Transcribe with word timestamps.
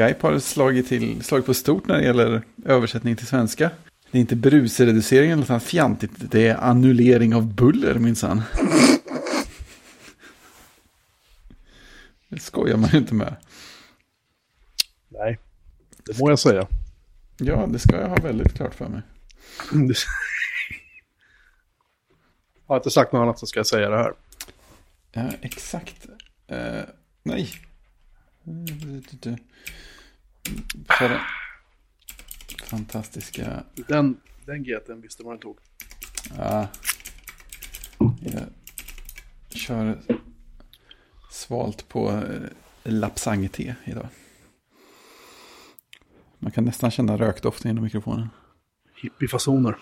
Skype 0.00 0.26
har 0.26 0.38
slagit, 0.38 0.88
till, 0.88 1.24
slagit 1.24 1.46
på 1.46 1.54
stort 1.54 1.86
när 1.86 1.98
det 1.98 2.04
gäller 2.04 2.42
översättning 2.64 3.16
till 3.16 3.26
svenska. 3.26 3.70
Det 4.10 4.18
är 4.18 4.20
inte 4.20 4.36
brusreducering 4.36 5.30
eller 5.30 5.52
något 5.52 5.62
fjantigt, 5.62 6.12
det 6.16 6.48
är 6.48 6.56
annullering 6.56 7.34
av 7.34 7.54
buller 7.54 7.94
minsann. 7.94 8.42
Det 12.28 12.38
skojar 12.38 12.76
man 12.76 12.90
ju 12.90 12.98
inte 12.98 13.14
med. 13.14 13.36
Nej, 15.08 15.38
det 16.06 16.18
må 16.18 16.30
jag 16.30 16.38
säga. 16.38 16.66
Ja, 17.36 17.66
det 17.66 17.78
ska 17.78 18.00
jag 18.00 18.08
ha 18.08 18.16
väldigt 18.16 18.54
klart 18.54 18.74
för 18.74 18.88
mig. 18.88 19.02
Mm, 19.72 19.94
har 22.70 22.76
jag 22.76 22.80
inte 22.80 22.90
sagt 22.90 23.12
något 23.12 23.20
annat 23.20 23.38
så 23.38 23.46
ska 23.46 23.58
jag 23.58 23.66
säga 23.66 23.90
det 23.90 23.96
här. 23.96 24.14
Ja, 25.12 25.30
exakt. 25.40 26.06
Uh, 26.52 26.82
nej. 27.22 27.48
För 30.88 31.20
fantastiska... 32.64 33.64
Den, 33.74 34.20
den 34.46 34.64
GT'n 34.64 35.02
visste 35.02 35.22
man 35.22 35.38
tog. 35.38 35.58
Ja. 36.36 36.68
Jag 38.20 38.42
kör 39.48 40.00
svalt 41.30 41.88
på 41.88 42.10
eh, 42.10 42.50
lapsang-te 42.82 43.74
idag. 43.84 44.08
Man 46.38 46.52
kan 46.52 46.64
nästan 46.64 46.90
känna 46.90 47.16
rökdoften 47.16 47.68
genom 47.68 47.84
mikrofonen. 47.84 48.28
Hippiefasoner. 49.02 49.76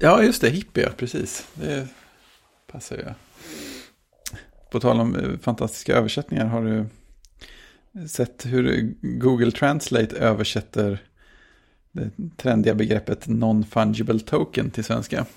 Ja, 0.00 0.22
just 0.22 0.40
det. 0.40 0.50
Hippie, 0.50 0.90
precis. 0.96 1.46
Det 1.54 1.88
passar 2.66 2.96
ju. 2.96 3.04
På 4.70 4.80
tal 4.80 5.00
om 5.00 5.16
eh, 5.16 5.38
fantastiska 5.38 5.96
översättningar, 5.96 6.46
har 6.46 6.64
du 6.64 6.86
sett 8.08 8.46
hur 8.46 8.94
Google 9.00 9.50
Translate 9.50 10.16
översätter 10.16 11.02
det 11.92 12.10
trendiga 12.36 12.74
begreppet 12.74 13.26
non-fungible 13.26 14.18
token 14.18 14.70
till 14.70 14.84
svenska? 14.84 15.26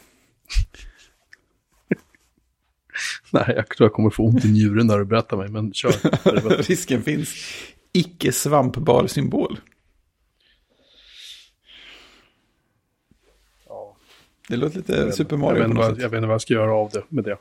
Nej, 3.31 3.53
jag 3.55 3.69
tror 3.69 3.85
jag 3.85 3.93
kommer 3.93 4.09
få 4.09 4.23
ont 4.23 4.45
i 4.45 4.51
njuren 4.51 4.87
när 4.87 4.97
du 4.97 5.05
berättar 5.05 5.37
mig, 5.37 5.49
men 5.49 5.73
kör. 5.73 6.61
Risken 6.67 7.03
finns. 7.03 7.29
Icke 7.91 8.31
svampbar 8.31 9.07
symbol. 9.07 9.59
Det 14.47 14.57
låter 14.57 14.77
lite 14.77 15.11
Super 15.11 15.37
Mario. 15.37 15.61
Jag 15.61 15.67
vet, 15.67 15.77
vad, 15.77 15.89
jag 15.89 16.09
vet 16.09 16.17
inte 16.17 16.27
vad 16.27 16.33
jag 16.33 16.41
ska 16.41 16.53
göra 16.53 16.73
av 16.73 16.89
det 16.89 17.03
med 17.09 17.23
det. 17.23 17.37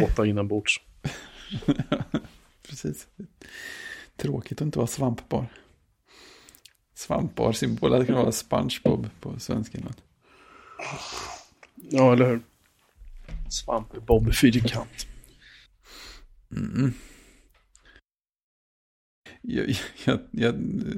Låta 0.00 0.26
inombords. 0.26 0.80
Precis. 2.68 3.06
Tråkigt 4.16 4.58
att 4.58 4.66
inte 4.66 4.78
vara 4.78 4.86
svampbar. 4.86 5.46
Svampbar 6.94 7.52
symbol 7.52 7.92
hade 7.92 8.06
kunnat 8.06 8.22
vara 8.22 8.32
SpongeBob 8.32 9.10
på 9.20 9.40
svenska. 9.40 9.78
Ja, 11.90 12.12
eller 12.12 12.26
hur? 12.26 12.40
Svampbob 13.50 14.34
fyrkant. 14.34 15.06
Mm. 16.56 16.92
Jag, 19.42 19.76
jag, 20.04 20.18
jag, 20.30 20.54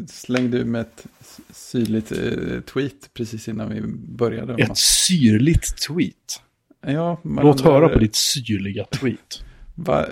slängde 0.09 0.65
med 0.65 0.81
ett 0.81 1.07
syrligt 1.51 2.13
eh, 2.13 2.61
tweet 2.61 3.15
precis 3.15 3.49
innan 3.49 3.75
vi 3.75 3.81
började. 4.17 4.63
Ett 4.63 4.79
syrligt 4.79 5.87
tweet? 5.87 6.43
Ja, 6.87 7.21
Låt 7.25 7.61
höra 7.61 7.89
på 7.89 7.99
ditt 7.99 8.15
syrliga 8.15 8.85
tweet. 8.85 9.45
Va, 9.75 10.07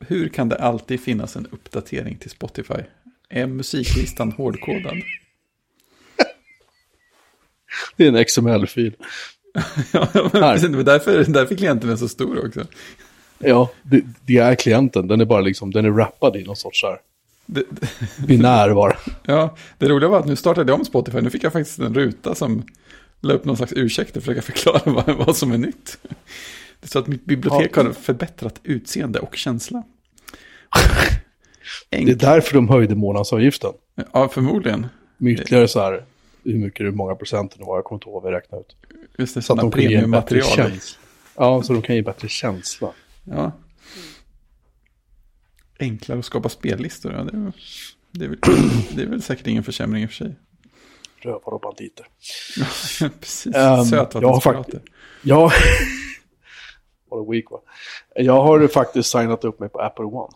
hur 0.00 0.28
kan 0.28 0.48
det 0.48 0.56
alltid 0.56 1.00
finnas 1.00 1.36
en 1.36 1.46
uppdatering 1.50 2.16
till 2.16 2.30
Spotify? 2.30 2.82
Är 3.28 3.46
musiklistan 3.46 4.32
hårdkodad? 4.32 4.96
Det 7.96 8.06
är 8.06 8.08
en 8.08 8.24
XML-fil. 8.24 8.96
ja, 9.92 10.08
men 10.14 10.84
därför, 10.84 11.24
därför 11.24 11.54
klienten 11.54 11.90
är 11.90 11.96
så 11.96 12.08
stor 12.08 12.46
också. 12.46 12.66
Ja, 13.38 13.70
det, 13.82 14.02
det, 14.26 14.36
är 14.36 14.54
klienten. 14.54 15.06
Den 15.08 15.20
är 15.20 15.24
bara 15.24 15.40
liksom, 15.40 15.70
den 15.70 15.84
är 15.84 15.90
rappad 15.90 16.36
i 16.36 16.44
någon 16.44 16.56
sorts 16.56 16.80
så 16.80 16.86
här. 16.86 16.98
Det, 17.46 17.64
binär 18.26 18.74
bara. 18.74 18.96
Ja, 19.24 19.56
det 19.78 19.88
roliga 19.88 20.08
var 20.08 20.18
att 20.18 20.26
nu 20.26 20.36
startade 20.36 20.72
jag 20.72 20.78
om 20.78 20.84
Spotify. 20.84 21.20
Nu 21.20 21.30
fick 21.30 21.44
jag 21.44 21.52
faktiskt 21.52 21.78
en 21.78 21.94
ruta 21.94 22.34
som 22.34 22.62
la 23.20 23.34
upp 23.34 23.44
någon 23.44 23.56
slags 23.56 23.72
ursäkt 23.76 24.16
och 24.16 24.22
försöka 24.22 24.42
förklara 24.42 24.80
vad, 25.06 25.16
vad 25.26 25.36
som 25.36 25.52
är 25.52 25.58
nytt. 25.58 25.98
Det 26.80 26.88
så 26.88 26.98
att 26.98 27.06
mitt 27.06 27.24
bibliotek 27.24 27.70
ja. 27.74 27.82
har 27.82 27.92
förbättrat 27.92 28.60
utseende 28.62 29.18
och 29.18 29.36
känsla. 29.36 29.82
det 31.90 32.10
är 32.10 32.14
därför 32.14 32.54
de 32.54 32.68
höjde 32.68 32.94
månadsavgiften. 32.94 33.72
Ja, 34.12 34.28
förmodligen. 34.28 34.86
Med 35.16 35.32
ytterligare 35.32 35.68
så 35.68 35.80
här, 35.80 36.04
hur 36.44 36.58
mycket, 36.58 36.86
hur 36.86 36.90
många 36.90 37.14
procent 37.14 37.54
det 37.58 37.64
var, 37.64 37.76
jag 37.76 37.84
kommer 37.84 37.96
inte 37.96 38.08
ihåg 38.08 38.22
vad 38.22 38.32
vi 38.32 38.38
räknade 38.38 38.60
ut. 38.60 38.76
Just 39.18 39.34
det, 39.34 39.42
så 39.42 39.52
att 39.52 39.58
de 39.58 39.70
kan 39.70 39.82
ge 39.82 40.06
bättre 40.06 40.42
känsla. 40.42 40.98
Ja, 41.36 41.62
så 41.62 41.72
de 41.72 41.82
kan 41.82 41.96
ge 41.96 42.02
bättre 42.02 42.28
känsla. 42.28 42.92
Ja. 43.24 43.52
Enklare 45.82 46.18
att 46.18 46.24
skapa 46.24 46.48
spellistor, 46.48 47.12
ja, 47.12 47.22
det, 47.24 47.36
är, 47.36 47.52
det, 48.10 48.24
är 48.24 48.28
väl, 48.28 48.38
det 48.96 49.02
är 49.02 49.06
väl 49.06 49.22
säkert 49.22 49.46
ingen 49.46 49.64
försämring 49.64 50.02
i 50.02 50.06
och 50.06 50.10
för 50.10 50.16
sig. 50.16 50.34
Rövare 51.16 51.54
och 51.54 51.60
banditer. 51.60 52.06
Precis, 53.20 53.56
um, 53.56 53.84
sötvattenspirater. 53.84 54.80
Ja, 55.22 55.52
a 57.10 57.24
week 57.30 57.50
va? 57.50 57.60
Jag 58.14 58.42
har 58.42 58.68
faktiskt 58.68 59.10
signat 59.10 59.44
upp 59.44 59.60
mig 59.60 59.68
på 59.68 59.78
Apple 59.78 60.04
One. 60.04 60.32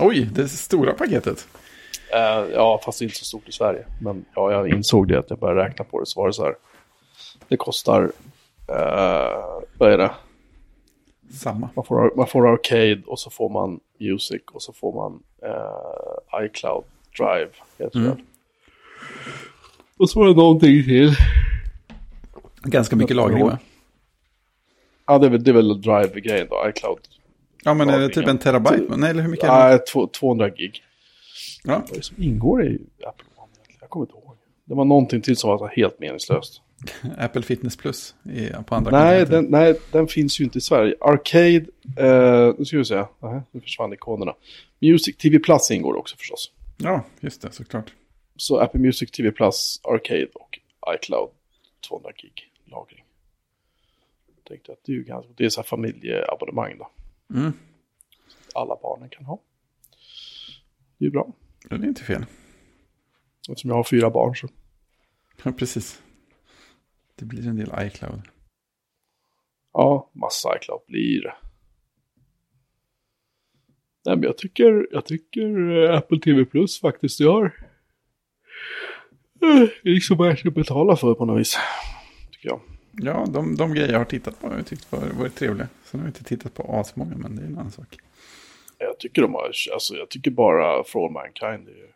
Oj, 0.00 0.30
det 0.34 0.48
stora 0.48 0.92
paketet. 0.92 1.48
Uh, 2.14 2.52
ja, 2.54 2.80
fast 2.84 3.02
inte 3.02 3.16
så 3.16 3.24
stort 3.24 3.48
i 3.48 3.52
Sverige. 3.52 3.86
Men 4.00 4.24
ja, 4.34 4.52
jag 4.52 4.68
insåg 4.68 5.08
det 5.08 5.18
att 5.18 5.30
jag 5.30 5.38
började 5.38 5.68
räkna 5.68 5.84
på 5.84 6.00
det. 6.00 6.06
Så 6.06 6.20
var 6.20 6.26
det 6.26 6.32
så 6.32 6.44
här. 6.44 6.54
Det 7.48 7.56
kostar, 7.56 8.02
uh, 8.02 8.12
vad 9.78 9.92
är 9.92 9.98
det? 9.98 10.10
Samma. 11.30 11.70
Man 11.74 11.84
får, 11.84 12.12
man 12.16 12.26
får 12.26 12.52
Arcade 12.52 13.02
och 13.06 13.18
så 13.18 13.30
får 13.30 13.48
man 13.48 13.80
Music 13.98 14.42
och 14.52 14.62
så 14.62 14.72
får 14.72 14.94
man 14.94 15.22
uh, 15.42 16.44
iCloud 16.46 16.84
Drive. 17.18 17.50
Heter 17.78 17.98
mm. 17.98 18.16
Och 19.96 20.10
så 20.10 20.20
var 20.20 20.28
det 20.28 20.34
någonting 20.34 20.84
till. 20.84 21.14
Ganska 22.62 22.96
mycket 22.96 23.16
lagring 23.16 23.44
va? 23.44 23.58
Ja, 25.06 25.18
det 25.18 25.26
är 25.26 25.30
väl, 25.30 25.44
det 25.44 25.50
är 25.50 25.54
väl 25.54 25.80
Drive-grejen 25.80 26.46
då, 26.50 26.68
iCloud. 26.68 26.98
Ja, 27.64 27.74
men 27.74 27.90
är 27.90 27.98
det 27.98 28.08
typ 28.08 28.26
en 28.26 28.38
terabyte? 28.38 28.96
Nej, 28.96 29.10
eller 29.10 29.22
hur 29.22 29.30
mycket? 29.30 29.48
Nej, 29.48 29.78
200 30.18 30.48
gig. 30.48 30.82
Ja. 31.64 31.72
Vad 31.72 31.90
är 31.90 31.94
det 31.94 32.02
som 32.02 32.22
ingår 32.22 32.64
i 32.64 32.78
Apple 33.06 33.26
One? 33.36 33.52
Jag 33.80 33.90
kommer 33.90 34.06
inte 34.06 34.18
ihåg. 34.18 34.36
Det 34.64 34.74
var 34.74 34.84
någonting 34.84 35.20
till 35.20 35.36
som 35.36 35.50
var 35.50 35.68
helt 35.68 35.98
meningslöst. 35.98 36.62
Apple 37.18 37.42
Fitness 37.42 37.76
Plus 37.76 38.14
på 38.66 38.74
andra 38.74 38.90
nej 38.90 39.26
den, 39.26 39.44
nej, 39.44 39.80
den 39.92 40.08
finns 40.08 40.40
ju 40.40 40.44
inte 40.44 40.58
i 40.58 40.60
Sverige. 40.60 40.94
Arcade, 41.00 41.66
eh, 41.96 42.54
nu 42.58 42.64
ska 42.64 42.78
vi 42.78 42.84
se, 42.84 43.04
nej, 43.20 43.40
nu 43.50 43.60
försvann 43.60 43.92
ikonerna. 43.92 44.34
Music 44.78 45.16
TV 45.16 45.38
Plus 45.38 45.70
ingår 45.70 45.96
också 45.96 46.16
förstås. 46.16 46.52
Ja, 46.76 47.04
just 47.20 47.42
det, 47.42 47.52
såklart. 47.52 47.92
Så 48.36 48.58
Apple 48.58 48.80
Music 48.80 49.10
TV 49.10 49.30
Plus, 49.30 49.80
Arcade 49.82 50.28
och 50.34 50.58
iCloud 50.94 51.30
200 51.88 52.10
gig 52.16 52.50
lagring 52.64 53.04
tänkte 54.48 54.72
att 54.72 54.78
det 54.84 54.92
är, 54.92 55.00
ganska, 55.00 55.32
det 55.36 55.44
är 55.44 55.48
så 55.48 55.60
här 55.60 55.66
familjeabonnemang 55.66 56.78
då. 56.78 56.90
Mm. 57.34 57.52
Alla 58.54 58.78
barnen 58.82 59.08
kan 59.08 59.24
ha. 59.24 59.40
Det 60.98 61.06
är 61.06 61.10
bra. 61.10 61.32
Det 61.68 61.74
är 61.74 61.84
inte 61.84 62.02
fel. 62.02 62.26
Eftersom 63.48 63.70
jag 63.70 63.76
har 63.76 63.84
fyra 63.84 64.10
barn 64.10 64.36
så. 64.36 64.48
Ja, 65.42 65.52
precis. 65.52 66.02
Det 67.18 67.24
blir 67.24 67.48
en 67.48 67.56
del 67.56 67.70
iCloud. 67.86 68.22
Ja, 69.72 70.10
massa 70.12 70.56
iCloud 70.56 70.80
blir 70.86 71.22
det. 71.22 71.34
Nej, 74.04 74.16
men 74.16 74.22
jag 74.22 74.38
tycker, 74.38 74.88
jag 74.90 75.04
tycker 75.06 75.70
eh, 75.84 75.96
Apple 75.96 76.18
TV 76.18 76.44
Plus 76.44 76.80
faktiskt 76.80 77.20
gör. 77.20 77.44
Eh, 79.42 79.68
liksom 79.82 80.24
jag 80.24 80.38
ska 80.38 80.50
betala 80.50 80.96
för 80.96 81.14
på 81.14 81.24
något 81.24 81.40
vis. 81.40 81.58
Tycker 82.32 82.48
jag. 82.48 82.60
Ja, 82.92 83.26
de, 83.28 83.56
de 83.56 83.74
grejer 83.74 83.92
jag 83.92 83.98
har 83.98 84.04
tittat 84.04 84.40
på 84.40 84.48
har 84.48 84.56
jag 84.56 84.66
tyckt 84.66 84.92
var, 84.92 85.00
varit 85.18 85.34
trevliga. 85.34 85.68
Sen 85.84 86.00
har 86.00 86.06
jag 86.06 86.10
inte 86.10 86.24
tittat 86.24 86.54
på 86.54 86.62
asmånga, 86.62 87.16
men 87.16 87.36
det 87.36 87.42
är 87.42 87.46
en 87.46 87.58
annan 87.58 87.70
sak. 87.70 87.96
Jag 88.78 88.98
tycker 88.98 89.22
de 89.22 89.34
har, 89.34 89.52
alltså 89.72 89.94
jag 89.94 90.08
tycker 90.08 90.30
bara 90.30 90.84
For 90.84 91.04
All 91.06 91.12
Mankind, 91.12 91.66
det 91.66 91.72
är, 91.72 91.94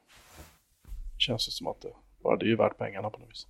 känns 1.19 1.47
det 1.47 1.53
som 1.53 1.67
att 1.67 1.81
det, 1.81 1.93
bara 2.23 2.37
det 2.37 2.53
är 2.53 2.57
värt 2.57 2.79
pengarna 2.79 3.11
på 3.11 3.19
något 3.19 3.31
vis. 3.31 3.47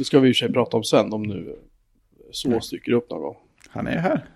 Mm. 0.00 0.02
Det 0.02 0.04
ska 0.04 0.20
vi 0.20 0.28
i 0.28 0.32
och 0.32 0.36
för 0.36 0.38
sig 0.46 0.52
prata 0.52 0.76
om 0.76 0.84
sen, 0.84 1.12
om 1.12 1.22
nu 1.22 1.58
så 2.32 2.60
dyker 2.70 2.92
upp 2.92 3.10
någon 3.10 3.20
gång. 3.20 3.36
Han 3.68 3.86
är 3.86 3.98
här. 3.98 4.26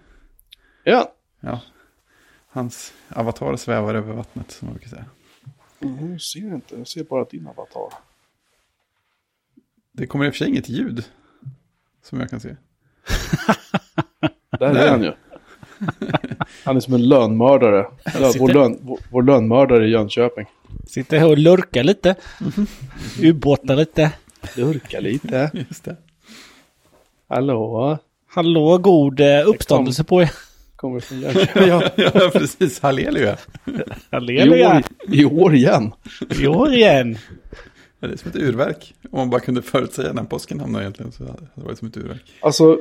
Ja. 0.85 1.13
Ja. 1.41 1.61
Hans 2.49 2.93
avatar 3.09 3.57
svävar 3.57 3.95
över 3.95 4.13
vattnet, 4.15 4.51
som 4.51 4.67
man 4.69 4.75
brukar 4.75 4.89
säga. 4.91 5.05
Mm, 5.81 6.13
jag 6.13 6.21
ser 6.21 6.55
inte, 6.55 6.77
jag 6.77 6.87
ser 6.89 7.05
bara 7.05 7.25
din 7.25 7.47
avatar. 7.47 7.99
Det 9.93 10.07
kommer 10.07 10.25
i 10.27 10.29
och 10.29 10.33
för 10.35 10.39
sig 10.39 10.49
inget 10.49 10.69
ljud. 10.69 11.05
Som 12.03 12.21
jag 12.21 12.31
kan 12.31 12.41
se. 12.41 12.49
Där 14.59 14.75
är 14.75 14.91
han 14.91 15.03
ju. 15.03 15.13
Han 16.65 16.77
är 16.77 16.81
som 16.81 16.95
en 16.95 17.09
lönmördare. 17.09 17.87
Lön, 18.21 18.33
sitter- 18.33 18.39
vår, 18.39 18.49
lön, 18.49 18.79
vår, 18.83 18.99
vår 19.11 19.23
lönmördare 19.23 19.87
i 19.87 19.91
Jönköping. 19.91 20.47
Sitter 20.89 21.19
här 21.19 21.29
och 21.29 21.39
lurkar 21.39 21.85
lite. 21.85 22.15
Ubåtar 23.23 23.77
lite. 23.77 24.13
Lurka 24.57 25.01
lite. 25.01 25.51
Just 25.69 25.85
det. 25.85 25.97
Hallå? 27.29 27.99
Hallå, 28.27 28.79
god 28.79 29.21
eh, 29.21 29.49
uppståndelse 29.49 30.05
på 30.05 30.23
er. 30.23 30.31
Kommer 30.77 31.01
från 31.01 31.21
Jönköping. 31.23 31.69
ja. 31.69 31.91
Ja, 31.97 32.31
precis. 32.33 32.81
Halleluja. 32.81 33.33
I, 33.67 33.71
Halleluja. 34.11 34.77
år, 34.77 34.83
I 35.09 35.25
år 35.25 35.55
igen. 35.55 35.93
I 36.41 36.47
år 36.47 36.73
igen. 36.73 37.19
Ja, 38.01 38.09
det 38.09 38.15
är 38.15 38.17
som 38.17 38.31
ett 38.31 38.37
urverk. 38.37 38.95
Om 39.11 39.19
man 39.19 39.31
bara 39.31 39.41
kunde 39.41 39.63
förutsäga 39.63 40.13
när 40.13 40.25
påsken 40.25 40.61
hamnar 40.61 40.81
egentligen 40.81 41.13
så 41.13 41.25
hade 41.25 41.47
det 41.55 41.63
varit 41.65 41.79
som 41.79 41.89
ett 41.89 41.97
urverk. 41.97 42.23
Alltså, 42.41 42.79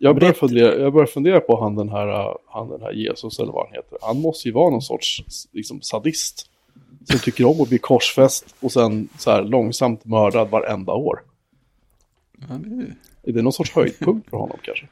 jag 0.00 0.18
börjar, 0.18 0.32
fundera, 0.32 0.76
jag 0.78 0.92
börjar 0.92 1.06
fundera 1.06 1.40
på 1.40 1.60
han 1.62 1.76
den, 1.76 1.88
här, 1.88 2.34
han 2.46 2.68
den 2.68 2.80
här 2.80 2.92
Jesus 2.92 3.38
eller 3.38 3.52
vad 3.52 3.66
han 3.66 3.74
heter. 3.74 3.98
Han 4.02 4.20
måste 4.20 4.48
ju 4.48 4.54
vara 4.54 4.70
någon 4.70 4.82
sorts 4.82 5.22
liksom, 5.52 5.80
sadist. 5.82 6.49
Som 7.04 7.18
tycker 7.18 7.44
om 7.44 7.60
att 7.60 7.68
bli 7.68 7.78
korsfäst 7.78 8.54
och 8.60 8.72
sen 8.72 9.08
så 9.18 9.30
här 9.30 9.42
långsamt 9.42 10.04
mördad 10.04 10.50
varenda 10.50 10.92
år. 10.92 11.22
Ja, 12.38 12.46
det 12.54 12.82
är... 12.82 12.96
Det 13.22 13.42
någon 13.42 13.52
sorts 13.52 13.72
höjdpunkt 13.72 14.30
för 14.30 14.36
honom 14.36 14.58
kanske? 14.62 14.86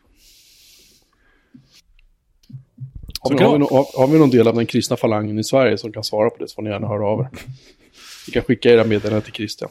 Har 3.20 3.38
vi, 3.38 3.44
har, 3.44 3.52
vi 3.52 3.58
no, 3.58 3.64
har, 3.64 3.98
har 3.98 4.06
vi 4.06 4.18
någon 4.18 4.30
del 4.30 4.48
av 4.48 4.54
den 4.54 4.66
kristna 4.66 4.96
falangen 4.96 5.38
i 5.38 5.44
Sverige 5.44 5.78
som 5.78 5.92
kan 5.92 6.04
svara 6.04 6.30
på 6.30 6.36
det 6.38 6.48
så 6.48 6.54
får 6.54 6.62
ni 6.62 6.70
gärna 6.70 6.88
höra 6.88 7.06
av 7.06 7.20
er. 7.20 7.28
Ni 8.26 8.32
kan 8.32 8.42
skicka 8.42 8.70
era 8.70 8.84
meddelanden 8.84 9.22
till 9.22 9.32
Christian. 9.32 9.70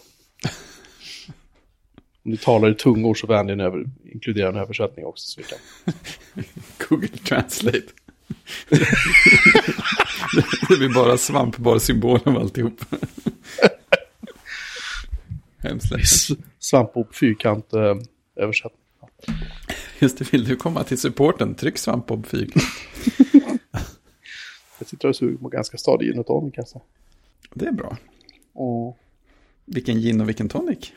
Om 2.23 2.31
ni 2.31 2.37
talar 2.37 2.71
i 2.71 2.75
tungor 2.75 3.13
så 3.13 3.27
vänligen 3.27 3.59
över, 3.59 3.85
inkludera 4.13 4.49
en 4.49 4.55
översättning 4.55 5.05
också. 5.05 5.27
Så 5.27 5.41
vi 5.41 5.47
kan. 5.47 5.59
Google 6.89 7.07
Translate. 7.07 7.87
det 10.69 10.77
blir 10.77 10.93
bara 10.93 11.17
svampbar 11.17 11.79
symbol 11.79 12.19
av 12.25 12.37
alltihop. 12.37 12.79
Hemskt 15.57 15.91
lätt. 15.91 16.01
S- 16.01 16.27
Svampbob 16.59 17.15
fyrkant 17.15 17.73
eh, 17.73 17.95
översättning. 18.35 18.81
Just 19.99 20.17
det, 20.17 20.33
vill 20.33 20.43
du 20.45 20.55
komma 20.55 20.83
till 20.83 20.97
supporten, 20.97 21.55
tryck 21.55 21.77
svampbob 21.77 22.25
fyrkant. 22.25 22.63
Jag 24.79 24.87
sitter 24.89 25.07
och 25.07 25.15
suger 25.15 25.37
på 25.37 25.47
ganska 25.49 25.77
stadig 25.77 26.07
gin 26.07 26.19
och 26.19 26.25
tonic 26.27 26.53
säga. 26.55 26.81
Det 27.53 27.65
är 27.65 27.71
bra. 27.71 27.97
Och, 28.53 28.97
Vilken 29.65 29.99
gin 30.01 30.21
och 30.21 30.29
vilken 30.29 30.49
tonic. 30.49 30.91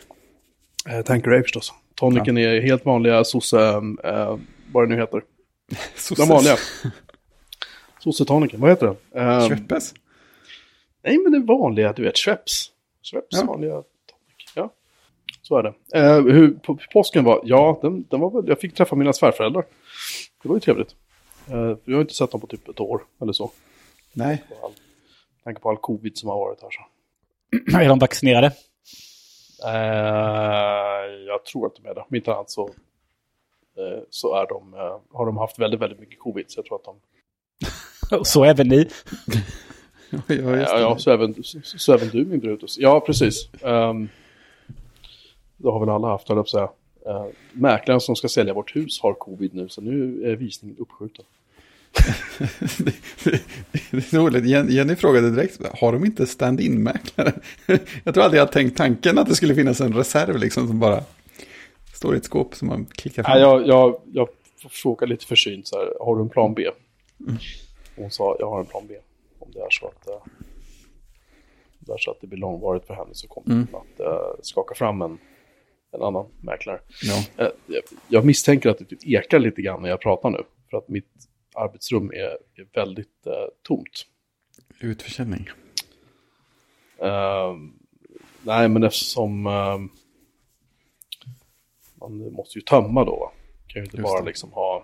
eh, 0.88 1.02
Tanqueray 1.02 1.42
förstås. 1.42 1.72
Tonicen 1.94 2.38
är 2.38 2.60
helt 2.60 2.84
vanliga 2.84 3.24
sosse, 3.24 3.58
eh, 4.04 4.38
vad 4.72 4.84
det 4.84 4.94
nu 4.94 5.00
heter. 5.00 5.22
De 6.16 6.28
vanliga. 6.28 6.56
Sosse-tonicen, 8.00 8.60
vad 8.60 8.70
heter 8.70 8.86
den? 9.12 9.48
Schweppes. 9.48 9.94
nej, 11.02 11.18
men 11.18 11.32
den 11.32 11.46
vanliga, 11.46 11.92
du 11.92 12.02
vet, 12.02 12.18
Schweppes. 12.18 12.70
Schweppes 13.02 13.40
Ja. 13.40 13.44
vanliga 13.46 13.72
tonic. 13.72 14.52
Ja, 14.54 14.70
så 15.42 15.56
är 15.56 15.62
det. 15.62 15.74
Eh, 15.98 16.14
hur 16.22 16.50
på, 16.52 16.78
påsken 16.92 17.24
var, 17.24 17.40
ja, 17.44 17.78
den, 17.82 18.04
den 18.10 18.20
var 18.20 18.30
väl, 18.30 18.48
jag 18.48 18.60
fick 18.60 18.74
träffa 18.74 18.96
mina 18.96 19.12
svärföräldrar. 19.12 19.64
Det 20.42 20.48
var 20.48 20.56
ju 20.56 20.60
trevligt. 20.60 20.94
Eh, 21.50 21.76
jag 21.84 21.94
har 21.96 22.00
inte 22.00 22.14
sett 22.14 22.30
dem 22.30 22.40
på 22.40 22.46
typ 22.46 22.68
ett 22.68 22.80
år 22.80 23.04
eller 23.22 23.32
så. 23.32 23.50
Nej, 24.12 24.42
med 24.48 25.44
tanke 25.44 25.60
på 25.60 25.70
all 25.70 25.76
covid 25.76 26.18
som 26.18 26.28
har 26.28 26.36
varit 26.38 26.62
här 26.62 26.70
så. 26.70 26.80
Är 27.78 27.88
de 27.88 27.98
vaccinerade? 27.98 28.52
Eh, 29.66 31.10
jag 31.26 31.44
tror 31.44 31.66
att 31.66 31.74
de 31.76 31.86
är 31.88 31.94
det. 31.94 32.00
Om 32.08 32.16
inte 32.16 32.32
annat 32.34 32.50
så, 32.50 32.66
eh, 33.76 34.02
så 34.10 34.34
är 34.34 34.46
de, 34.46 34.74
eh, 34.74 34.98
har 35.12 35.26
de 35.26 35.36
haft 35.36 35.58
väldigt, 35.58 35.80
väldigt 35.80 36.00
mycket 36.00 36.18
covid. 36.18 36.44
Så 36.48 36.58
jag 36.58 36.64
tror 36.66 36.76
att 36.76 36.84
de... 36.84 36.96
Så 38.24 38.44
även 38.44 38.68
ni. 38.68 38.88
ja, 40.10 40.18
ja, 40.26 40.56
Ja, 40.56 40.80
ja 40.80 40.98
så, 40.98 41.10
även, 41.10 41.34
så, 41.42 41.58
så 41.62 41.94
även 41.94 42.08
du 42.08 42.24
min 42.24 42.40
Brutus. 42.40 42.78
Ja, 42.78 43.00
precis. 43.00 43.48
Um, 43.60 44.08
det 45.56 45.68
har 45.68 45.80
väl 45.80 45.88
alla 45.88 46.08
haft, 46.08 46.28
höll 46.28 46.36
jag 46.36 46.44
på 46.50 46.58
att 46.58 46.70
säga. 47.04 47.14
Uh, 47.14 47.26
mäklaren 47.52 48.00
som 48.00 48.16
ska 48.16 48.28
sälja 48.28 48.54
vårt 48.54 48.76
hus 48.76 49.00
har 49.02 49.14
covid 49.14 49.54
nu, 49.54 49.68
så 49.68 49.80
nu 49.80 50.24
är 50.32 50.36
visningen 50.36 50.76
uppskjuten. 50.78 51.24
det, 52.78 52.94
det, 53.24 53.40
det 53.90 54.12
är 54.12 54.18
roligt. 54.18 54.44
Jen- 54.44 54.70
Jenny 54.70 54.96
frågade 54.96 55.30
direkt, 55.30 55.60
har 55.80 55.92
de 55.92 56.04
inte 56.04 56.26
stand-in-mäklare? 56.26 57.32
jag 58.04 58.14
tror 58.14 58.24
aldrig 58.24 58.40
jag 58.40 58.52
tänkt 58.52 58.76
tanken 58.76 59.18
att 59.18 59.28
det 59.28 59.34
skulle 59.34 59.54
finnas 59.54 59.80
en 59.80 59.92
reserv 59.94 60.38
liksom 60.38 60.66
som 60.66 60.80
bara 60.80 61.04
står 61.94 62.14
i 62.14 62.18
ett 62.18 62.24
skåp 62.24 62.54
som 62.54 62.68
man 62.68 62.86
klickar 62.86 63.22
fram. 63.22 63.32
Nej, 63.32 63.42
jag, 63.42 63.66
jag, 63.66 64.00
jag 64.12 64.28
frågade 64.70 65.12
lite 65.12 65.26
försynt 65.26 65.66
så 65.66 65.78
här, 65.78 65.88
har 66.00 66.16
du 66.16 66.22
en 66.22 66.28
plan 66.28 66.54
B? 66.54 66.68
Hon 67.96 68.10
sa, 68.10 68.36
jag 68.38 68.50
har 68.50 68.60
en 68.60 68.66
plan 68.66 68.86
B. 68.88 68.94
Om 69.38 69.50
det 69.52 69.60
är 69.60 69.70
så 69.70 69.86
att, 69.86 70.08
uh, 70.08 70.32
det, 71.78 71.92
är 71.92 71.98
så 71.98 72.10
att 72.10 72.20
det 72.20 72.26
blir 72.26 72.38
långvarigt 72.38 72.86
för 72.86 72.94
henne 72.94 73.10
så 73.14 73.28
kommer 73.28 73.50
Mm. 73.54 73.66
hon 73.72 73.80
att 73.80 74.00
uh, 74.00 74.40
skaka 74.42 74.74
fram 74.74 75.02
en, 75.02 75.18
en 75.92 76.02
annan 76.02 76.26
mäklare. 76.40 76.80
Ja. 77.02 77.44
Eh, 77.44 77.50
jag- 77.66 77.82
Jag 78.08 78.24
misstänker 78.26 78.68
att 78.68 78.78
det 78.78 78.84
typ 78.84 79.06
ekar 79.06 79.38
lite 79.38 79.62
grann 79.62 79.82
när 79.82 79.88
jag 79.88 80.00
pratar 80.00 80.30
nu. 80.30 80.42
För 80.70 80.76
att 80.76 80.88
mitt 80.88 81.10
arbetsrum 81.54 82.10
är, 82.10 82.38
är 82.54 82.68
väldigt 82.74 83.26
eh, 83.26 83.32
tomt. 83.62 84.06
Utförsäljning. 84.80 85.48
Ehm, 86.98 87.72
nej, 88.42 88.68
men 88.68 88.82
eftersom 88.84 89.46
ehm, 89.46 89.88
man 91.94 92.32
måste 92.32 92.58
ju 92.58 92.62
tömma 92.62 93.04
då. 93.04 93.32
Kan 93.66 93.80
ju 93.80 93.84
inte 93.84 93.96
Just 93.96 94.10
bara 94.10 94.20
det. 94.20 94.26
liksom 94.26 94.48
eh, 94.50 94.54
ha 94.54 94.82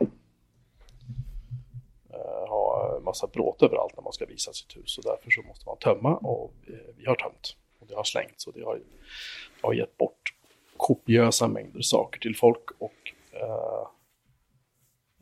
massa 3.06 3.26
bråte 3.26 3.64
överallt 3.64 3.96
när 3.96 4.02
man 4.02 4.12
ska 4.12 4.26
visa 4.26 4.52
sitt 4.52 4.76
hus. 4.76 4.98
Och 4.98 5.04
därför 5.04 5.30
så 5.30 5.42
måste 5.42 5.64
man 5.66 5.76
tömma 5.78 6.16
och 6.16 6.52
eh, 6.66 6.74
vi 6.96 7.06
har 7.06 7.14
tömt. 7.14 7.56
Och 7.78 7.86
det 7.86 7.94
har 7.94 8.04
slängts 8.04 8.46
och 8.46 8.52
det 8.52 8.64
har, 8.64 8.80
har 9.62 9.74
gett 9.74 9.96
bort 9.96 10.34
kopiösa 10.76 11.48
mängder 11.48 11.80
saker 11.80 12.20
till 12.20 12.36
folk 12.36 12.70
och 12.78 13.12
eh, 13.32 13.86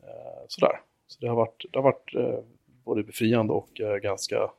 eh, 0.03 0.43
sådär. 0.47 0.81
Så 1.07 1.19
det 1.19 1.27
har 1.27 1.35
varit, 1.35 1.65
det 1.71 1.77
har 1.79 1.83
varit 1.83 2.15
eh, 2.15 2.39
både 2.83 3.03
befriande 3.03 3.53
och 3.53 3.81
eh, 3.81 3.95
ganska 3.95 4.51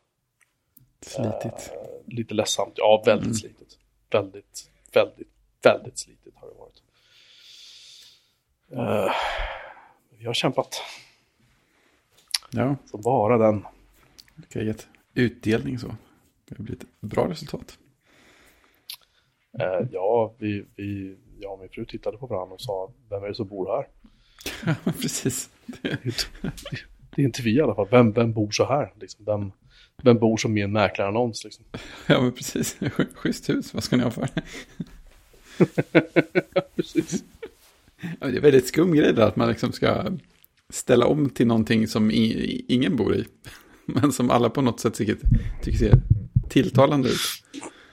Slitigt. 1.01 1.73
Eh, 1.75 1.83
lite 2.07 2.35
ledsamt. 2.35 2.73
Ja, 2.77 3.03
väldigt 3.07 3.25
Mm. 3.27 3.35
slitigt. 3.35 3.79
Väldigt, 4.11 4.71
väldigt, 4.93 5.29
väldigt 5.63 5.99
slitigt 5.99 6.37
har 6.37 6.49
det 6.49 6.55
varit. 6.55 6.83
Vi 10.11 10.27
har 10.27 10.35
kämpat 10.35 10.83
Ja, 12.51 12.77
som 12.91 13.01
bara 13.01 13.39
den. 13.39 13.65
det 14.37 14.49
kan 14.49 14.63
ha 14.63 14.67
gett 14.67 14.89
utdelning 15.15 15.79
så. 15.79 15.97
Det 16.49 16.59
blivit 16.59 16.83
ett 16.83 16.89
bra 17.01 17.31
resultat. 17.31 17.79
Eh, 19.59 19.87
ja, 19.91 20.35
vi, 20.39 20.65
vi, 20.77 21.17
jag 21.41 21.53
och 21.53 21.59
min 21.61 21.69
fru 21.69 21.85
tittade 21.85 22.19
på 22.19 22.27
varandra 22.27 22.55
och 22.55 22.61
sa, 22.61 22.93
vem 23.11 23.25
är 23.25 23.29
det 23.29 23.35
som 23.35 23.49
bor 23.49 23.77
här? 23.77 23.87
Precis. 25.01 25.51
Det, 25.67 25.99
Det 27.17 27.23
är 27.23 27.27
inte 27.27 27.43
vi 27.43 27.57
i 27.57 27.61
alla 27.61 27.75
fall. 27.75 27.89
Vem, 27.91 28.13
vem 28.13 28.33
bor 28.33 28.51
så 28.51 28.65
här? 28.67 28.93
Liksom, 29.01 29.25
vem, 29.25 29.53
vem 30.03 30.19
bor 30.19 30.37
som 30.37 30.59
i 30.59 30.63
en 30.63 30.73
mäklarannons? 30.73 31.45
Liksom? 31.45 31.65
ja, 32.09 32.21
men 32.23 32.33
precis. 32.33 32.77
Sch- 32.81 33.15
Schysst 33.15 33.49
hus, 33.49 33.75
vad 33.75 33.83
ska 33.83 33.97
ni 33.97 34.03
ha 34.03 34.11
för? 34.11 34.29
Precis. 36.77 37.25
Ja, 38.21 38.27
Det 38.27 38.37
är 38.37 38.41
väldigt 38.41 38.69
skum 38.69 38.95
grej 38.95 39.13
där 39.15 39.29
att 39.29 39.37
man 39.37 39.49
liksom 39.49 39.73
ska 39.73 40.05
ställa 40.73 41.07
om 41.07 41.31
till 41.31 41.47
någonting 41.47 41.87
som 41.89 42.11
ingen 42.69 42.97
bor 42.97 43.17
i. 43.17 43.25
Men 43.87 44.13
som 44.13 44.31
alla 44.31 44.51
på 44.51 44.61
något 44.63 44.81
sätt 44.81 44.95
tycker, 44.95 45.17
tycker 45.63 45.79
ser 45.79 46.03
tilltalande 46.49 47.09
ut. 47.09 47.17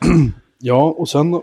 Ja, 0.65 0.84
och 0.98 1.10
sen, 1.10 1.34
eh, 1.34 1.39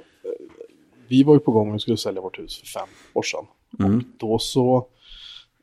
vi 1.08 1.22
var 1.22 1.34
ju 1.34 1.40
på 1.40 1.52
gång 1.52 1.74
och 1.74 1.82
skulle 1.82 1.96
sälja 1.96 2.20
vårt 2.20 2.38
hus 2.38 2.58
för 2.60 2.66
fem 2.66 2.88
år 3.12 3.22
sedan. 3.22 3.44
Mm. 3.78 4.04
då 4.16 4.38
så, 4.38 4.88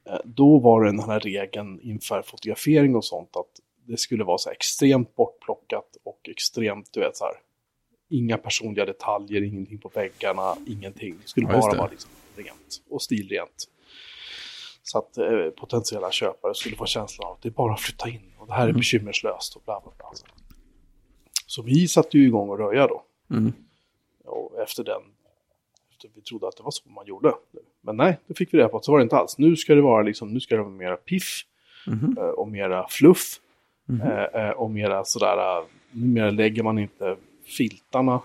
eh, 0.10 0.18
då 0.26 0.60
var 0.60 0.84
det 0.84 0.90
den 0.90 1.00
här 1.00 1.20
regeln 1.20 1.80
inför 1.82 2.22
fotografering 2.22 2.96
och 2.96 3.06
sånt 3.06 3.30
att 3.36 3.48
det 3.88 3.98
skulle 3.98 4.24
vara 4.24 4.38
så 4.38 4.50
extremt 4.50 5.16
bortplockat 5.16 5.98
och 6.06 6.30
extremt, 6.30 6.90
du 6.94 7.00
vet 7.00 7.18
så 7.18 7.24
här, 7.26 7.34
inga 8.10 8.38
personliga 8.38 8.86
detaljer, 8.86 9.42
ingenting 9.44 9.78
på 9.78 9.92
väggarna, 9.96 10.56
ingenting. 10.68 11.16
Det 11.24 11.30
skulle 11.30 11.48
Ja, 11.48 11.62
bara 11.62 11.72
det. 11.72 11.78
vara 11.78 11.90
liksom 11.92 12.12
rent 12.36 12.82
och 12.90 13.02
stilrent. 13.02 13.68
Så 14.88 14.98
att 14.98 15.18
eh, 15.18 15.50
potentiella 15.58 16.12
köpare 16.12 16.54
skulle 16.56 16.76
få 16.76 16.86
känslan 16.86 17.28
av 17.28 17.34
att 17.34 17.42
det 17.42 17.50
är 17.50 17.52
bara 17.52 17.74
att 17.74 17.80
flytta 17.82 18.10
in 18.10 18.32
och 18.38 18.48
det 18.48 18.54
här 18.54 18.62
är 18.64 18.66
Mm. 18.70 18.78
bekymmerslöst 18.78 19.56
och 19.56 19.62
bla 19.66 19.80
bla 19.84 19.92
bla. 19.98 20.12
Så 21.46 21.62
vi 21.62 21.88
satte 21.88 22.18
ju 22.18 22.26
igång 22.28 22.50
och 22.50 22.58
röja 22.58 22.88
då. 22.88 23.04
Mm. 23.32 23.54
Och 24.26 24.60
efter 24.62 24.84
den, 24.84 25.02
efter 25.92 26.10
vi 26.16 26.22
trodde 26.22 26.48
att 26.48 26.58
det 26.58 26.64
var 26.64 26.72
så 26.72 26.90
man 26.90 27.06
gjorde. 27.06 27.34
Men 27.82 27.98
nej, 27.98 28.20
det 28.28 28.34
fick 28.34 28.54
vi 28.54 28.58
reda 28.58 28.70
på 28.70 28.78
att 28.78 28.86
så 28.86 28.92
var 28.92 29.00
det 29.00 29.04
inte 29.04 29.16
alls. 29.18 29.38
Nu 29.38 29.56
ska 29.56 29.76
det 29.76 29.82
vara 29.82 30.02
liksom, 30.04 30.34
nu 30.34 30.40
ska 30.40 30.56
det 30.56 30.62
vara 30.62 30.72
mera 30.74 30.98
piff 30.98 31.42
eh, 32.18 32.24
och 32.24 32.48
mera 32.48 32.88
fluff. 32.90 33.40
Eh, 34.34 34.50
Och 34.50 34.72
mera 34.72 35.06
sådär, 35.06 35.64
numera 35.92 36.30
lägger 36.30 36.64
man 36.64 36.80
inte 36.80 37.18
filtarna 37.58 38.22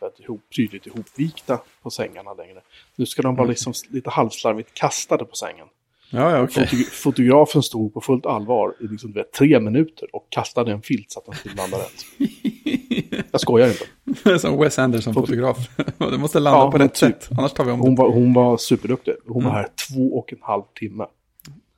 vet, 0.00 0.20
ihop, 0.20 0.40
prydligt 0.54 0.86
ihopvikta 0.86 1.60
på 1.82 1.90
sängarna 1.90 2.34
längre. 2.34 2.60
Nu 2.96 3.06
ska 3.06 3.22
de 3.22 3.34
vara 3.34 3.44
Mm. 3.44 3.50
liksom 3.50 3.72
lite 3.90 4.10
halvslarvigt 4.10 4.74
kastade 4.74 5.24
på 5.24 5.36
sängen. 5.36 5.68
Ja, 6.10 6.30
ja, 6.36 6.42
okej. 6.42 6.64
Fotogra- 6.66 6.90
fotografen 6.90 7.62
stod 7.62 7.94
på 7.94 8.00
fullt 8.00 8.26
allvar 8.26 8.74
i 8.80 8.86
liksom, 8.86 9.12
vet, 9.12 9.32
tre 9.32 9.60
minuter 9.60 10.08
och 10.16 10.26
kastade 10.30 10.72
en 10.72 10.82
filt 10.82 11.10
så 11.10 11.18
att 11.18 11.26
den 11.26 11.34
skulle 11.34 11.54
landa 11.54 11.76
rätt. 11.78 12.04
Jag 13.32 13.40
skojar 13.40 13.68
inte. 13.68 14.38
Som 14.38 14.58
Wes 14.58 14.78
Anderson-fotograf. 14.78 15.56
det 15.98 16.18
måste 16.18 16.40
landa 16.40 16.58
Ja, 16.60 16.70
på 16.70 16.78
rätt 16.78 16.94
typ. 16.94 17.22
sätt, 17.22 17.28
annars 17.38 17.52
tar 17.52 17.64
vi 17.64 17.70
om 17.72 17.80
Hon 17.80 17.94
det. 17.94 18.02
var, 18.02 18.10
hon 18.10 18.32
var 18.34 18.56
superduktig. 18.56 19.14
Hon 19.26 19.36
Mm. 19.42 19.44
var 19.52 19.52
här 19.60 19.68
två 19.88 20.18
och 20.18 20.32
en 20.32 20.38
halv 20.42 20.62
timme. 20.74 21.06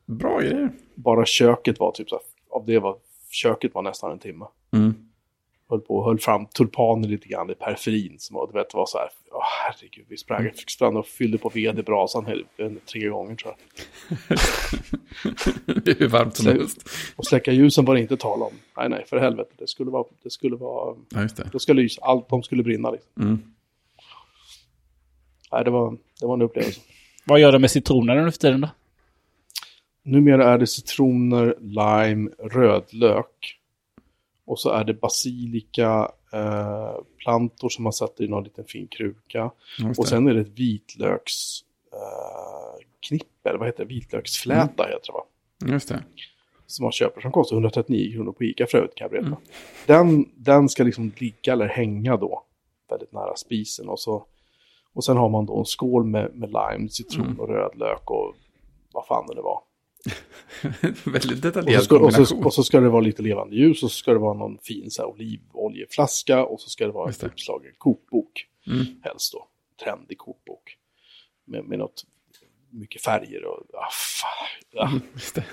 Bra 0.06 0.40
grejer. 0.40 0.70
Bara 0.94 1.24
köket 1.26 1.80
var 1.80 1.92
typ 1.92 2.08
så 2.08 2.14
här, 2.14 2.22
av 2.60 2.66
det 2.66 2.78
var, 2.78 2.96
köket 3.30 3.74
var 3.74 3.82
nästan 3.82 4.12
en 4.12 4.18
timme. 4.18 4.44
Mm. 4.72 4.94
Höll 5.70 5.80
på 5.80 5.96
och 5.96 6.04
höll 6.04 6.18
fram 6.18 6.46
tulpaner 6.46 7.08
lite 7.08 7.28
grann 7.28 7.50
i 7.50 7.54
periferin. 7.54 8.16
Som 8.18 8.36
var, 8.36 8.46
du 8.46 8.52
vet, 8.52 8.74
var 8.74 8.86
så 8.86 8.98
här, 8.98 9.08
åh 9.32 9.42
herregud, 9.66 10.06
vi 10.08 10.16
sprang, 10.16 10.40
Mm. 10.40 10.52
sprang 10.66 10.96
och 10.96 11.06
fyllde 11.06 11.38
på 11.38 11.48
ved 11.48 11.78
i 11.78 11.82
brasan 11.82 12.24
tre 12.92 13.08
gånger 13.08 13.34
tror 13.36 13.54
jag. 13.58 14.38
Det 15.84 15.90
är 15.90 15.94
hur 15.98 16.08
varmt 16.08 16.36
som 16.36 16.46
helst. 16.46 16.88
Och 17.16 17.26
släcka 17.26 17.52
ljusen 17.52 17.84
var 17.84 17.94
det 17.94 18.00
inte 18.00 18.16
tal 18.16 18.42
om. 18.42 18.52
Nej, 18.76 18.88
nej, 18.88 19.04
för 19.06 19.16
helvete. 19.18 19.50
Det 19.58 19.68
skulle 19.68 19.90
vara, 19.90 20.04
det 20.22 20.30
skulle 20.30 20.56
vara, 20.56 20.96
Ja, 21.08 21.22
just 21.22 21.36
det. 21.36 21.48
det 21.52 21.60
ska 21.60 21.72
lysa, 21.72 22.00
allt 22.04 22.28
de 22.28 22.42
skulle 22.42 22.62
brinna 22.62 22.90
liksom. 22.90 23.22
Mm. 23.22 23.42
Nej, 25.52 25.64
det 25.64 25.70
var, 25.70 25.96
det 26.20 26.26
var 26.26 26.34
en 26.34 26.42
upplevelse. 26.42 26.80
Vad 27.24 27.40
gör 27.40 27.52
de 27.52 27.58
med 27.58 27.70
citronerna 27.70 28.24
nu 28.24 28.30
för 28.30 28.38
tiden 28.38 28.60
då? 28.60 28.68
Numera 30.02 30.52
är 30.52 30.58
det 30.58 30.66
citroner, 30.66 31.54
lime, 31.60 32.30
rödlök. 32.38 33.57
Och 34.48 34.60
så 34.60 34.70
är 34.70 34.84
det 34.84 34.94
basilika, 34.94 36.10
eh, 36.32 36.94
plantor 37.18 37.68
som 37.68 37.84
man 37.84 37.92
sätter 37.92 38.24
i 38.24 38.28
någon 38.28 38.44
liten 38.44 38.64
fin 38.64 38.88
kruka. 38.88 39.50
Och 39.98 40.08
sen 40.08 40.28
är 40.28 40.34
det 40.34 40.40
ett 40.40 40.58
vitlöks 40.58 41.60
eh, 41.92 43.54
vad 43.58 43.66
heter 43.66 43.84
det? 43.84 43.94
Vitlöksfläta 43.94 44.84
heter 44.84 45.06
det 45.06 45.12
va? 45.12 45.24
Just 45.72 45.88
det. 45.88 46.04
Som 46.66 46.82
man 46.82 46.92
köper 46.92 47.20
som 47.20 47.32
kostar 47.32 47.56
139 47.56 48.12
kronor 48.12 48.32
på 48.32 48.44
Ica 48.44 48.66
för 48.66 48.78
övrigt 48.78 48.94
kan 48.94 49.04
jag 49.04 49.10
berätta. 49.10 49.26
Mm. 49.26 49.38
Den, 49.86 50.30
den 50.36 50.68
ska 50.68 50.84
liksom 50.84 51.12
ligga 51.18 51.52
eller 51.52 51.66
hänga 51.66 52.16
då 52.16 52.42
väldigt 52.90 53.12
nära 53.12 53.36
spisen. 53.36 53.88
Och, 53.88 54.00
så, 54.00 54.24
och 54.92 55.04
sen 55.04 55.16
har 55.16 55.28
man 55.28 55.46
då 55.46 55.58
en 55.58 55.64
skål 55.64 56.04
med, 56.04 56.30
med 56.34 56.48
lime, 56.48 56.88
citron 56.88 57.26
Mm. 57.26 57.40
och 57.40 57.48
rödlök 57.48 58.10
och 58.10 58.34
vad 58.92 59.06
fan 59.06 59.26
det 59.28 59.34
nu 59.34 59.40
var. 59.40 59.60
Väldigt 61.04 61.06
Och 61.06 61.22
så, 61.22 61.34
detaljerad 61.34 61.84
ska, 61.84 61.94
och, 61.94 62.00
kombination. 62.00 62.26
så, 62.26 62.44
och 62.44 62.54
så 62.54 62.64
ska 62.64 62.80
det 62.80 62.88
vara 62.88 63.00
lite 63.00 63.22
levande 63.22 63.56
ljus 63.56 63.82
och 63.82 63.90
så 63.90 63.96
ska 63.96 64.12
det 64.12 64.18
vara 64.18 64.34
någon 64.34 64.58
fin 64.58 64.90
så 64.90 65.02
här, 65.02 65.08
olivoljeflaska 65.08 66.44
och 66.44 66.60
så 66.60 66.70
ska 66.70 66.86
det 66.86 66.92
vara 66.92 67.08
en 67.08 67.26
uppslagen 67.28 67.72
kokbok. 67.78 68.46
Mm. 68.66 68.84
Helst 69.02 69.32
då. 69.32 69.48
Trendig 69.84 70.18
kokbok. 70.18 70.76
Med, 71.44 71.64
med 71.64 71.78
något, 71.78 72.04
mycket 72.70 73.02
färger 73.02 73.44
och... 73.44 73.58
Ah, 73.74 73.90
fan, 73.92 74.48
ja. 74.70 74.90
Just 75.14 75.34
det. 75.34 75.44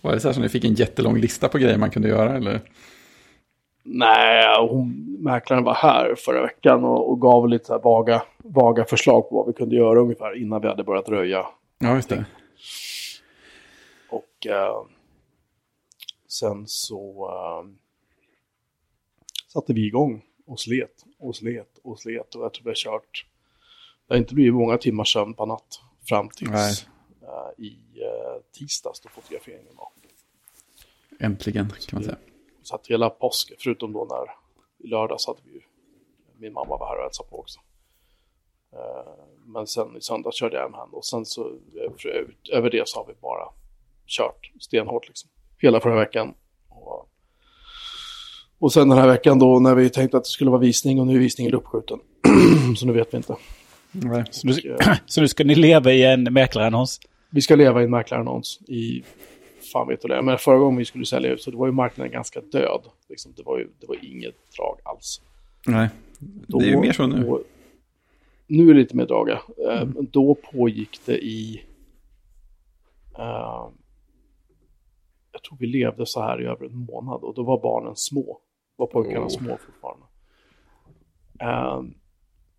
Var 0.00 0.12
det 0.12 0.20
så 0.20 0.28
här 0.28 0.32
som 0.32 0.42
ni 0.42 0.48
fick 0.48 0.64
en 0.64 0.74
jättelång 0.74 1.18
lista 1.18 1.48
på 1.48 1.58
grejer 1.58 1.78
man 1.78 1.90
kunde 1.90 2.08
göra? 2.08 2.36
Eller? 2.36 2.60
Nej, 3.82 4.44
hon, 4.68 5.16
mäklaren 5.20 5.64
var 5.64 5.74
här 5.74 6.14
förra 6.14 6.42
veckan 6.42 6.84
och, 6.84 7.10
och 7.10 7.20
gav 7.20 7.48
lite 7.48 7.64
så 7.64 7.78
vaga, 7.78 8.22
vaga 8.38 8.84
förslag 8.84 9.28
på 9.28 9.36
vad 9.36 9.46
vi 9.46 9.52
kunde 9.52 9.76
göra 9.76 10.00
ungefär 10.00 10.42
innan 10.42 10.62
vi 10.62 10.68
hade 10.68 10.84
börjat 10.84 11.08
röja. 11.08 11.46
Ja, 11.78 11.94
just 11.94 12.08
det. 12.08 12.24
Och 14.36 14.46
eh, 14.46 14.86
sen 16.28 16.66
så 16.66 17.28
eh, 17.30 17.70
satte 19.48 19.72
vi 19.72 19.86
igång 19.86 20.24
och 20.46 20.60
slet 20.60 21.04
och 21.18 21.36
slet 21.36 21.78
och 21.82 22.00
slet 22.00 22.34
och 22.34 22.44
jag 22.44 22.52
tror 22.52 22.64
vi 22.64 22.70
har 22.70 22.74
kört. 22.74 23.26
Det 24.06 24.14
har 24.14 24.18
inte 24.18 24.34
blivit 24.34 24.54
många 24.54 24.78
timmars 24.78 25.12
sömn 25.12 25.34
på 25.34 25.46
natt 25.46 25.80
fram 26.08 26.28
tills 26.28 26.86
eh, 27.22 27.64
i 27.64 27.78
eh, 27.94 28.42
tisdags 28.52 29.00
då 29.00 29.08
fotograferingen 29.08 29.76
var. 29.76 29.88
Äntligen, 31.20 31.68
kan 31.68 31.78
man 31.92 32.04
säga. 32.04 32.18
Så 32.62 32.74
att 32.74 32.86
hela 32.86 33.10
påsken, 33.10 33.56
förutom 33.60 33.92
då 33.92 34.04
när 34.04 34.34
i 34.86 34.90
lördags 34.90 35.26
hade 35.26 35.40
vi 35.44 35.52
ju, 35.52 35.60
min 36.36 36.52
mamma 36.52 36.76
var 36.76 36.86
här 36.86 36.96
och 36.96 37.02
hälsade 37.02 37.28
på 37.28 37.38
också. 37.38 37.60
Men 39.46 39.66
sen 39.66 39.96
i 39.96 40.00
söndag 40.00 40.34
körde 40.34 40.56
jag 40.56 40.62
hem 40.62 40.74
henne 40.74 40.92
och 40.92 41.04
sen 41.04 41.26
så 41.26 41.58
över 42.52 42.70
det 42.70 42.88
så 42.88 42.98
har 42.98 43.06
vi 43.06 43.14
bara 43.20 43.35
kört 44.06 44.50
stenhårt 44.60 45.08
liksom. 45.08 45.30
Hela 45.58 45.80
förra 45.80 45.96
veckan. 45.96 46.34
Och, 46.68 47.08
och 48.58 48.72
sen 48.72 48.88
den 48.88 48.98
här 48.98 49.08
veckan 49.08 49.38
då 49.38 49.60
när 49.60 49.74
vi 49.74 49.90
tänkte 49.90 50.16
att 50.16 50.24
det 50.24 50.30
skulle 50.30 50.50
vara 50.50 50.60
visning 50.60 51.00
och 51.00 51.06
nu 51.06 51.14
är 51.14 51.18
visningen 51.18 51.54
uppskjuten. 51.54 51.98
så 52.76 52.86
nu 52.86 52.92
vet 52.92 53.14
vi 53.14 53.16
inte. 53.16 53.36
Nej. 53.92 54.24
Så 54.30 54.46
nu, 54.46 54.52
Och, 54.52 54.80
eh, 54.88 54.96
så 55.06 55.20
nu 55.20 55.28
ska 55.28 55.44
ni 55.44 55.54
leva 55.54 55.92
i 55.92 56.02
en 56.04 56.22
mäklarannons? 56.22 57.00
Vi 57.30 57.40
ska 57.42 57.56
leva 57.56 57.80
i 57.80 57.84
en 57.84 57.90
mäklarannons 57.90 58.60
i, 58.68 59.02
fan 59.72 59.88
vet 59.88 60.02
du 60.02 60.08
det, 60.08 60.22
men 60.22 60.38
förra 60.38 60.58
gången 60.58 60.78
vi 60.78 60.84
skulle 60.84 61.06
sälja 61.06 61.30
ut 61.30 61.42
så 61.42 61.50
då 61.50 61.58
var 61.58 61.66
ju 61.66 61.72
marknaden 61.72 62.12
ganska 62.12 62.40
död. 62.40 62.80
Liksom, 63.08 63.32
det, 63.36 63.42
var 63.42 63.58
ju, 63.58 63.68
det 63.80 63.86
var 63.86 63.96
inget 64.04 64.34
drag 64.56 64.78
alls. 64.84 65.20
Nej. 65.66 65.88
Då, 66.18 66.58
Det 66.58 66.64
är 66.64 66.68
ju 66.70 66.80
mer 66.80 66.92
så 66.92 67.06
nu. 67.06 67.22
Då, 67.24 67.42
nu 68.46 68.70
är 68.70 68.74
det 68.74 68.80
lite 68.80 68.96
mer 68.96 69.06
draga. 69.06 69.32
Eh, 69.32 69.84
men 69.86 70.08
Då 70.10 70.34
pågick 70.34 71.00
det 71.04 71.18
i... 71.24 71.62
eh, 73.18 73.68
jag 75.36 75.42
tror 75.42 75.58
vi 75.58 75.66
levde 75.66 76.06
så 76.06 76.20
här 76.22 76.42
i 76.42 76.44
över 76.46 76.66
en 76.66 76.76
månad 76.76 77.20
och 77.22 77.34
då 77.34 77.42
var 77.42 77.62
barnen 77.62 77.96
små. 77.96 78.40
Var 78.76 78.86
pojkarna 78.86 79.24
Oh. 79.26 79.28
små 79.28 79.58
fortfarande. 79.66 80.06
Eh, 81.40 81.82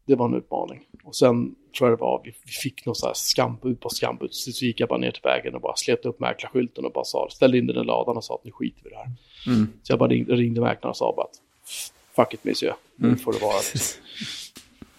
det 0.06 0.16
var 0.16 0.26
en 0.26 0.34
utmaning. 0.34 0.82
Och 1.04 1.16
sen 1.16 1.56
tror 1.78 1.90
jag 1.90 2.00
det 2.00 2.02
var, 2.02 2.22
vi, 2.24 2.32
vi 2.46 2.52
fick 2.52 2.86
något 2.86 2.98
så 2.98 3.06
här 3.06 3.14
skambud 3.14 3.80
på 3.80 3.90
skambud. 3.90 4.30
Så 4.34 4.52
så 4.52 4.66
gick 4.66 4.80
jag 4.80 4.90
bara 4.90 5.00
ner 5.00 5.12
till 5.12 5.22
vägen 5.24 5.56
och 5.56 5.62
bara 5.62 5.76
slet 5.76 6.06
upp 6.06 6.20
mäklarskylten 6.20 6.86
och 6.86 6.92
bara 6.92 7.04
sa, 7.06 7.28
ställde 7.32 7.58
in 7.58 7.68
den 7.68 7.78
i 7.82 7.84
ladan 7.86 8.18
och 8.18 8.24
sa 8.24 8.36
att 8.36 8.44
nu 8.44 8.52
skiter 8.52 8.82
vi 8.84 8.90
i 8.90 8.94
det 8.94 8.98
här. 8.98 9.12
Mm. 9.56 9.68
Så 9.84 9.92
jag 9.92 10.00
bara 10.00 10.10
ringde, 10.10 10.36
ringde 10.36 10.62
mäklaren 10.62 10.90
och 10.90 10.98
sa 10.98 11.14
bara 11.18 11.26
att 11.26 11.42
fuck 12.16 12.34
it 12.34 12.44
monsieur, 12.44 12.74
nu 12.96 13.08
Mm. 13.08 13.20
får 13.20 13.34
det 13.34 13.40
vara. 13.42 13.54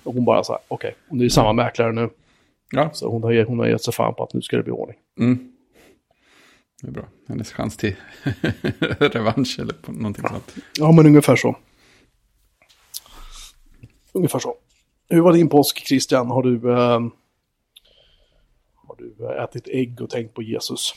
Och 0.05 0.15
hon 0.15 0.25
bara 0.25 0.45
så 0.45 0.53
här, 0.53 0.61
okej, 0.69 0.95
och 1.09 1.17
nu 1.17 1.23
är 1.23 1.27
det 1.29 1.31
samma 1.31 1.53
mäklare 1.53 1.93
nu. 1.93 2.11
Ja, 2.71 2.91
Så 2.93 3.09
hon 3.11 3.23
har, 3.23 3.45
hon 3.45 3.59
har 3.59 3.67
gett 3.67 3.83
sig 3.83 3.95
fan 3.95 4.15
på 4.15 4.23
att 4.25 4.35
nu 4.35 4.43
ska 4.43 4.57
det 4.57 4.63
bli 4.63 4.73
ordning. 4.73 4.97
mm. 5.21 5.53
Det 6.83 6.89
är 6.89 6.93
bra. 6.93 7.09
Hennes 7.29 7.53
chans 7.53 7.77
till 7.77 7.97
revansch 9.01 9.59
eller 9.61 9.73
på 9.73 9.93
någonting 9.93 10.25
sånt. 10.29 10.55
Ja, 10.79 10.93
men 10.93 11.07
ungefär 11.07 11.37
så. 11.37 11.57
Ungefär 14.13 14.39
så. 14.39 14.57
Hur 15.09 15.21
var 15.21 15.33
din 15.33 15.49
påsk, 15.49 15.87
Christian? 15.87 16.31
Har 16.31 16.43
du, 16.43 16.73
eh, 16.73 17.01
har 18.75 18.97
du 18.99 19.41
ätit 19.45 19.69
ägg 19.69 20.01
och 20.01 20.11
tänkt 20.11 20.35
på 20.35 20.43
Jesus? 20.43 20.95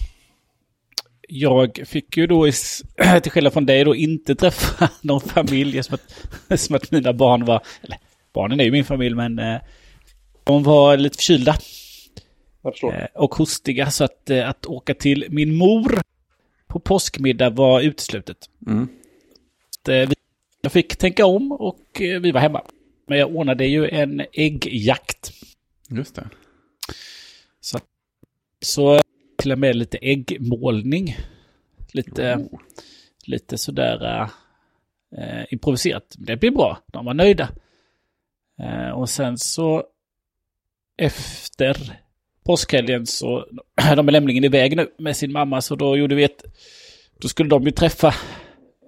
Jag 1.27 1.81
fick 1.85 2.17
ju 2.17 2.27
då, 2.27 2.51
till 3.23 3.31
skillnad 3.31 3.53
från 3.53 3.65
dig, 3.65 3.83
då 3.83 3.95
inte 3.95 4.35
träffa 4.35 4.89
någon 5.01 5.21
familj 5.21 5.83
som 5.83 5.95
att, 5.95 6.59
som 6.59 6.75
att 6.75 6.91
mina 6.91 7.13
barn 7.13 7.45
var, 7.45 7.61
eller 7.81 7.97
barnen 8.33 8.59
är 8.59 8.63
ju 8.63 8.71
min 8.71 8.85
familj, 8.85 9.15
men 9.15 9.39
eh, 9.39 9.61
de 10.43 10.63
var 10.63 10.97
lite 10.97 11.17
förkylda 11.17 11.55
och 13.13 13.35
hostiga 13.35 13.91
så 13.91 14.03
att, 14.03 14.29
eh, 14.29 14.49
att 14.49 14.65
åka 14.65 14.93
till 14.93 15.25
min 15.29 15.55
mor 15.55 16.01
på 16.67 16.79
påskmiddag 16.79 17.49
var 17.49 17.81
uteslutet. 17.81 18.49
Mm. 18.67 18.87
Eh, 19.89 20.09
Jag 20.61 20.71
fick 20.71 20.95
tänka 20.97 21.25
om 21.25 21.51
och 21.51 22.01
eh, 22.01 22.19
vi 22.21 22.31
var 22.31 22.41
hemma. 22.41 22.61
Men 23.07 23.17
jag 23.17 23.35
ordnade 23.35 23.65
ju 23.65 23.89
en 23.89 24.21
äggjakt. 24.33 25.31
Just 25.89 26.15
det. 26.15 26.29
Så, 27.61 27.79
så 28.61 28.95
eh, 28.95 29.01
till 29.37 29.51
och 29.51 29.59
med 29.59 29.75
lite 29.75 29.97
äggmålning. 29.97 31.15
Lite, 31.93 32.35
Oh. 32.35 32.59
lite 33.25 33.57
sådär 33.57 34.29
eh, 35.17 35.43
improviserat. 35.49 36.15
Det 36.17 36.37
blir 36.37 36.51
bra. 36.51 36.79
De 36.87 37.05
var 37.05 37.13
nöjda. 37.13 37.49
Eh, 38.61 38.89
och 38.89 39.09
sen 39.09 39.37
så 39.37 39.83
efter 40.97 41.99
påskhelgen 42.45 43.05
så, 43.05 43.45
de 43.95 44.07
är 44.07 44.11
nämligen 44.11 44.43
iväg 44.43 44.77
nu 44.77 44.87
med 44.97 45.17
sin 45.17 45.31
mamma, 45.31 45.61
så 45.61 45.75
då 45.75 45.97
gjorde 45.97 46.15
vi 46.15 46.23
ett, 46.23 46.43
då 47.21 47.27
skulle 47.27 47.49
de 47.49 47.63
ju 47.63 47.71
träffa 47.71 48.15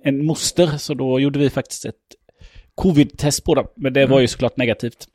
en 0.04 0.26
moster, 0.26 0.78
så 0.78 0.94
då 0.94 1.20
gjorde 1.20 1.40
vi 1.40 1.50
faktiskt 1.50 1.86
ett 1.86 1.96
covid-test 2.76 3.44
på 3.44 3.56
dem. 3.56 3.68
Men 3.76 3.94
det 3.94 4.06
var 4.06 4.20
ju 4.20 4.28
såklart 4.28 4.58
negativt. 4.58 5.08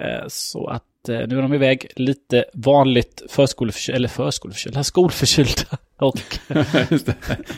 Eh, 0.00 0.24
så 0.28 0.66
att 0.66 1.08
eh, 1.08 1.18
nu 1.28 1.38
är 1.38 1.42
de 1.42 1.54
iväg 1.54 1.86
lite 1.96 2.44
vanligt 2.54 3.22
förskoleförkylda, 3.28 3.96
eller 3.96 4.08
förskoleförkylda, 4.08 4.84
skolförkylda. 4.84 5.78
Och. 5.96 6.38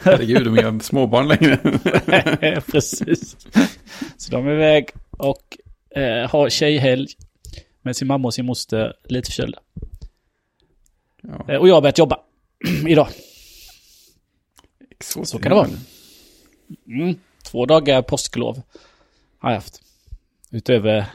Herregud, 0.02 0.44
de 0.44 0.58
är 0.58 0.68
inga 0.68 0.80
småbarn 0.80 1.28
längre. 1.28 2.60
Precis. 2.72 3.36
Så 4.16 4.32
de 4.32 4.46
är 4.46 4.52
iväg 4.52 4.88
och 5.10 5.56
eh, 6.00 6.30
har 6.30 6.48
tjejhelg 6.48 7.06
med 7.82 7.96
sin 7.96 8.08
mamma 8.08 8.28
och 8.28 8.34
sin 8.34 8.46
moster 8.46 8.92
lite 9.08 9.30
förkylda. 9.30 9.58
Ja, 11.28 11.44
Eh, 11.48 11.56
och 11.60 11.68
jag 11.68 11.74
har 11.74 11.80
börjat 11.80 11.98
jobba 11.98 12.20
idag. 12.88 13.08
exotiskt. 14.90 15.30
så 15.32 15.38
kan 15.38 15.50
det 15.50 15.54
vara. 15.56 15.68
Mm, 16.86 17.14
två 17.42 17.66
dagar 17.66 18.02
påsklov 18.02 18.62
har 19.38 19.50
jag 19.50 19.56
haft. 19.56 19.80
Utöver 20.50 21.06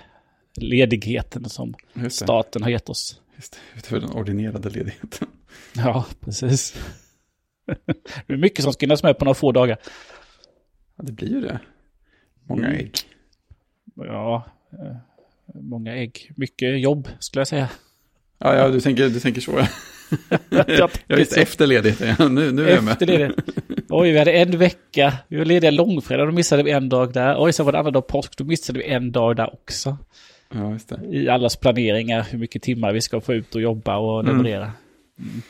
ledigheten 0.56 1.50
som 1.50 1.74
staten 2.10 2.64
har 2.64 2.70
gett 2.70 2.90
oss. 2.90 3.22
Just 3.36 3.52
det, 3.54 3.80
utöver 3.80 4.02
den 4.02 4.12
ordinerade 4.18 4.70
ledigheten. 4.70 5.28
Ja, 5.74 6.06
precis. 6.20 6.76
det 8.28 8.34
är 8.34 8.38
mycket 8.38 8.64
som 8.64 8.74
ska 8.74 8.86
hinnas 8.86 9.04
med 9.04 9.18
på 9.18 9.26
några 9.26 9.36
få 9.36 9.52
dagar. 9.52 9.78
Ja, 10.96 11.04
det 11.04 11.12
blir 11.12 11.28
ju 11.30 11.42
det. 11.42 11.60
Många 12.44 12.68
Mm. 12.68 12.80
ägg. 12.80 12.98
Ja, 13.96 14.44
eh, 14.72 14.96
många 15.54 15.96
ägg. 15.96 16.32
Mycket 16.36 16.80
jobb 16.82 17.08
skulle 17.20 17.40
jag 17.40 17.48
säga. 17.48 17.70
Ja, 18.38 18.56
ja 18.56 18.68
du, 18.70 18.82
tänker, 18.82 19.10
du 19.10 19.20
tänker 19.20 19.42
så. 19.42 19.52
Ja, 19.52 19.68
Ja, 20.68 20.90
visst, 21.08 21.38
efter 21.38 21.68
ledigheten. 21.68 22.16
Ja, 22.20 22.28
nu, 22.28 22.52
nu 22.52 22.70
är 22.70 22.76
jag 22.76 22.84
med. 22.84 22.92
Efter. 22.92 23.34
Oj, 23.90 24.12
vi 24.12 24.18
hade 24.20 24.32
en 24.32 24.58
vecka. 24.58 25.14
Vi 25.28 25.38
var 25.38 25.46
lediga 25.46 25.72
långfredag, 25.72 26.28
då 26.28 26.32
missade 26.32 26.64
vi 26.64 26.72
en 26.72 26.90
dag 26.90 27.14
där. 27.14 27.36
Oj, 27.40 27.54
så 27.54 27.64
var 27.64 27.72
det 27.72 27.80
andra 27.80 27.92
dag 27.92 28.08
påsk, 28.08 28.38
då 28.38 28.44
missade 28.44 28.80
vi 28.80 28.86
en 28.86 29.12
dag 29.12 29.36
där 29.36 29.54
också. 29.54 29.98
Ja, 30.54 30.72
just 30.72 30.90
det. 30.90 31.00
I 31.12 31.30
allas 31.30 31.56
planeringar, 31.56 32.28
hur 32.32 32.38
mycket 32.40 32.62
timmar 32.62 32.94
vi 32.94 33.02
ska 33.02 33.22
få 33.22 33.34
ut 33.34 33.56
och 33.56 33.62
jobba 33.62 33.98
och 33.98 34.20
Mm. 34.20 34.38
leverera. 34.38 34.72
Mm. 35.20 35.42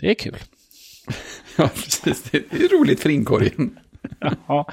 Det 0.00 0.10
är 0.10 0.14
kul. 0.14 0.36
Ja, 1.58 1.68
precis. 1.74 2.22
Det 2.30 2.36
är 2.38 2.78
roligt 2.78 3.00
för 3.00 3.10
inkorgen. 3.10 3.78
Ja. 4.48 4.68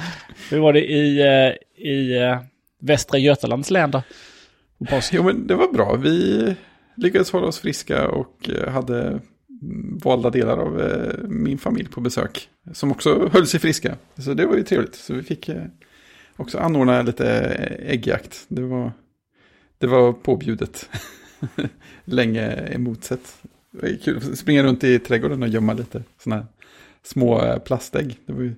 Hur 0.49 0.59
var 0.59 0.73
det 0.73 0.91
i, 0.91 1.19
eh, 1.21 1.85
i 1.87 2.17
eh, 2.17 2.37
Västra 2.81 3.17
Götalands 3.19 3.69
län 3.71 3.91
då? 3.91 4.03
Jo, 5.11 5.23
men 5.23 5.47
det 5.47 5.55
var 5.55 5.73
bra. 5.73 5.95
Vi 5.95 6.55
lyckades 7.01 7.31
hålla 7.31 7.47
oss 7.47 7.59
friska 7.59 8.07
och 8.07 8.49
eh, 8.49 8.69
hade 8.71 9.07
mm, 9.61 9.97
valda 10.03 10.29
delar 10.29 10.57
av 10.57 10.81
eh, 10.81 11.27
min 11.27 11.57
familj 11.57 11.89
på 11.89 12.01
besök. 12.01 12.49
Som 12.73 12.91
också 12.91 13.29
höll 13.33 13.47
sig 13.47 13.59
friska. 13.59 13.97
Så 14.17 14.33
det 14.33 14.45
var 14.45 14.55
ju 14.55 14.63
trevligt. 14.63 14.95
Så 14.95 15.13
vi 15.13 15.23
fick 15.23 15.49
eh, 15.49 15.63
också 16.35 16.57
anordna 16.57 17.01
lite 17.01 17.27
äggjakt. 17.79 18.45
Det 18.47 18.61
var, 18.61 18.91
det 19.77 19.87
var 19.87 20.13
påbjudet. 20.13 20.89
Länge 22.05 22.47
emotsett. 22.51 23.37
Det 23.71 23.81
var 23.81 23.97
kul 23.97 24.17
att 24.17 24.37
springa 24.37 24.63
runt 24.63 24.83
i 24.83 24.99
trädgården 24.99 25.43
och 25.43 25.49
gömma 25.49 25.73
lite 25.73 26.03
sådana 26.23 26.41
här 26.41 26.47
små 27.03 27.59
plastägg. 27.65 28.17
Det 28.25 28.33
var 28.33 28.41
ju 28.41 28.55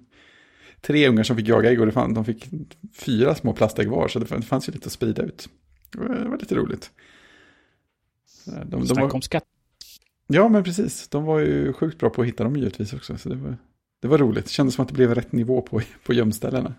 tre 0.81 1.07
ungar 1.07 1.23
som 1.23 1.38
fick 1.38 1.47
jaga 1.47 1.71
ägg 1.71 1.79
och 1.79 1.85
det 1.85 1.91
fann, 1.91 2.13
de 2.13 2.25
fick 2.25 2.50
fyra 2.93 3.35
små 3.35 3.53
plastägg 3.53 3.89
var. 3.89 4.07
Så 4.07 4.19
det 4.19 4.41
fanns 4.41 4.69
ju 4.69 4.73
lite 4.73 4.85
att 4.85 4.91
sprida 4.91 5.23
ut. 5.23 5.50
Det 5.91 6.29
var 6.29 6.38
lite 6.38 6.55
roligt. 6.55 6.91
Så 8.45 8.51
De, 8.51 8.85
de 8.85 9.01
var, 9.01 9.15
om 9.15 9.21
skatt. 9.21 9.43
ja, 10.27 10.50
men 10.50 10.63
precis. 10.63 11.07
De 11.07 11.23
var 11.23 11.39
ju 11.39 11.73
sjukt 11.73 12.00
bra 12.00 12.09
på 12.09 12.21
att 12.21 12.27
hitta 12.27 12.43
dem 12.43 12.55
givetvis 12.55 12.93
också. 12.93 13.17
Så 13.17 13.29
det 13.29 13.35
var, 13.35 13.57
det 14.01 14.07
var 14.07 14.17
roligt. 14.17 14.45
Det 14.45 14.51
kändes 14.51 14.75
som 14.75 14.81
att 14.83 14.89
det 14.89 14.95
blev 14.95 15.15
rätt 15.15 15.31
nivå 15.31 15.62
på, 15.62 15.81
på 16.05 16.13
gömställena. 16.13 16.73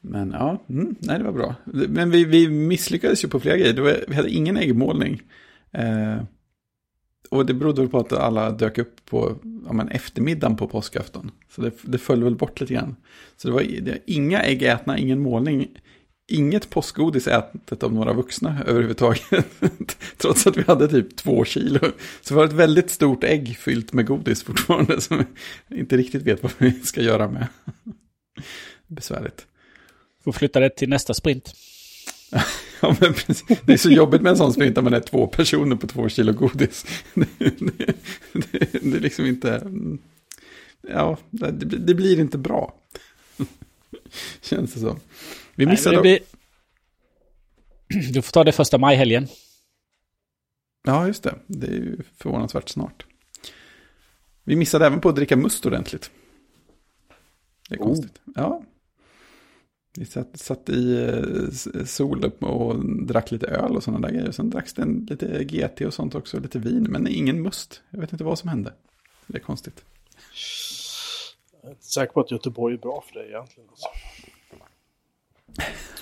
Men 0.00 0.30
ja, 0.30 0.62
mm, 0.68 0.94
nej 0.98 1.18
det 1.18 1.24
var 1.24 1.32
bra. 1.32 1.54
Men 1.88 2.10
vi, 2.10 2.24
vi 2.24 2.48
misslyckades 2.48 3.24
ju 3.24 3.28
på 3.28 3.40
flera 3.40 3.56
grejer. 3.56 3.80
Var, 3.80 4.04
vi 4.08 4.14
hade 4.14 4.30
ingen 4.30 4.56
äggmålning. 4.56 5.22
Eh, 5.72 6.22
och 7.30 7.46
det 7.46 7.54
berodde 7.54 7.80
väl 7.80 7.90
på 7.90 7.98
att 7.98 8.12
alla 8.12 8.50
dök 8.50 8.78
upp 8.78 9.04
på 9.04 9.36
ja, 9.66 9.72
men 9.72 9.88
eftermiddagen 9.88 10.56
på 10.56 10.68
påskafton. 10.68 11.30
Så 11.48 11.62
det, 11.62 11.72
det 11.82 11.98
föll 11.98 12.24
väl 12.24 12.36
bort 12.36 12.60
lite 12.60 12.74
grann. 12.74 12.96
Så 13.36 13.48
det 13.48 13.54
var, 13.54 13.62
det 13.62 13.90
var 13.90 13.98
inga 14.06 14.42
ägg 14.42 14.62
ätna, 14.62 14.98
ingen 14.98 15.20
målning. 15.20 15.68
Inget 16.30 16.70
påskgodis 16.70 17.28
ätet 17.28 17.82
av 17.82 17.92
några 17.92 18.12
vuxna 18.12 18.62
överhuvudtaget. 18.66 19.46
Trots 20.16 20.46
att 20.46 20.56
vi 20.56 20.62
hade 20.62 20.88
typ 20.88 21.16
två 21.16 21.44
kilo. 21.44 21.80
Så 22.20 22.34
vi 22.34 22.40
har 22.40 22.46
ett 22.46 22.52
väldigt 22.52 22.90
stort 22.90 23.24
ägg 23.24 23.58
fyllt 23.58 23.92
med 23.92 24.06
godis 24.06 24.42
fortfarande. 24.42 25.00
Som 25.00 25.24
vi 25.68 25.78
inte 25.78 25.96
riktigt 25.96 26.22
vet 26.22 26.42
vad 26.42 26.52
vi 26.58 26.72
ska 26.72 27.02
göra 27.02 27.28
med. 27.28 27.46
Besvärligt. 28.86 29.46
Får 30.24 30.32
flytta 30.32 30.60
det 30.60 30.70
till 30.70 30.88
nästa 30.88 31.14
sprint. 31.14 31.54
Ja, 32.82 32.96
men 33.00 33.14
precis. 33.14 33.58
Det 33.64 33.72
är 33.72 33.76
så 33.76 33.90
jobbigt 33.90 34.22
med 34.22 34.30
en 34.30 34.36
sån 34.36 34.52
sprint 34.52 34.76
när 34.76 34.82
man 34.82 34.94
är 34.94 35.00
två 35.00 35.26
personer 35.26 35.76
på 35.76 35.86
två 35.86 36.08
kilo 36.08 36.32
godis. 36.32 36.86
Det, 37.14 37.28
det, 37.38 37.94
det, 38.32 38.68
det 38.82 38.96
är 38.96 39.00
liksom 39.00 39.26
inte... 39.26 39.72
Ja, 40.88 41.18
det, 41.30 41.50
det 41.64 41.94
blir 41.94 42.20
inte 42.20 42.38
bra. 42.38 42.74
Känns 44.40 44.74
det 44.74 44.80
så. 44.80 44.96
Vi 45.60 45.66
Nej, 45.66 45.72
missade... 45.72 45.96
det 45.96 46.02
blir... 46.02 46.18
Du 48.12 48.22
får 48.22 48.32
ta 48.32 48.44
det 48.44 48.52
första 48.52 48.78
majhelgen. 48.78 49.26
Ja, 50.82 51.06
just 51.06 51.22
det. 51.22 51.34
Det 51.46 51.66
är 51.66 51.72
ju 51.72 52.02
förvånansvärt 52.16 52.68
snart. 52.68 53.06
Vi 54.44 54.56
missade 54.56 54.86
även 54.86 55.00
på 55.00 55.08
att 55.08 55.16
dricka 55.16 55.36
must 55.36 55.66
ordentligt. 55.66 56.10
Det 57.68 57.74
är 57.74 57.78
Oh. 57.78 57.84
konstigt. 57.86 58.20
Ja. 58.34 58.62
Vi 59.98 60.04
satt, 60.04 60.38
satt 60.38 60.68
i 60.68 61.06
eh, 61.06 61.84
sol 61.84 62.24
och 62.24 62.86
drack 63.06 63.30
lite 63.30 63.46
öl 63.46 63.76
och 63.76 63.82
sådana 63.82 64.08
där 64.08 64.14
grejer. 64.14 64.32
Sen 64.32 64.50
dracks 64.50 64.74
det 64.74 64.84
lite 64.86 65.44
GT 65.44 65.80
och 65.80 65.94
sånt 65.94 66.14
också, 66.14 66.40
lite 66.40 66.58
vin, 66.58 66.86
men 66.90 67.06
ingen 67.08 67.42
must. 67.42 67.82
Jag 67.90 68.00
vet 68.00 68.12
inte 68.12 68.24
vad 68.24 68.38
som 68.38 68.48
hände. 68.48 68.72
Det 69.26 69.38
är 69.38 69.42
konstigt. 69.42 69.84
Jag 71.62 71.64
är 71.64 71.70
inte 71.70 71.84
säker 71.84 72.12
på 72.12 72.20
att 72.20 72.30
Göteborg 72.30 72.74
är 72.74 72.78
bra 72.78 73.04
för 73.06 73.14
dig 73.14 73.28
egentligen. 73.28 73.68
Alltså. 73.70 73.88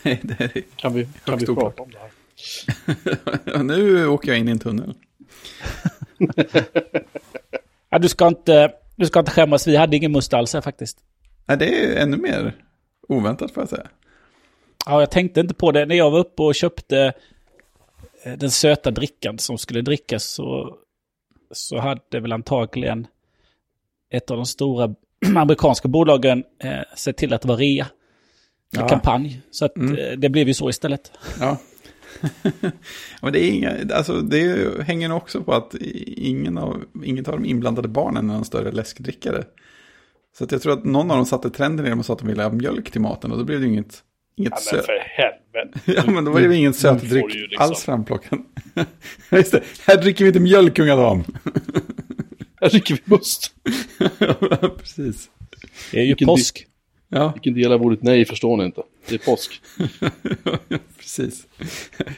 Det 0.03 0.63
Kan 0.77 0.95
vi, 0.95 1.09
kan 1.25 1.39
vi 1.39 1.47
prata 1.47 1.83
om 1.83 1.91
det 1.91 1.99
här? 1.99 3.63
nu 3.63 4.07
åker 4.07 4.29
jag 4.29 4.39
in 4.39 4.49
i 4.49 4.51
en 4.51 4.59
tunnel. 4.59 4.95
Ja, 7.91 7.99
du, 7.99 8.09
ska 8.09 8.29
inte, 8.29 8.73
du 8.97 9.07
ska 9.07 9.19
inte 9.19 9.31
skämmas, 9.31 9.67
vi 9.67 9.77
hade 9.77 9.97
ingen 9.97 10.13
must 10.13 10.35
alls 10.35 10.55
här 10.55 10.61
faktiskt. 10.61 10.99
Nej, 11.47 11.57
det 11.57 11.85
är 11.85 12.03
ännu 12.03 12.17
mer 12.17 12.55
oväntat 13.09 13.51
får 13.51 13.61
jag 13.61 13.69
säga. 13.69 13.89
Ja, 14.87 15.01
jag 15.01 15.11
tänkte 15.11 15.41
inte 15.41 15.55
på 15.55 15.73
det. 15.73 15.87
När 15.87 15.95
jag 15.95 16.11
var 16.11 16.19
uppe 16.19 16.43
och 16.43 16.55
köpte 16.55 17.13
eh, 18.25 18.33
den 18.39 18.51
söta 18.51 18.91
drickan 18.91 19.39
som 19.39 19.59
skulle 19.59 19.83
drickas 19.83 20.25
så, 20.25 20.77
så 21.51 21.79
hade 21.79 22.21
väl 22.21 22.33
antagligen 22.33 23.07
ett 24.11 24.31
av 24.31 24.37
de 24.37 24.47
stora 24.47 24.95
amerikanska 25.37 25.89
bolagen 25.89 26.45
eh, 26.63 26.81
sett 26.97 27.17
till 27.17 27.33
att 27.33 27.43
det 27.43 27.49
var 27.49 27.57
rea. 27.57 27.87
Ja. 28.71 28.89
kampanj. 28.89 29.41
Så 29.51 29.65
att, 29.65 29.77
Mm. 29.77 29.95
eh, 29.97 30.19
det 30.19 30.29
blev 30.29 30.49
ju 30.49 30.55
så 30.55 30.71
istället. 30.71 31.13
Ja. 31.41 31.59
Men 33.23 33.33
det, 33.33 33.41
är 33.45 33.51
inga, 33.51 33.73
alltså 33.95 34.21
det 34.21 34.69
hänger 34.85 35.09
nog 35.09 35.17
också 35.19 35.43
på 35.43 35.53
att 35.55 35.75
ingen 36.07 36.59
av, 36.59 36.85
inget 37.05 37.29
av 37.29 37.35
de 37.41 37.45
inblandade 37.49 37.89
barnen 37.89 38.31
är 38.31 38.35
någon 38.35 38.45
större 38.45 38.73
läskdrickare. 38.73 39.45
Så 40.39 40.45
att 40.45 40.53
jag 40.53 40.63
tror 40.63 40.73
att 40.73 40.85
någon 40.85 41.11
av 41.11 41.17
dem 41.17 41.27
satte 41.27 41.51
trenden 41.51 41.87
genom 41.87 41.99
och 41.99 42.07
sa 42.07 42.13
att 42.13 42.19
de 42.19 42.29
ville 42.29 42.43
ha 42.43 42.51
mjölk 42.51 42.91
till 42.91 43.01
maten 43.01 43.33
och 43.33 43.39
då 43.39 43.45
blev 43.45 43.61
det 43.61 43.67
inget, 43.67 44.03
inget 44.37 44.53
Ja, 44.57 44.59
men 44.73 44.81
sö- 44.81 44.87
för 44.87 44.99
helvete. 45.05 45.81
Ja, 46.07 46.13
men 46.13 46.25
då 46.25 46.31
var 46.31 46.41
det 46.41 46.47
ju 46.47 46.55
ingen 46.57 46.73
du 46.73 47.17
ju 47.19 47.47
liksom- 47.47 47.49
alls 47.59 47.83
framplockad. 47.85 48.39
Just 49.31 49.53
det, 49.53 49.63
här 49.87 49.97
dricker 50.03 50.25
vi 50.25 50.29
inte 50.29 50.41
mjölk 50.41 50.79
unga 50.79 50.97
dam. 50.97 51.25
Här 52.61 52.69
dricker 52.71 52.95
vi 52.95 53.01
must. 53.05 53.53
ja, 54.19 54.69
precis. 54.79 55.31
Det 55.93 55.99
är 55.99 56.03
ju 56.03 56.07
Vilken 56.09 56.27
påsk. 56.27 56.67
Ja, 57.09 57.33
Vilken 57.33 57.55
del 57.55 57.73
av 57.73 57.83
ordet 57.83 58.03
nej 58.03 58.25
förstår 58.25 58.57
ni 58.57 58.65
inte? 58.65 58.83
Det 59.09 59.15
är 59.15 59.19
påsk. 59.19 59.63
precis. 60.99 61.47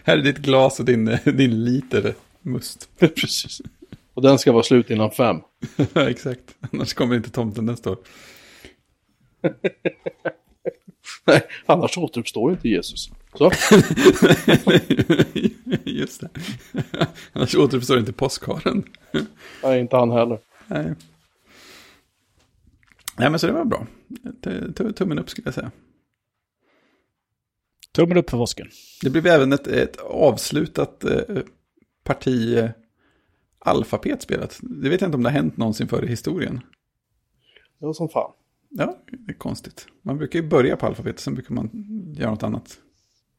Här 0.05 0.18
är 0.18 0.22
ditt 0.22 0.38
glas 0.38 0.81
och 0.81 0.85
din, 0.87 1.05
din 1.24 1.64
liter 1.64 2.14
must. 2.42 2.88
Precis. 2.98 3.62
Och 4.14 4.22
den 4.22 4.38
ska 4.38 4.53
vara 4.53 4.62
slut 4.62 4.90
innan 4.90 5.11
fem. 5.11 5.37
Exakt. 5.94 6.40
Annars 6.72 6.94
kommer 6.94 7.16
inte 7.16 7.31
tomten 7.31 7.66
nästa 7.66 7.90
år. 7.90 7.98
Nej, 11.26 11.42
annars 11.66 11.98
återuppstår 11.98 12.50
inte 12.53 12.68
Jesus. 12.68 13.11
Så, 13.35 13.50
Just 15.85 16.20
det. 16.20 16.29
Annars 17.33 17.55
återuppstår 17.55 17.98
inte 17.98 18.12
påskharen. 18.12 18.83
nej, 19.62 19.81
inte 19.81 19.96
han 19.96 20.11
heller. 20.11 20.38
Nej. 20.66 20.94
Nej, 23.20 23.30
men 23.30 23.38
så 23.38 23.46
det 23.46 23.52
var 23.52 23.64
bra. 23.64 23.87
Tummen 24.92 25.18
upp 25.18 25.30
skulle 25.30 25.46
jag 25.46 25.54
säga. 25.54 25.70
Tummen 27.92 28.16
upp 28.16 28.30
för 28.30 28.38
påsken. 28.38 28.66
Det 29.02 29.11
blev 29.11 29.26
även 29.26 29.52
ett, 29.52 29.66
ett 29.66 29.96
avslutat 30.00 31.04
eh, 31.04 31.20
parti 32.04 32.56
eh, 32.59 32.70
alfapet 33.59 34.22
spelat. 34.22 34.59
Det 34.62 34.88
vet 34.88 35.00
jag 35.00 35.09
inte 35.09 35.16
om 35.16 35.22
det 35.22 35.28
har 35.30 35.37
hänt 35.37 35.56
någonsin 35.56 35.88
förr 35.88 36.04
i 36.04 36.09
historien. 36.09 36.61
Det 37.78 37.87
var 37.87 37.92
som 37.92 38.09
fan. 38.09 38.33
Ja, 38.68 38.98
det 39.26 39.33
är 39.33 39.38
konstigt. 39.38 39.87
Man 40.02 40.18
brukar 40.18 40.38
ju 40.38 40.48
börja 40.48 40.76
på 40.76 40.87
alfabetet, 40.87 41.20
sen 41.20 41.35
brukar 41.35 41.54
man 41.54 41.70
göra 42.16 42.30
något 42.30 42.42
annat. 42.42 42.78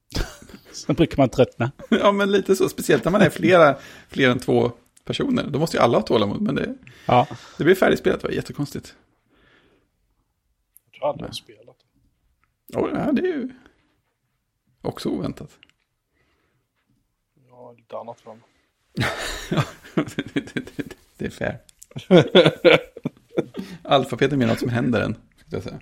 Sen 0.72 0.96
brukar 0.96 1.18
man 1.18 1.30
tröttna. 1.30 1.72
Ja, 1.90 2.12
men 2.12 2.32
lite 2.32 2.56
så. 2.56 2.70
Speciellt 2.70 3.06
när 3.06 3.12
man 3.12 3.22
är 3.22 3.30
flera, 3.30 3.76
fler 4.10 4.30
än 4.30 4.40
två 4.40 4.72
personer. 5.06 5.48
Då 5.50 5.60
måste 5.60 5.78
ju 5.78 5.84
alla 5.84 5.98
ha 5.98 6.02
tålamod, 6.06 6.42
men 6.42 6.56
det, 6.56 6.76
Ja. 7.06 7.28
det 7.58 7.64
blev 7.64 7.76
färdigspelat. 7.76 8.22
Det 8.22 8.28
var 8.28 8.34
jättekonstigt. 8.36 8.96
Jag 11.02 11.16
jag 11.20 11.26
har 11.26 11.32
spelat. 11.32 11.78
Ja, 12.68 12.90
ja, 12.94 13.12
det 13.12 13.22
är 13.22 13.26
ju 13.26 13.50
också 14.82 15.10
oväntat. 15.10 15.60
Har 17.50 17.76
lite 17.76 17.98
annat 17.98 18.22
fram. 18.22 18.42
Ja, 19.52 19.64
det, 20.34 20.54
det, 20.54 20.78
det, 20.78 20.96
det 21.18 21.26
är 21.26 21.30
fair. 21.30 21.60
Alfabet 23.84 24.34
är 24.34 24.38
mer 24.38 24.48
något 24.48 24.60
som 24.60 24.70
händer 24.70 25.02
än, 25.02 25.16
skulle 25.38 25.58
jag 25.58 25.64
säga. 25.64 25.82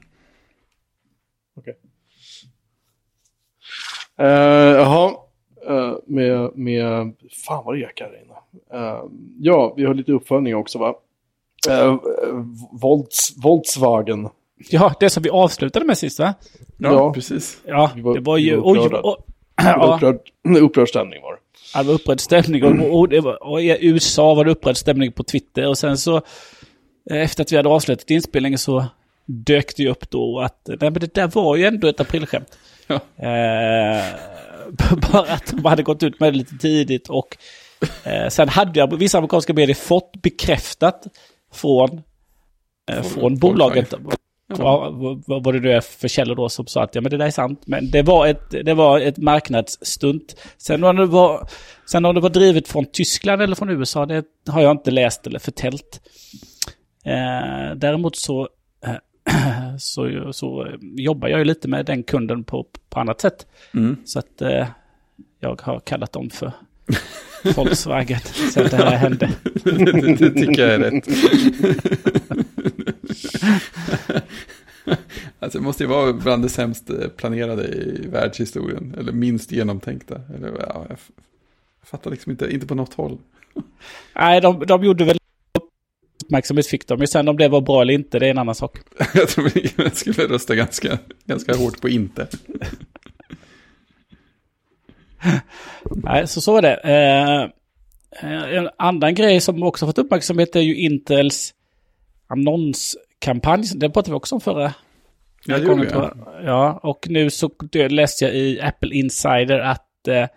Uh, 4.20 4.76
jaha, 4.76 5.30
Eh, 5.70 5.96
med, 6.06 6.52
med 6.58 6.86
Uh, 6.86 7.12
fan 7.46 7.66
vad 7.66 7.76
det 7.76 7.82
ekar 7.82 8.06
här 8.06 8.22
inne. 8.22 8.34
Uh, 8.80 9.12
ja, 9.40 9.74
vi 9.78 9.86
har 9.86 9.94
lite 9.94 10.12
uppföljning 10.12 10.56
också 10.56 10.80
va? 10.80 10.96
Uh, 11.70 12.00
Volts, 12.72 13.34
Volkswagen. 13.44 14.30
Ja, 14.70 14.94
det 15.00 15.10
som 15.10 15.24
vi 15.24 15.30
avslutade 15.30 15.86
med 15.86 15.98
sist 15.98 16.20
va? 16.20 16.34
Ja, 16.78 16.92
Ja. 16.94 17.14
precis. 17.14 17.58
Ja, 17.68 17.92
var- 17.96 18.14
det 18.16 18.20
var 18.22 18.38
ju... 18.38 18.56
var 18.56 18.72
Oj, 18.72 18.80
oj, 19.04 19.16
ja, 19.64 19.96
Upprörd, 19.96 20.20
upprörd 20.64 20.90
stämning 20.90 21.22
var 21.22 21.34
det. 21.34 21.40
Ja, 21.74 21.82
det 21.82 21.88
var 21.88 21.94
upprörd 21.94 22.20
stämning. 22.20 22.64
Och, 22.64 23.00
och, 23.00 23.10
det 23.10 23.20
var, 23.22 23.44
och 23.44 23.62
i 23.62 23.78
USA 23.88 24.34
var 24.34 24.46
det 24.46 24.52
upprörd 24.52 24.78
stämning 24.78 25.12
på 25.12 25.24
Twitter. 25.24 25.68
Och 25.68 25.78
sen 25.78 25.98
så, 25.98 26.16
eh, 27.12 27.22
efter 27.22 27.44
att 27.44 27.52
vi 27.52 27.58
hade 27.58 27.70
avslutat 27.70 28.10
inspelningen 28.10 28.60
så 28.60 28.86
dök 29.26 29.76
det 29.78 29.84
ju 29.84 29.90
upp 29.90 30.10
då 30.10 30.40
att, 30.40 30.62
nej 30.68 30.78
men 30.80 30.94
det 30.94 31.14
där 31.14 31.28
var 31.28 31.56
ju 31.56 31.66
ändå 31.66 31.88
ett 31.88 32.00
aprilskämt. 32.00 32.58
Ja. 32.88 32.96
Eh, 32.96 34.04
bara 35.12 35.34
att 35.34 35.48
de 35.56 35.66
hade 35.66 35.84
gått 35.84 36.04
ut 36.04 36.20
med 36.20 36.34
det 36.34 36.38
lite 36.38 36.58
tidigt 36.58 37.10
och 37.10 37.38
eh, 38.04 38.28
sen 38.30 38.50
hade 38.50 38.80
jag 38.80 38.98
vissa 38.98 39.18
amerikanska 39.18 39.54
medier 39.54 39.76
fått 39.76 40.22
bekräftat 40.22 41.04
från, 41.54 42.02
eh, 42.92 42.96
Från 42.96 43.04
från 43.04 43.38
bolaget. 43.38 43.94
Ja, 44.58 44.90
vad, 44.90 45.24
vad 45.28 45.44
var 45.44 45.54
det 45.54 45.60
nu 45.60 45.72
är 45.72 45.82
för 45.82 46.08
källor 46.08 46.36
då 46.36 46.50
som 46.50 46.68
sa 46.68 46.84
att 46.84 46.96
ja 46.96 47.02
men 47.02 47.12
det 47.12 47.18
där 47.18 47.26
är 47.26 47.32
sant. 47.32 47.62
Men 47.66 47.92
det 47.92 48.02
var 48.02 48.28
ett, 48.28 48.50
det 48.50 48.74
var 48.74 49.00
ett 49.00 49.18
marknadsstunt. 49.18 50.36
Sen 50.58 50.84
om 50.84 50.96
det 50.96 51.06
var, 51.06 51.48
sen 51.92 52.06
om 52.06 52.16
det 52.16 52.22
var 52.22 52.30
drivet 52.30 52.68
från 52.68 52.86
Tyskland 52.86 53.42
eller 53.42 53.56
från 53.56 53.70
USA, 53.70 54.06
det 54.06 54.26
har 54.48 54.62
jag 54.62 54.72
inte 54.72 54.92
läst 54.92 55.28
eller 55.28 55.40
förtält. 55.40 56.02
Eh, 57.06 57.76
däremot 57.76 58.16
så, 58.16 58.50
eh, 58.86 58.96
så, 59.80 60.34
så 60.34 60.68
jobbar 60.82 61.28
jag 61.28 61.40
ju 61.40 61.46
lite 61.46 61.68
med 61.68 61.86
den 61.86 62.04
kunden 62.04 62.44
på, 62.44 62.66
på 62.90 63.00
annat 63.00 63.22
sätt. 63.22 63.48
Mm. 63.74 63.98
Så 64.06 64.20
att 64.20 64.42
eh, 64.42 64.68
jag 65.40 65.62
har 65.62 65.80
kallat 65.80 66.12
dem 66.12 66.30
för 66.30 66.52
Volkswagen 67.56 68.20
sen 68.54 68.68
det 68.70 68.78
här 68.78 68.98
hände. 68.98 69.30
det, 69.64 70.16
det 70.16 70.32
tycker 70.32 70.68
jag 70.68 70.74
är 70.74 70.80
rätt. 70.80 71.08
alltså 75.40 75.58
det 75.58 75.64
måste 75.64 75.84
ju 75.84 75.88
vara 75.90 76.14
bland 76.14 76.44
det 76.44 76.50
sämst 76.50 76.90
planerade 77.18 77.68
i 77.68 78.08
världshistorien. 78.12 78.96
Eller 78.98 79.12
minst 79.12 79.52
genomtänkta. 79.52 80.22
Eller, 80.36 80.48
ja, 80.48 80.86
jag 80.90 80.98
fattar 81.84 82.12
liksom 82.12 82.32
inte, 82.32 82.54
inte 82.54 82.68
på 82.68 82.76
något 82.76 82.94
håll. 82.94 83.18
Nej, 84.16 84.42
de, 84.42 84.66
de 84.66 84.84
gjorde 84.84 85.06
väl 85.06 85.18
uppmärksamhet 86.24 86.68
fick 86.68 86.88
de. 86.88 86.98
Men 86.98 87.08
sen 87.08 87.28
om 87.28 87.38
det 87.38 87.48
var 87.48 87.62
bra 87.62 87.82
eller 87.82 87.94
inte, 87.94 88.20
det 88.20 88.26
är 88.26 88.32
en 88.32 88.38
annan 88.38 88.56
sak. 88.56 88.78
jag 89.14 89.28
tror 89.28 89.52
jag 89.76 89.98
skulle 89.98 90.28
rösta 90.28 90.56
ganska, 90.56 90.98
ganska 91.26 91.56
hårt 91.56 91.82
på 91.82 91.90
inte. 91.90 92.28
Nej, 95.96 96.28
så 96.28 96.42
så 96.42 96.58
är 96.58 96.62
det. 96.62 96.76
Eh, 96.84 97.42
eh, 98.32 98.58
en 98.58 98.70
annan 98.78 99.16
grej 99.16 99.42
som 99.42 99.64
också 99.64 99.86
fått 99.86 99.98
uppmärksamhet 99.98 100.56
är 100.56 100.60
ju 100.60 100.76
Intels 100.76 101.54
annonskampanj. 102.28 103.64
Det 103.76 103.90
pratade 103.90 104.12
vi 104.12 104.18
också 104.18 104.36
om 104.36 104.42
förra 104.42 104.74
Ja, 105.46 105.58
det 105.58 105.68
gjorde 105.68 105.90
jag. 105.90 106.18
Ja, 106.44 106.80
och 106.84 107.08
nu 107.10 107.30
så 107.30 107.52
läste 107.90 108.26
jag 108.26 108.36
i 108.36 108.62
Apple 108.62 108.96
Insider 108.96 109.60
att 109.60 110.08
eh, 110.08 110.28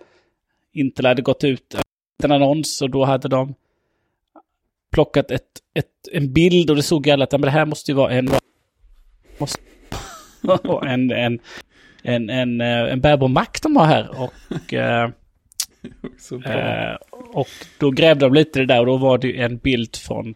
Intel 0.72 1.06
hade 1.06 1.22
gått 1.22 1.44
ut 1.44 1.76
en 2.22 2.32
annons 2.32 2.82
och 2.82 2.90
då 2.90 3.04
hade 3.04 3.28
de 3.28 3.54
plockat 4.92 5.30
ett, 5.30 5.48
ett, 5.74 5.86
en 6.12 6.32
bild 6.32 6.70
och 6.70 6.76
det 6.76 6.82
såg 6.82 7.10
alla 7.10 7.24
att 7.24 7.32
men 7.32 7.40
det 7.40 7.50
här 7.50 7.66
måste 7.66 7.90
ju 7.90 7.94
vara 7.94 8.12
en... 8.12 8.28
Måste, 9.38 9.60
en, 10.86 11.10
en, 11.10 11.38
en, 12.02 12.30
en, 12.30 12.60
eh, 12.60 12.92
en 12.92 13.00
bärbar 13.00 13.28
de 13.62 13.76
har 13.76 13.86
här. 13.86 14.20
Och, 14.22 14.72
eh. 14.74 15.10
Eh, 16.44 16.96
och 17.32 17.48
då 17.78 17.90
grävde 17.90 18.26
de 18.26 18.34
lite 18.34 18.58
det 18.58 18.66
där 18.66 18.80
och 18.80 18.86
då 18.86 18.96
var 18.96 19.18
det 19.18 19.40
en 19.40 19.56
bild 19.56 19.96
från 19.96 20.34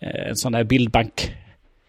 eh, 0.00 0.28
en 0.28 0.36
sån 0.36 0.54
här 0.54 0.64
bildbank. 0.64 1.34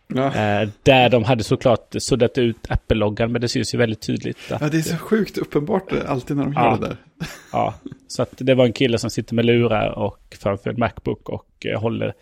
Ja. 0.08 0.26
Eh, 0.26 0.70
där 0.84 1.10
de 1.10 1.24
hade 1.24 1.44
såklart 1.44 1.96
suddat 2.00 2.38
ut 2.38 2.58
Apple-loggan 2.70 3.32
men 3.32 3.42
det 3.42 3.48
syns 3.48 3.74
ju 3.74 3.78
väldigt 3.78 4.02
tydligt. 4.02 4.52
Att, 4.52 4.62
ja, 4.62 4.70
det 4.70 4.78
är 4.78 4.82
så 4.82 4.98
sjukt 4.98 5.38
uppenbart 5.38 5.92
alltid 6.08 6.38
när 6.38 6.44
de 6.44 6.54
Ja. 6.54 6.72
gör 6.72 6.82
det 6.82 6.88
där. 6.88 6.98
ja, 7.52 7.74
så 8.08 8.22
att 8.22 8.34
det 8.38 8.56
var 8.56 8.66
en 8.66 8.74
kille 8.74 8.98
som 8.98 9.10
sitter 9.10 9.36
med 9.36 9.46
lurar 9.46 9.90
och 9.90 10.38
framför 10.42 10.70
en 10.70 10.80
Macbook 10.80 11.30
och 11.30 11.66
eh, 11.66 11.82
håller 11.82 12.14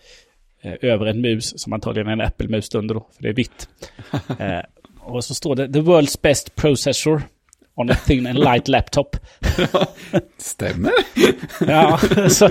eh, 0.61 0.73
över 0.81 1.05
en 1.05 1.21
mus 1.21 1.61
som 1.61 1.73
antagligen 1.73 2.07
är 2.07 2.13
en 2.13 2.21
Apple-mus 2.21 2.75
under 2.75 2.95
då, 2.95 3.07
för 3.15 3.23
det 3.23 3.29
är 3.29 3.33
vitt. 3.33 3.69
Och 5.03 5.23
så 5.23 5.35
står 5.35 5.55
det 5.55 5.73
The 5.73 5.79
World's 5.79 6.19
Best 6.21 6.55
Processor 6.55 7.21
on 7.75 7.89
a 7.91 7.95
thin 8.05 8.27
and 8.27 8.39
light 8.39 8.67
laptop. 8.67 9.15
Stämmer? 10.37 10.91
Ja, 11.67 11.99
så, 12.29 12.49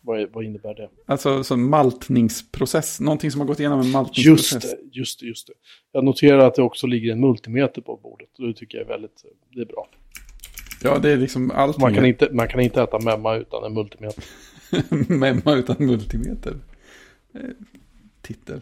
Vad, 0.00 0.32
vad 0.32 0.44
innebär 0.44 0.74
det? 0.74 0.90
Alltså 1.06 1.44
som 1.44 1.70
maltningsprocess, 1.70 3.00
någonting 3.00 3.30
som 3.30 3.40
har 3.40 3.48
gått 3.48 3.60
igenom 3.60 3.80
en 3.80 3.90
maltningsprocess. 3.90 4.52
Just 4.52 4.62
det, 4.62 4.98
just 4.98 5.20
det, 5.20 5.26
just 5.26 5.46
det. 5.46 5.52
Jag 5.92 6.04
noterar 6.04 6.38
att 6.38 6.54
det 6.54 6.62
också 6.62 6.86
ligger 6.86 7.12
en 7.12 7.20
multimeter 7.20 7.82
på 7.82 7.96
bordet. 7.96 8.38
Och 8.38 8.46
det 8.46 8.54
tycker 8.54 8.78
jag 8.78 8.84
är 8.84 8.88
väldigt, 8.88 9.24
det 9.54 9.60
är 9.60 9.66
bra. 9.66 9.88
Ja, 10.82 10.98
det 10.98 11.10
är 11.10 11.16
liksom 11.16 11.50
allting. 11.50 11.82
Man 11.82 11.94
kan 11.94 12.06
inte, 12.06 12.28
man 12.32 12.48
kan 12.48 12.60
inte 12.60 12.82
äta 12.82 12.98
memma 12.98 13.36
utan 13.36 13.64
en 13.64 13.74
multimeter. 13.74 14.24
Memma 15.08 15.54
utan 15.54 15.76
multimeter. 15.78 16.54
Eh, 17.34 17.40
Titel. 18.22 18.60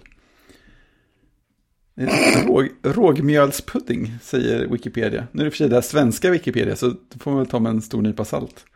Eh, 1.96 2.46
Råg, 2.46 2.68
rågmjölspudding, 2.83 4.12
säger 4.22 4.66
Wikipedia. 4.66 5.27
Nu 5.33 5.40
är 5.40 5.44
det 5.44 5.51
för 5.51 5.59
sig 5.59 5.68
det 5.68 5.75
här 5.75 5.83
svenska 5.83 6.31
Wikipedia, 6.31 6.77
så 6.77 6.87
det 6.87 7.18
får 7.18 7.31
man 7.31 7.38
väl 7.38 7.46
ta 7.46 7.61
med 7.61 7.70
en 7.70 7.83
stor 7.83 8.03
nypa 8.03 8.25
salt. 8.25 8.66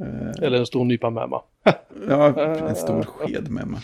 Eh, 0.00 0.44
Eller 0.46 0.58
en 0.58 0.66
stor 0.66 0.84
nypa 0.84 1.10
memma. 1.10 1.42
Ja, 2.08 2.40
en 2.68 2.76
stor 2.76 3.02
sked 3.02 3.50
memma. 3.50 3.80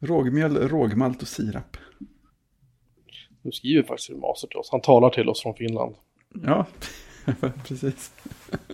Rågmjöl, 0.00 0.68
rågmalt 0.68 1.22
och 1.22 1.28
sirap. 1.28 1.76
Nu 3.42 3.52
skriver 3.52 3.82
faktiskt 3.82 4.10
Remaster 4.10 4.48
till 4.48 4.56
oss. 4.56 4.68
Han 4.70 4.80
talar 4.80 5.10
till 5.10 5.28
oss 5.28 5.42
från 5.42 5.54
Finland. 5.54 5.94
Ja, 6.44 6.66
precis. 7.68 8.12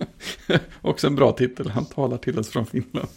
Också 0.81 1.07
en 1.07 1.15
bra 1.15 1.31
titel. 1.31 1.69
Han 1.69 1.85
talar 1.85 2.17
till 2.17 2.39
oss 2.39 2.49
från 2.49 2.65
Finland. 2.65 3.09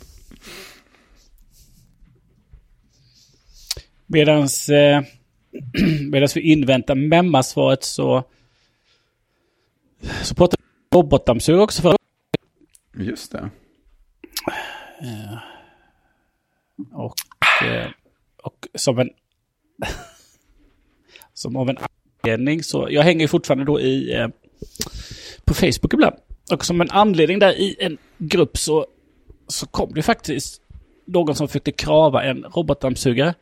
Medans, 4.07 4.69
eh, 4.69 5.03
medans 6.11 6.37
vi 6.37 6.41
inväntar 6.41 6.95
memma-svaret 6.95 7.85
så, 7.85 8.25
så 10.23 10.35
pratar 10.35 10.59
robotdammsugare 10.97 11.63
också 11.63 11.83
för 11.83 11.97
Just 12.97 13.33
det. 13.33 13.51
Och, 16.93 17.15
eh, 17.67 17.91
och 18.43 18.69
som 18.75 18.99
en... 18.99 19.11
som 21.33 21.57
av 21.57 21.71
en 21.71 21.79
anledning 22.23 22.63
så... 22.63 22.89
Jag 22.91 23.03
hänger 23.03 23.21
ju 23.21 23.29
fortfarande 23.29 23.65
då 23.65 23.81
i... 23.81 24.15
Eh, 24.15 24.29
på 25.45 25.55
Facebook 25.55 25.93
ibland. 25.93 26.17
Och 26.53 26.65
som 26.65 26.81
en 26.81 26.91
anledning 26.91 27.39
där 27.39 27.53
i 27.53 27.77
en 27.79 27.99
grupp 28.19 28.59
så, 28.59 28.87
så 29.49 29.67
kom 29.67 29.95
det 29.95 30.03
faktiskt 30.03 30.63
någon 31.05 31.35
som 31.35 31.49
försökte 31.49 31.73
krava 31.73 32.25
en 32.25 32.45
robotdammsugare. 32.45 33.35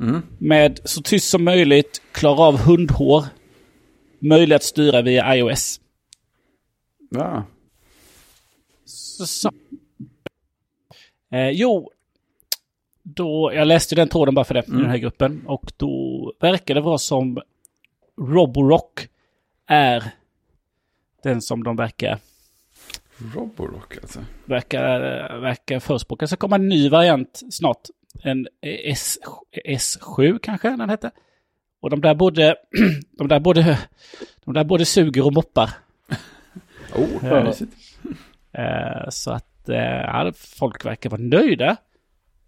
Mm. 0.00 0.22
Med 0.38 0.80
så 0.84 1.02
tyst 1.02 1.30
som 1.30 1.44
möjligt, 1.44 2.02
klara 2.12 2.40
av 2.40 2.58
hundhår. 2.58 3.24
Möjligt 4.18 4.56
att 4.56 4.62
styra 4.62 5.02
via 5.02 5.36
iOS. 5.36 5.80
Ja. 7.10 7.44
Så, 8.84 9.26
så. 9.26 9.50
Eh, 11.30 11.50
jo, 11.50 11.90
då, 13.02 13.52
jag 13.54 13.68
läste 13.68 13.94
den 13.94 14.08
tråden 14.08 14.34
bara 14.34 14.44
för 14.44 14.54
det, 14.54 14.68
i 14.68 14.70
den 14.70 14.90
här 14.90 14.98
gruppen. 14.98 15.42
Och 15.46 15.72
då 15.76 16.32
verkar 16.40 16.74
det 16.74 16.80
vara 16.80 16.98
som 16.98 17.40
Roborock 18.18 19.08
är 19.66 20.12
den 21.22 21.42
som 21.42 21.64
de 21.64 21.76
verkar, 21.76 22.18
Roborock 23.34 23.96
alltså. 23.96 24.24
verkar, 24.44 25.00
verkar 25.40 25.80
förespråka. 25.80 26.26
Så 26.26 26.36
kommer 26.36 26.56
en 26.56 26.68
ny 26.68 26.88
variant 26.88 27.42
snart. 27.50 27.88
En 28.22 28.48
S, 28.62 29.18
S7 29.66 30.38
kanske 30.42 30.68
den 30.68 30.90
hette. 30.90 31.10
Och 31.80 31.90
de 31.90 32.00
där 32.00 32.14
både, 32.14 32.56
de 33.10 33.28
där 33.28 33.40
både, 33.40 33.78
de 34.44 34.54
där 34.54 34.64
både 34.64 34.84
suger 34.84 35.26
och 35.26 35.32
moppar. 35.32 35.70
Oh, 36.96 37.44
mysigt. 37.44 37.72
Eh, 38.52 39.08
så 39.08 39.30
att 39.30 39.68
eh, 39.68 40.32
folk 40.34 40.84
verkar 40.84 41.10
vara 41.10 41.20
nöjda. 41.20 41.76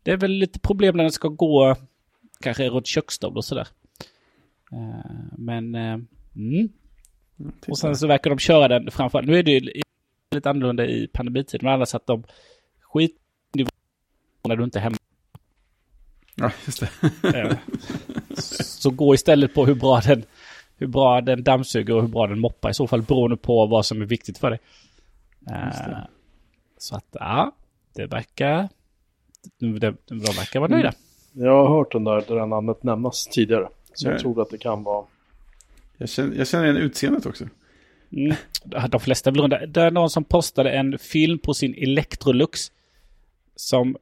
Det 0.02 0.10
är 0.10 0.16
väl 0.16 0.30
lite 0.30 0.60
problem 0.60 0.96
när 0.96 1.04
den 1.04 1.12
ska 1.12 1.28
gå 1.28 1.76
kanske 2.40 2.68
runt 2.68 2.86
köksstol 2.86 3.36
och 3.36 3.44
sådär. 3.44 3.68
Eh, 4.72 5.10
men 5.38 5.74
eh, 5.74 5.98
mm. 6.36 6.68
Och 7.68 7.78
sen 7.78 7.96
så 7.96 8.06
verkar 8.06 8.30
de 8.30 8.38
köra 8.38 8.68
den 8.68 8.90
framför 8.90 9.22
Nu 9.22 9.38
är 9.38 9.42
det 9.42 9.50
ju 9.50 9.82
lite 10.30 10.50
annorlunda 10.50 10.86
i 10.86 11.08
pandemitiden. 11.12 11.64
Men 11.64 11.74
annars 11.74 11.94
att 11.94 12.06
de 12.06 12.24
skit 12.80 13.16
när 14.44 14.56
du 14.56 14.64
inte 14.64 14.78
är 14.78 14.82
hemma. 14.82 14.96
Ja, 16.34 16.50
just 16.66 16.80
det. 16.80 17.38
Eh, 17.38 17.56
så 18.62 18.90
gå 18.90 19.14
istället 19.14 19.54
på 19.54 19.66
hur 19.66 19.74
bra 19.74 20.00
den 20.00 20.24
hur 20.78 20.86
bra 20.86 21.20
den 21.20 21.42
dammsuger 21.42 21.94
och 21.94 22.02
hur 22.02 22.08
bra 22.08 22.26
den 22.26 22.40
moppar. 22.40 22.70
I 22.70 22.74
så 22.74 22.86
fall 22.86 23.02
beroende 23.02 23.36
på 23.36 23.66
vad 23.66 23.86
som 23.86 24.02
är 24.02 24.06
viktigt 24.06 24.38
för 24.38 24.50
dig. 24.50 24.58
Det. 25.40 26.08
Så 26.78 26.96
att 26.96 27.06
ja, 27.12 27.52
det 27.94 28.06
verkar... 28.06 28.68
De, 29.58 29.78
de, 29.78 29.96
de 30.06 30.14
verkar 30.18 30.60
vara 30.60 30.70
nöjda. 30.70 30.92
Jag 31.32 31.66
har 31.66 31.76
hört 31.76 31.92
den 31.92 32.04
där, 32.04 32.24
det 32.28 32.34
där 32.34 32.46
namnet 32.46 32.82
nämnas 32.82 33.26
tidigare. 33.26 33.68
Så 33.94 34.06
jag 34.06 34.12
Nej. 34.12 34.20
tror 34.20 34.42
att 34.42 34.50
det 34.50 34.58
kan 34.58 34.82
vara... 34.84 35.04
Jag 35.96 36.08
känner, 36.08 36.36
jag 36.36 36.48
känner 36.48 36.64
igen 36.64 36.76
utseendet 36.76 37.26
också. 37.26 37.44
Mm. 38.12 38.36
De 38.88 39.00
flesta 39.00 39.30
blir 39.30 39.42
undra. 39.44 39.66
Det 39.66 39.80
är 39.80 39.90
någon 39.90 40.10
som 40.10 40.24
postade 40.24 40.70
en 40.70 40.98
film 40.98 41.38
på 41.38 41.54
sin 41.54 41.74
Electrolux. 41.74 42.72
Som, 43.56 43.96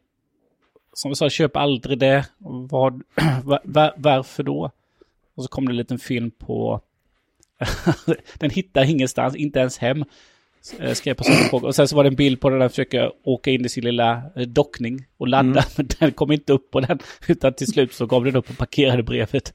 som 0.92 1.14
sa, 1.14 1.30
köp 1.30 1.56
aldrig 1.56 1.98
det. 1.98 2.26
Vad, 2.38 3.02
var, 3.44 3.60
var, 3.64 3.94
varför 3.96 4.42
då? 4.42 4.70
Och 5.36 5.42
så 5.42 5.48
kom 5.48 5.66
det 5.66 5.72
en 5.72 5.76
liten 5.76 5.98
film 5.98 6.30
på... 6.30 6.80
den 8.38 8.50
hittar 8.50 8.90
ingenstans, 8.90 9.36
inte 9.36 9.58
ens 9.58 9.78
hem. 9.78 10.04
Eh, 10.78 10.92
Skrev 10.92 11.14
på 11.14 11.24
fråga. 11.24 11.66
Och 11.66 11.74
sen 11.74 11.88
så 11.88 11.96
var 11.96 12.04
det 12.04 12.08
en 12.10 12.16
bild 12.16 12.40
på 12.40 12.50
den 12.50 12.58
där 12.58 12.68
försöker 12.68 13.12
åka 13.22 13.50
in 13.50 13.64
i 13.64 13.68
sin 13.68 13.84
lilla 13.84 14.22
eh, 14.36 14.42
dockning 14.42 15.06
och 15.16 15.28
ladda. 15.28 15.64
Men 15.76 15.88
den 15.98 16.12
kom 16.12 16.32
inte 16.32 16.52
upp 16.52 16.70
på 16.70 16.80
den. 16.80 16.98
Utan 17.28 17.52
till 17.52 17.66
slut 17.66 17.92
så 17.92 18.06
gav 18.06 18.24
den 18.24 18.36
upp 18.36 18.50
och 18.50 18.58
parkerade 18.58 19.02
bredvid. 19.02 19.50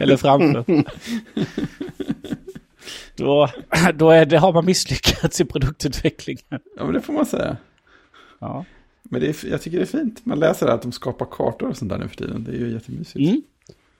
Eller 0.00 0.16
framför. 0.16 0.64
Då, 3.16 3.48
då 3.94 4.10
är 4.10 4.26
det, 4.26 4.38
har 4.38 4.52
man 4.52 4.64
misslyckats 4.64 5.40
i 5.40 5.44
produktutvecklingen. 5.44 6.44
Ja, 6.76 6.84
men 6.84 6.92
det 6.92 7.00
får 7.00 7.12
man 7.12 7.26
säga. 7.26 7.56
Ja. 8.38 8.64
Men 9.02 9.20
det 9.20 9.28
är, 9.28 9.50
jag 9.50 9.62
tycker 9.62 9.78
det 9.78 9.84
är 9.84 9.98
fint. 9.98 10.26
Man 10.26 10.38
läser 10.38 10.66
att 10.66 10.82
de 10.82 10.92
skapar 10.92 11.26
kartor 11.30 11.68
och 11.68 11.76
sånt 11.76 11.90
där 11.90 11.98
nu 11.98 12.08
för 12.08 12.16
tiden. 12.16 12.44
Det 12.44 12.52
är 12.52 12.58
ju 12.58 12.72
jättemysigt. 12.72 13.16
Mm. 13.16 13.42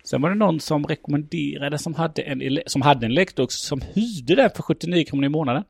Sen 0.04 0.22
var 0.22 0.30
det 0.30 0.36
någon 0.36 0.60
som 0.60 0.86
rekommenderade 0.86 1.78
som 1.78 1.94
hade 1.94 2.22
en, 2.22 2.60
som 2.66 2.82
hade 2.82 3.06
en 3.06 3.12
Electrolux 3.12 3.54
som 3.54 3.80
hyrde 3.80 4.34
den 4.34 4.50
för 4.50 4.62
79 4.62 5.04
kronor 5.04 5.24
i 5.24 5.28
månaden. 5.28 5.64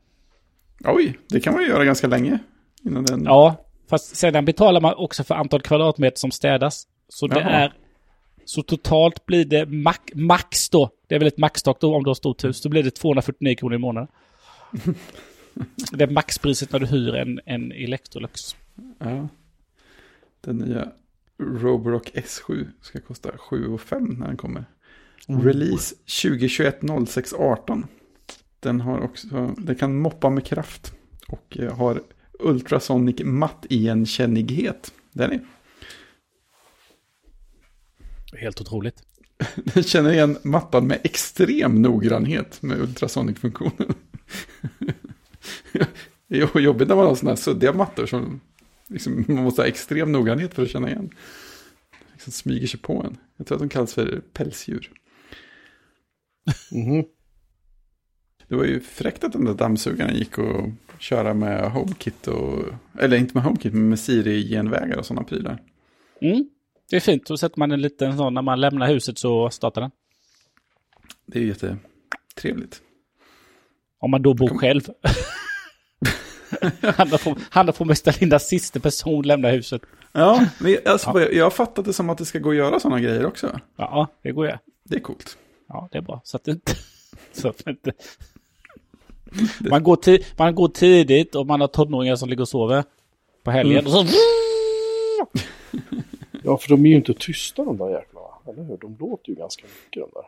Oj, 0.85 1.19
det 1.29 1.41
kan 1.41 1.53
man 1.53 1.63
ju 1.63 1.69
göra 1.69 1.85
ganska 1.85 2.07
länge. 2.07 2.39
Innan 2.85 3.05
den... 3.05 3.25
Ja, 3.25 3.57
fast 3.91 4.17
sedan 4.17 4.45
betalar 4.45 4.81
man 4.81 4.95
också 4.95 5.25
för 5.25 5.35
antal 5.35 5.61
kvadratmeter 5.61 6.19
som 6.19 6.31
städas. 6.31 6.87
Så 7.09 7.27
det 7.27 7.41
Jaha. 7.41 7.51
är... 7.51 7.73
Så 8.45 8.63
totalt 8.63 9.27
blir 9.27 9.45
det 9.45 9.67
max, 9.67 10.15
max 10.15 10.71
då. 10.71 10.91
Det 11.07 11.15
är 11.15 11.19
väl 11.19 11.29
ett 11.29 11.39
maxtak 11.39 11.81
då 11.81 11.97
om 11.97 12.03
du 12.03 12.11
har 12.11 12.15
stort 12.15 12.45
hus. 12.45 12.63
Då 12.63 12.69
blir 12.69 12.83
det 12.83 12.91
249 12.91 13.55
kronor 13.55 13.75
i 13.75 13.79
månaden. 13.79 14.09
det 15.93 16.05
är 16.05 16.11
maxpriset 16.11 16.73
när 16.73 16.81
du 16.81 16.87
hyr 16.87 17.15
en, 17.15 17.41
en 17.47 17.73
Electrolux. 17.73 18.57
Ja. 18.99 19.29
Den 20.41 20.57
nya 20.57 20.89
Roborock 21.39 22.11
S7 22.15 22.67
ska 22.81 23.01
kosta 23.01 23.39
7 23.39 23.79
5 23.79 24.05
när 24.05 24.27
den 24.27 24.37
kommer. 24.37 24.65
Release 25.27 25.95
2021 26.23 26.81
06 27.09 27.33
18. 27.33 27.87
Den 28.61 28.81
har 28.81 29.01
också, 29.01 29.55
den 29.59 29.77
kan 29.77 29.97
moppa 29.97 30.31
med 30.31 30.45
kraft. 30.47 30.95
Och 31.29 31.59
eh, 31.59 31.77
har 31.77 32.03
ultrasonic 32.39 33.17
mattigenkännighet. 33.25 34.93
Den 35.13 35.33
är, 35.33 35.41
Helt 38.37 38.61
otroligt. 38.61 39.03
den 39.55 39.83
känner 39.83 40.13
igen 40.13 40.39
mattan 40.43 40.87
med 40.87 41.01
extrem 41.05 41.83
noggrannhet 41.83 42.63
med 42.63 42.81
ultrasonic-funktionen. 42.81 43.95
det 46.29 46.39
är 46.41 46.61
jobbigt 46.61 46.89
när 46.89 46.97
man 46.97 47.07
har 47.07 47.15
sådana 47.15 47.31
här 47.31 47.37
suddiga 47.37 47.73
mattor 47.73 48.07
som 48.07 48.41
liksom, 48.95 49.25
man 49.29 49.45
måste 49.45 49.63
ha 49.63 49.67
extrem 49.67 50.13
noggrannhet 50.13 50.55
för 50.55 50.63
att 50.63 50.71
känna 50.71 50.91
igen. 50.91 51.11
Liksom 52.13 52.33
smyger 52.33 52.67
sig 52.67 52.81
på 52.81 53.03
en. 53.03 53.17
Jag 53.37 53.47
tror 53.47 53.57
att 53.57 53.63
de 53.63 53.69
kallas 53.69 53.95
för 53.95 54.23
pälsdjur. 54.33 54.91
Mhm. 56.73 57.05
Det 58.49 58.55
var 58.55 58.65
ju 58.65 58.81
fräckt 58.81 59.25
att 59.25 59.33
den 59.33 59.45
där 59.45 59.55
dammsugaren 59.55 60.17
gick 60.17 60.39
och 60.39 60.71
köra 60.99 61.35
med 61.35 61.71
HomeKit 61.71 62.27
och, 62.29 62.65
eller 63.01 63.17
inte 63.17 63.35
med 63.35 63.45
HomeKit, 63.45 63.73
men 63.73 63.89
med 63.89 63.99
Siri-genvägar 63.99 64.97
och 64.97 65.07
sådana 65.07 65.25
prylar. 65.25 65.63
Mm. 66.21 66.49
Det 66.91 66.97
är 66.97 67.01
fint. 67.01 67.27
Då 67.27 67.37
sätter 67.37 67.59
man 67.59 67.73
en 67.73 67.81
liten 67.81 68.17
sån 68.17 68.35
när 68.35 68.43
man 68.43 68.61
lämnar 68.61 68.89
huset 68.89 69.19
så 69.19 69.51
startar 69.51 69.81
den. 69.81 69.91
Det 71.27 71.39
är 71.39 71.43
ju 71.43 71.49
jättetrevligt. 71.49 72.83
Om 73.99 74.11
man 74.11 74.23
då 74.23 74.35
bor 74.35 74.59
själv. 74.59 74.83
han 76.97 77.09
har 77.11 77.25
på, 77.25 77.37
han 77.51 77.67
har 77.67 77.73
på 77.73 77.85
mig 77.85 77.97
Lindas 78.21 78.49
sista 78.49 78.81
person 78.81 79.23
lämna 79.27 79.49
huset. 79.49 79.83
Ja, 80.13 80.47
men 80.61 80.77
alltså, 80.87 81.21
jag- 81.21 81.35
jag 81.35 81.45
har 81.45 81.51
fattat 81.51 81.85
det 81.85 81.93
som 81.93 82.11
att 82.11 82.19
det 82.19 82.25
ska 82.25 82.39
gå 82.39 82.51
att 82.51 82.57
göra 82.57 82.81
sådana 82.81 83.01
grejer 83.01 83.27
också. 83.27 83.61
Ja, 83.77 84.07
det 84.23 84.33
går 84.33 84.47
jag. 84.47 84.59
Det 84.85 84.97
är 84.97 85.01
coolt. 85.01 85.39
Ja, 85.69 85.89
det 85.93 85.99
är 85.99 86.03
bra. 86.03 86.21
Så 86.25 86.37
att 86.37 86.45
det 86.45 86.51
inte... 86.51 86.73
Så 87.33 87.49
att 87.49 87.65
det 87.65 87.71
inte... 87.71 87.93
Man, 89.71 89.83
går 89.83 89.97
ti- 89.97 90.25
man 90.39 90.55
går 90.55 90.69
tidigt 90.69 91.35
och 91.35 91.47
man 91.47 91.61
har 91.61 91.69
tonåringar 91.69 92.17
som 92.17 92.29
ligger 92.29 92.43
och 92.43 92.49
sover 92.49 92.85
på 93.43 93.51
helgen. 93.51 93.87
Och 93.87 93.93
så... 93.93 94.05
Ja, 96.43 96.57
för 96.59 96.69
de 96.69 96.87
är 96.87 96.91
ju 96.91 96.97
inte 96.97 97.15
tysta 97.15 97.65
de 97.65 97.77
där 97.77 97.91
jäklarna. 97.91 98.29
Eller 98.49 98.63
hur? 98.65 98.77
De 98.77 98.97
låter 99.01 99.29
ju 99.31 99.35
ganska 99.35 99.63
mycket 99.65 100.03
de 100.03 100.11
där. 100.21 100.27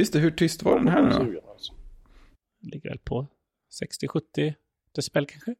Just 0.00 0.12
det, 0.12 0.18
hur 0.18 0.30
tyst 0.30 0.62
var 0.62 0.78
den 0.78 0.88
här 0.88 1.02
nu 1.02 1.40
då? 1.44 1.50
Alltså. 1.50 1.72
Ligger 2.62 2.88
väl 2.88 2.98
på 2.98 3.26
60-70 4.02 4.54
decibel 4.94 5.26
kanske? 5.26 5.54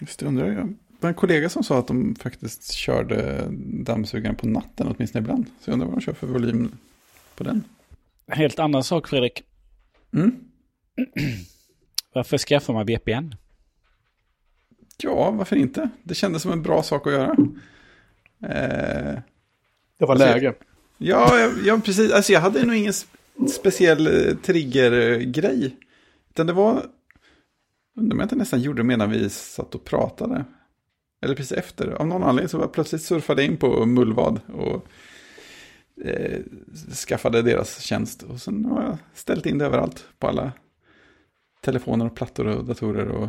Just 0.00 0.18
det, 0.20 0.26
undrar 0.26 0.46
jag. 0.52 0.66
Det 0.68 0.74
var 1.00 1.08
en 1.08 1.14
kollega 1.14 1.48
som 1.48 1.64
sa 1.64 1.78
att 1.78 1.86
de 1.86 2.14
faktiskt 2.14 2.72
körde 2.72 3.46
dammsugaren 3.84 4.36
på 4.36 4.46
natten 4.46 4.86
åtminstone 4.88 5.22
ibland. 5.22 5.46
Så 5.60 5.70
jag 5.70 5.72
undrar 5.72 5.88
vad 5.88 5.96
de 5.96 6.00
kör 6.00 6.12
för 6.12 6.26
volym 6.26 6.72
på 7.36 7.44
den. 7.44 7.64
En 8.26 8.36
helt 8.36 8.58
annan 8.58 8.84
sak 8.84 9.08
Fredrik. 9.08 9.42
Mm. 10.14 10.44
Varför 12.14 12.38
skaffar 12.38 12.72
man 12.74 12.86
VPN? 12.86 13.34
Ja, 15.02 15.30
varför 15.30 15.56
inte? 15.56 15.90
Det 16.02 16.14
kändes 16.14 16.42
som 16.42 16.52
en 16.52 16.62
bra 16.62 16.82
sak 16.82 17.06
att 17.06 17.12
göra. 17.12 17.30
Eh, 18.42 19.20
Det 19.98 20.04
var 20.06 20.10
Alltså, 20.14 20.26
läge. 20.28 20.54
ja, 20.98 21.50
ja, 21.64 21.80
precis. 21.84 22.12
Alltså 22.12 22.32
jag 22.32 22.40
hade 22.40 22.64
nog 22.66 22.76
ingen 22.76 22.92
sp- 22.92 23.46
speciell 23.48 24.06
eh, 24.28 24.36
triggergrej. 24.36 25.76
Utan 26.32 26.46
det 26.46 26.52
var... 26.52 26.86
Undrar 27.96 28.14
om 28.14 28.20
jag 28.20 28.24
inte 28.24 28.36
nästan 28.36 28.60
gjorde 28.60 28.78
det 28.78 28.86
medan 28.86 29.10
vi 29.10 29.30
satt 29.30 29.74
och 29.74 29.84
pratade. 29.84 30.44
Eller 31.22 31.34
precis 31.34 31.58
efter. 31.58 31.88
Av 31.88 32.06
någon 32.06 32.22
anledning 32.22 32.48
så 32.48 32.56
var 32.56 32.64
jag 32.64 32.72
plötsligt 32.72 33.02
surfade 33.02 33.44
in 33.44 33.56
på 33.56 33.86
Mullvad. 33.86 34.40
Och 34.52 34.86
eh, 36.04 36.40
skaffade 37.08 37.42
deras 37.42 37.80
tjänst. 37.80 38.22
Och 38.22 38.40
sen 38.40 38.64
har 38.64 38.82
jag 38.82 38.98
ställt 39.14 39.46
in 39.46 39.58
det 39.58 39.64
överallt. 39.66 40.06
På 40.18 40.28
alla 40.28 40.52
telefoner 41.60 42.06
och 42.06 42.14
plattor 42.14 42.46
och 42.46 42.64
datorer. 42.64 43.08
Och 43.08 43.28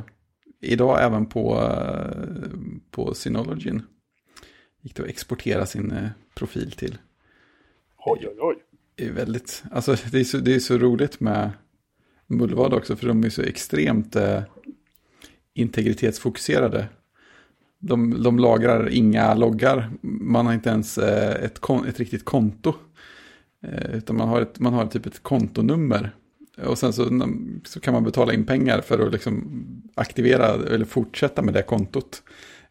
idag 0.62 1.04
även 1.04 1.26
på, 1.26 1.62
eh, 1.62 2.58
på 2.92 3.13
Synologyn. 3.13 3.84
Gick 4.82 4.96
det 4.96 5.04
att 5.04 5.10
exportera 5.10 5.66
sin 5.66 5.92
eh, 5.92 6.10
profil 6.36 6.72
till. 6.72 6.98
Oj, 7.98 8.28
oj, 8.28 8.38
oj. 8.39 8.56
Det 8.96 9.06
är 9.06 9.12
väldigt, 9.12 9.63
alltså 9.72 9.96
det 10.12 10.20
är 10.20 10.24
så, 10.24 10.38
det 10.38 10.56
är 10.56 10.60
så 10.60 10.78
roligt 10.78 11.20
med 11.20 11.52
Mullvad 12.34 12.74
också. 12.74 12.96
För 12.96 13.08
de 13.08 13.24
är 13.24 13.30
så 13.30 13.41
extremt 13.41 14.15
eh, 14.15 14.41
integritetsfokuserade. 15.54 16.88
De, 17.80 18.24
de 18.24 18.39
lagrar 18.39 18.89
inga 18.89 19.34
loggar. 19.34 19.89
Man 20.02 20.46
har 20.46 20.54
inte 20.54 20.69
ens 20.69 20.98
eh, 20.98 21.46
ett, 21.46 21.60
kon, 21.60 21.86
ett 21.86 22.00
riktigt 22.00 22.26
konto. 22.26 22.74
Eh, 23.63 23.96
utan 23.96 24.17
man 24.17 24.28
har, 24.28 24.41
ett, 24.41 24.60
man 24.60 24.74
har 24.74 24.86
typ 24.86 25.06
ett 25.06 25.24
kontonummer. 25.24 26.12
Och 26.65 26.78
sen 26.78 26.93
så, 26.93 27.28
så 27.65 27.80
kan 27.80 27.93
man 27.93 28.04
betala 28.04 28.34
in 28.34 28.46
pengar 28.46 28.82
för 28.82 29.08
att 29.08 29.13
liksom 29.13 29.65
aktivera 29.96 30.46
eller 30.48 30.86
fortsätta 30.86 31.41
med 31.41 31.54
det 31.54 31.62
kontot. 31.62 32.24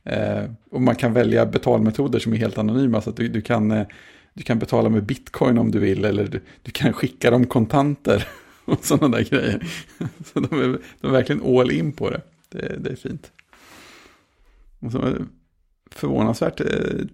Eh, 0.04 0.44
och 0.70 0.82
man 0.82 0.94
kan 0.94 1.12
välja 1.12 1.46
betalmetoder 1.46 2.18
som 2.18 2.32
är 2.32 2.36
helt 2.36 2.58
anonyma. 2.58 3.00
Så 3.00 3.10
att 3.10 3.16
du, 3.16 3.28
du 3.28 3.40
kan, 3.40 3.70
eh, 3.70 3.86
du 4.34 4.42
kan 4.42 4.58
betala 4.58 4.88
med 4.88 5.04
bitcoin 5.04 5.58
om 5.58 5.70
du 5.70 5.78
vill, 5.78 6.04
eller 6.04 6.26
du, 6.26 6.40
du 6.62 6.70
kan 6.70 6.92
skicka 6.92 7.30
dem 7.30 7.46
kontanter 7.46 8.28
och 8.72 8.84
sådana 8.84 9.16
där 9.16 9.24
grejer. 9.24 9.66
Så 10.32 10.40
de 10.40 10.60
är, 10.60 10.78
de 11.00 11.06
är 11.06 11.12
verkligen 11.12 11.58
all 11.58 11.70
in 11.70 11.92
på 11.92 12.10
det. 12.10 12.20
Det, 12.48 12.76
det 12.78 12.90
är 12.90 12.96
fint. 12.96 13.32
Och 14.82 14.92
så 14.92 15.06
eh, 15.06 15.22
förvånansvärt 15.90 16.60
eh, 16.60 17.06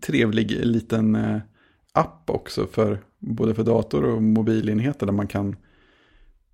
trevlig 0.00 0.50
liten 0.50 1.14
eh, 1.14 1.38
app 1.92 2.30
också 2.30 2.66
för 2.66 2.98
både 3.18 3.54
för 3.54 3.64
dator 3.64 4.04
och 4.04 4.22
mobilenheter 4.22 5.06
där 5.06 5.12
man 5.12 5.26
kan 5.26 5.56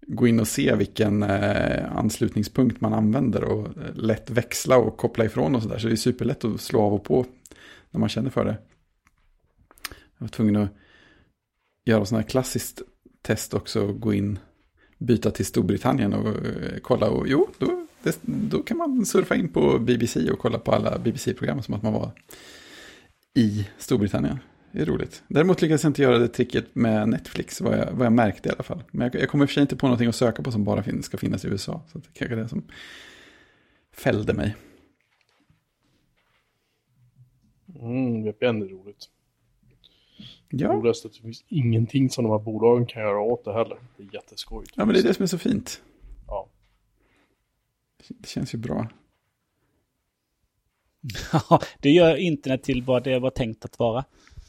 gå 0.01 0.27
in 0.27 0.41
och 0.41 0.49
se 0.49 0.75
vilken 0.75 1.23
anslutningspunkt 1.23 2.81
man 2.81 2.95
använder 2.95 3.45
och 3.45 3.69
lätt 3.95 4.31
växla 4.31 4.79
och 4.79 4.97
koppla 4.97 5.25
ifrån 5.25 5.55
och 5.55 5.63
sådär. 5.63 5.79
Så 5.79 5.87
det 5.87 5.95
är 5.95 5.97
superlätt 5.97 6.45
att 6.45 6.61
slå 6.61 6.81
av 6.81 6.95
och 6.95 7.05
på 7.05 7.27
när 7.91 8.01
man 8.01 8.09
känner 8.09 8.31
för 8.31 8.45
det. 8.45 8.57
Jag 9.89 10.25
var 10.25 10.29
tvungen 10.29 10.57
att 10.57 10.71
göra 11.85 12.05
sådana 12.05 12.23
här 12.23 12.29
klassiskt 12.29 12.83
test 13.27 13.55
också, 13.55 13.93
gå 13.93 14.15
in, 14.15 14.39
byta 14.99 15.31
till 15.31 15.47
Storbritannien 15.47 16.15
och 16.15 16.29
eh, 16.29 16.79
kolla 16.83 17.11
och 17.11 17.29
jo, 17.29 17.49
då 17.59 17.87
det, 18.03 18.19
då 18.23 18.63
kan 18.63 18.77
man 18.77 19.07
surfa 19.07 19.35
in 19.35 19.49
på 19.49 19.79
BBC 19.79 20.31
och 20.31 20.39
kolla 20.39 20.59
på 20.59 20.73
alla 20.73 20.99
BBC-program 20.99 21.63
som 21.63 21.75
att 21.75 21.83
man 21.83 21.93
var 21.93 22.11
i 23.35 23.69
Storbritannien. 23.79 24.39
Det 24.73 24.83
är 24.83 24.87
roligt. 24.87 25.23
Däremot 25.29 25.63
lyckades 25.63 25.83
jag 25.83 25.91
inte 25.91 26.03
göra 26.03 26.19
det 26.19 26.29
tricket 26.29 26.75
med 26.75 27.09
Netflix, 27.09 27.61
vad 27.61 27.79
jag, 27.79 27.93
vad 27.93 28.07
jag 28.07 28.13
märkte 28.13 28.49
i 28.49 28.53
alla 28.53 28.63
fall. 28.63 28.83
Men 28.91 29.11
jag, 29.13 29.23
jag 29.23 29.29
kommer 29.29 29.45
i 29.45 29.47
och 29.47 29.51
för 29.51 29.55
sig 29.55 29.61
inte 29.61 29.77
på 29.77 29.87
någonting 29.87 30.09
att 30.09 30.17
söka 30.17 30.43
på 30.43 30.53
som 30.53 30.65
bara 30.65 30.83
fin, 30.83 31.03
ska 31.03 31.17
finnas 31.17 31.45
i 31.45 31.49
USA. 31.49 31.83
Så 31.93 31.99
det 31.99 32.09
kanske 32.13 32.35
är 32.35 32.43
det 32.43 32.49
som 32.49 32.65
fällde 33.93 34.35
mig. 34.35 34.57
Mm, 37.81 38.25
VPN 38.25 38.63
är 38.63 38.69
roligt. 38.69 39.09
Ja. 40.49 40.91
Att 40.91 41.03
det 41.03 41.21
finns 41.23 41.45
ingenting 41.49 42.11
som 42.11 42.25
de 42.25 42.31
här 42.31 42.39
bolagen 42.39 42.87
kan 42.87 43.03
göra 43.03 43.21
åt 43.21 43.45
det 43.45 43.53
heller. 43.53 43.79
Det 43.97 44.03
är 44.03 44.15
jätteskojigt. 44.15 44.73
Ja, 44.77 44.85
men 44.85 44.95
det 44.95 45.01
är 45.01 45.03
det 45.03 45.15
som 45.15 45.23
är 45.23 45.27
så 45.27 45.39
fint. 45.39 45.83
Ja. 46.27 46.49
Det 48.09 48.29
känns 48.29 48.55
ju 48.55 48.59
bra. 48.59 48.89
Ja, 51.33 51.61
det 51.81 51.91
gör 51.91 52.17
internet 52.17 52.63
till 52.63 52.83
vad 52.83 53.05
det 53.05 53.19
var 53.19 53.31
tänkt 53.31 53.65
att 53.65 53.79
vara. 53.79 54.05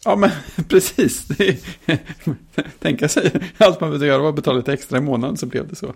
Ja, 0.06 0.16
men 0.16 0.30
precis. 0.70 1.28
tänka 2.80 3.10
sig, 3.10 3.32
allt 3.58 3.82
man 3.82 3.90
behövde 3.90 4.08
göra 4.08 4.22
var 4.22 4.30
att 4.30 4.36
betala 4.36 4.58
lite 4.58 4.74
extra 4.74 4.98
i 4.98 5.02
månaden 5.02 5.38
så 5.38 5.46
blev 5.46 5.68
det 5.68 5.76
så. 5.76 5.94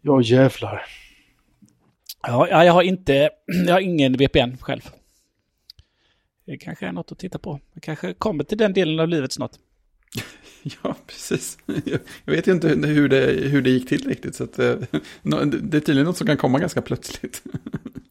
Ja, 0.00 0.22
jävlar. 0.22 1.01
Ja, 2.26 2.64
jag 2.64 2.72
har 2.72 2.82
inte, 2.82 3.30
jag 3.66 3.72
har 3.72 3.80
ingen 3.80 4.12
VPN 4.12 4.56
själv. 4.60 4.80
Det 6.46 6.56
kanske 6.56 6.86
är 6.86 6.92
något 6.92 7.12
att 7.12 7.18
titta 7.18 7.38
på. 7.38 7.60
Jag 7.72 7.82
kanske 7.82 8.14
kommer 8.14 8.44
till 8.44 8.58
den 8.58 8.72
delen 8.72 9.00
av 9.00 9.08
livet 9.08 9.32
snart. 9.32 9.52
Ja, 10.82 10.96
precis. 11.06 11.58
Jag 12.24 12.32
vet 12.34 12.48
ju 12.48 12.52
inte 12.52 12.68
hur 12.68 13.08
det, 13.08 13.26
hur 13.26 13.62
det 13.62 13.70
gick 13.70 13.88
till 13.88 14.08
riktigt. 14.08 14.34
Så 14.34 14.44
att, 14.44 14.58
eh, 14.58 14.74
det 15.22 15.76
är 15.76 15.80
tydligen 15.80 16.04
något 16.04 16.16
som 16.16 16.26
kan 16.26 16.36
komma 16.36 16.58
ganska 16.58 16.82
plötsligt. 16.82 17.42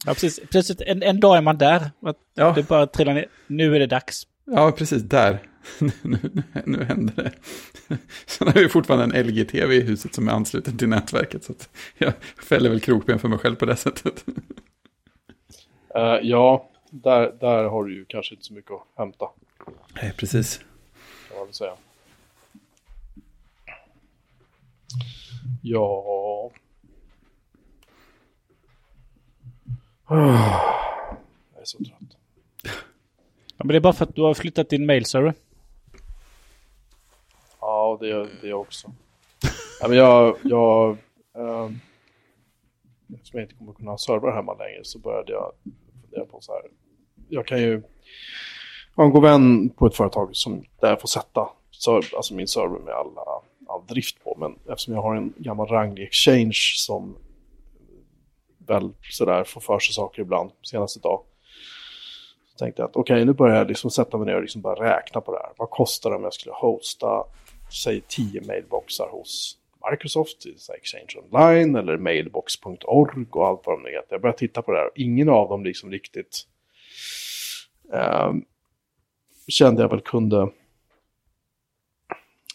Ja, 0.06 0.14
precis. 0.14 0.40
Plötsligt 0.50 0.82
en, 0.82 1.04
en 1.04 1.20
dag 1.20 1.38
är 1.38 1.42
man 1.42 1.58
där. 1.58 1.92
Att 2.02 2.18
Ja. 2.34 2.54
Det 2.56 2.68
bara 2.68 2.88
trillar 2.88 3.14
ner. 3.14 3.26
Nu 3.48 3.76
är 3.76 3.80
det 3.80 3.86
dags. 3.88 4.28
Ja, 4.46 4.72
precis. 4.72 5.04
Där. 5.04 5.40
Nu, 5.80 5.92
nu, 6.02 6.18
nu 6.66 6.84
händer 6.84 7.14
det. 7.24 7.32
Sen 8.26 8.48
har 8.48 8.54
vi 8.54 8.70
fortfarande 8.70 9.18
en 9.18 9.28
LG-TV 9.28 9.76
i 9.76 9.82
huset 9.82 10.16
som 10.16 10.28
är 10.28 10.32
ansluten 10.32 10.78
till 10.78 10.90
nätverket. 10.90 11.44
Så 11.44 11.52
att 11.52 11.70
jag 11.98 12.14
fäller 12.44 12.70
väl 12.70 12.80
krokben 12.80 13.20
för 13.20 13.28
mig 13.28 13.40
själv 13.40 13.56
på 13.56 13.66
det 13.66 13.76
sättet. 13.76 14.26
Eh, 15.96 16.20
ja, 16.22 16.70
där, 16.90 17.38
där 17.40 17.64
har 17.64 17.84
du 17.84 17.96
ju 17.96 18.06
kanske 18.06 18.36
inte 18.36 18.46
så 18.46 18.54
mycket 18.54 18.72
att 18.72 18.88
hämta. 18.96 19.26
Nej, 20.02 20.14
precis. 20.18 20.58
kan 21.28 21.38
man 21.38 21.46
väl 21.46 21.54
säga. 21.54 21.74
Ja... 25.62 26.52
Jag 30.08 31.62
är 31.62 31.66
så 31.66 31.78
trött. 31.78 32.18
Ja, 33.58 33.66
men 33.66 33.68
det 33.68 33.76
är 33.76 33.80
bara 33.80 33.94
för 33.94 34.06
att 34.06 34.16
du 34.16 34.22
har 34.22 34.34
flyttat 34.34 34.70
din 34.70 34.86
mailserver. 34.86 35.34
Ja, 37.92 37.98
det 38.00 38.12
är 38.12 38.30
det 38.42 38.54
också. 38.54 38.92
ja, 39.82 39.88
men 39.88 39.98
jag, 39.98 40.38
jag, 40.44 40.98
ehm, 41.38 41.80
eftersom 43.16 43.40
jag 43.40 43.46
inte 43.46 43.56
kommer 43.56 43.74
kunna 43.74 43.92
ha 43.92 43.98
servrar 43.98 44.36
hemma 44.36 44.54
längre 44.54 44.80
så 44.84 45.00
började 45.00 45.32
jag 45.32 45.52
fundera 46.02 46.26
på 46.26 46.42
så 46.42 46.52
här. 46.52 46.62
Jag 47.30 47.48
kan 47.48 47.62
ju 47.62 47.82
ha 48.96 49.04
en 49.04 49.12
god 49.12 49.24
vän 49.24 49.70
på 49.70 49.86
ett 49.86 49.96
företag 49.96 50.36
som 50.36 50.64
där 50.82 50.90
jag 50.90 51.02
får 51.02 51.08
sätta 51.08 51.50
serv, 51.72 52.04
alltså 52.16 52.34
min 52.34 52.48
server 52.48 52.80
med 52.80 52.94
alla, 52.94 53.22
all 53.68 53.86
drift 53.88 54.24
på. 54.24 54.38
Men 54.40 54.56
eftersom 54.70 54.94
jag 54.94 55.02
har 55.02 55.16
en 55.16 55.34
gammal 55.38 55.68
ranglig 55.68 56.04
exchange 56.04 56.60
som 56.76 57.18
väl 58.58 58.92
sådär 59.10 59.44
får 59.44 59.62
för 59.62 59.80
sig 59.80 59.94
saker 59.94 60.22
ibland 60.22 60.52
senaste 60.62 61.00
dag. 61.00 61.22
Så 62.52 62.58
tänkte 62.58 62.82
jag 62.82 62.90
att 62.90 62.96
okej, 62.96 63.26
nu 63.26 63.34
börjar 63.34 63.56
jag 63.58 63.68
liksom 63.68 63.92
sätta 63.92 64.18
mig 64.18 64.26
ner 64.26 64.36
och 64.36 64.42
liksom 64.42 64.62
bara 64.62 64.96
räkna 64.96 65.22
på 65.22 65.32
det 65.32 65.40
här. 65.40 65.52
Vad 65.58 65.70
kostar 65.70 66.10
det 66.10 66.16
om 66.16 66.24
jag 66.24 66.34
skulle 66.34 66.54
hosta, 66.54 67.24
säg 67.74 68.02
10 68.08 68.42
mailboxar 68.42 69.10
hos 69.12 69.58
Microsoft, 69.92 70.46
så 70.58 70.74
Exchange 70.74 71.16
Online 71.16 71.76
eller 71.76 71.98
mailbox.org 71.98 73.26
och 73.32 73.48
allt 73.48 73.62
vad 73.66 73.84
de 73.84 73.90
heter. 73.90 74.08
Jag 74.10 74.22
började 74.22 74.40
titta 74.40 74.62
på 74.62 74.72
det 74.72 74.78
här 74.78 74.88
och 74.88 74.98
ingen 74.98 75.30
av 75.30 75.50
dem 75.50 75.64
liksom 75.64 75.92
riktigt 75.92 76.48
ehm, 77.94 78.46
kände 79.48 79.82
jag 79.82 79.90
väl 79.90 80.02
kunde 80.02 80.50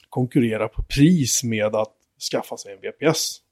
konkurrera 0.09 0.69
på 0.69 0.83
pris 0.83 1.45
med 1.45 1.75
att 1.75 1.95
skaffa 2.33 2.57
sig 2.57 2.73
en 2.73 2.81
VPS 2.81 3.43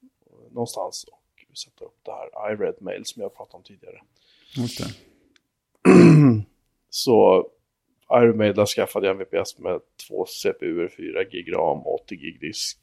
någonstans 0.51 1.07
och 1.51 1.59
sätta 1.59 1.85
upp 1.85 1.99
det 2.03 2.13
här 2.13 2.53
iRed 2.53 2.75
Mail 2.81 3.05
som 3.05 3.23
jag 3.23 3.37
pratade 3.37 3.57
om 3.57 3.63
tidigare. 3.63 4.01
Just 4.57 4.79
det. 4.79 4.95
Så 8.09 8.23
iRemailer 8.23 8.67
skaffade 8.67 9.07
jag 9.07 9.21
en 9.21 9.27
VPS 9.27 9.59
med 9.59 9.81
två 10.09 10.27
CPU, 10.27 10.89
4 10.89 11.25
gig 11.25 11.53
RAM, 11.57 11.87
80 11.87 12.17
gig 12.17 12.41
disk 12.41 12.79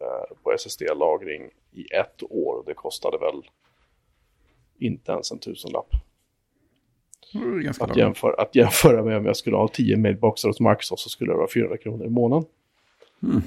eh, 0.00 0.36
på 0.42 0.52
SSD-lagring 0.52 1.50
i 1.72 1.94
ett 1.94 2.22
år. 2.22 2.62
Det 2.66 2.74
kostade 2.74 3.18
väl 3.18 3.42
inte 4.78 5.12
ens 5.12 5.32
en 5.32 5.38
tusenlapp. 5.38 5.94
Att, 7.80 7.96
jämföra, 7.96 8.42
att 8.42 8.54
jämföra 8.54 9.02
med 9.02 9.16
om 9.16 9.26
jag 9.26 9.36
skulle 9.36 9.56
ha 9.56 9.68
10 9.68 9.96
mailboxar 9.96 10.48
hos 10.48 10.60
Microsoft 10.60 11.02
så 11.02 11.08
skulle 11.08 11.32
det 11.32 11.36
vara 11.36 11.48
400 11.48 11.78
kronor 11.78 12.06
i 12.06 12.10
månaden. 12.10 12.48
Mm. 13.22 13.42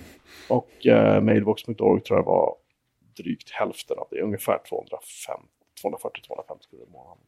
Och 0.49 0.87
eh, 0.87 1.21
mailbox.org 1.21 2.01
tror 2.03 2.19
jag 2.19 2.25
var 2.25 2.55
drygt 3.17 3.49
hälften 3.49 3.97
av 3.97 4.07
det, 4.11 4.21
ungefär 4.21 4.59
205 4.69 5.41
240-250 5.83 6.69
kronor 6.69 6.85
i 6.87 6.91
månaden. 6.91 7.23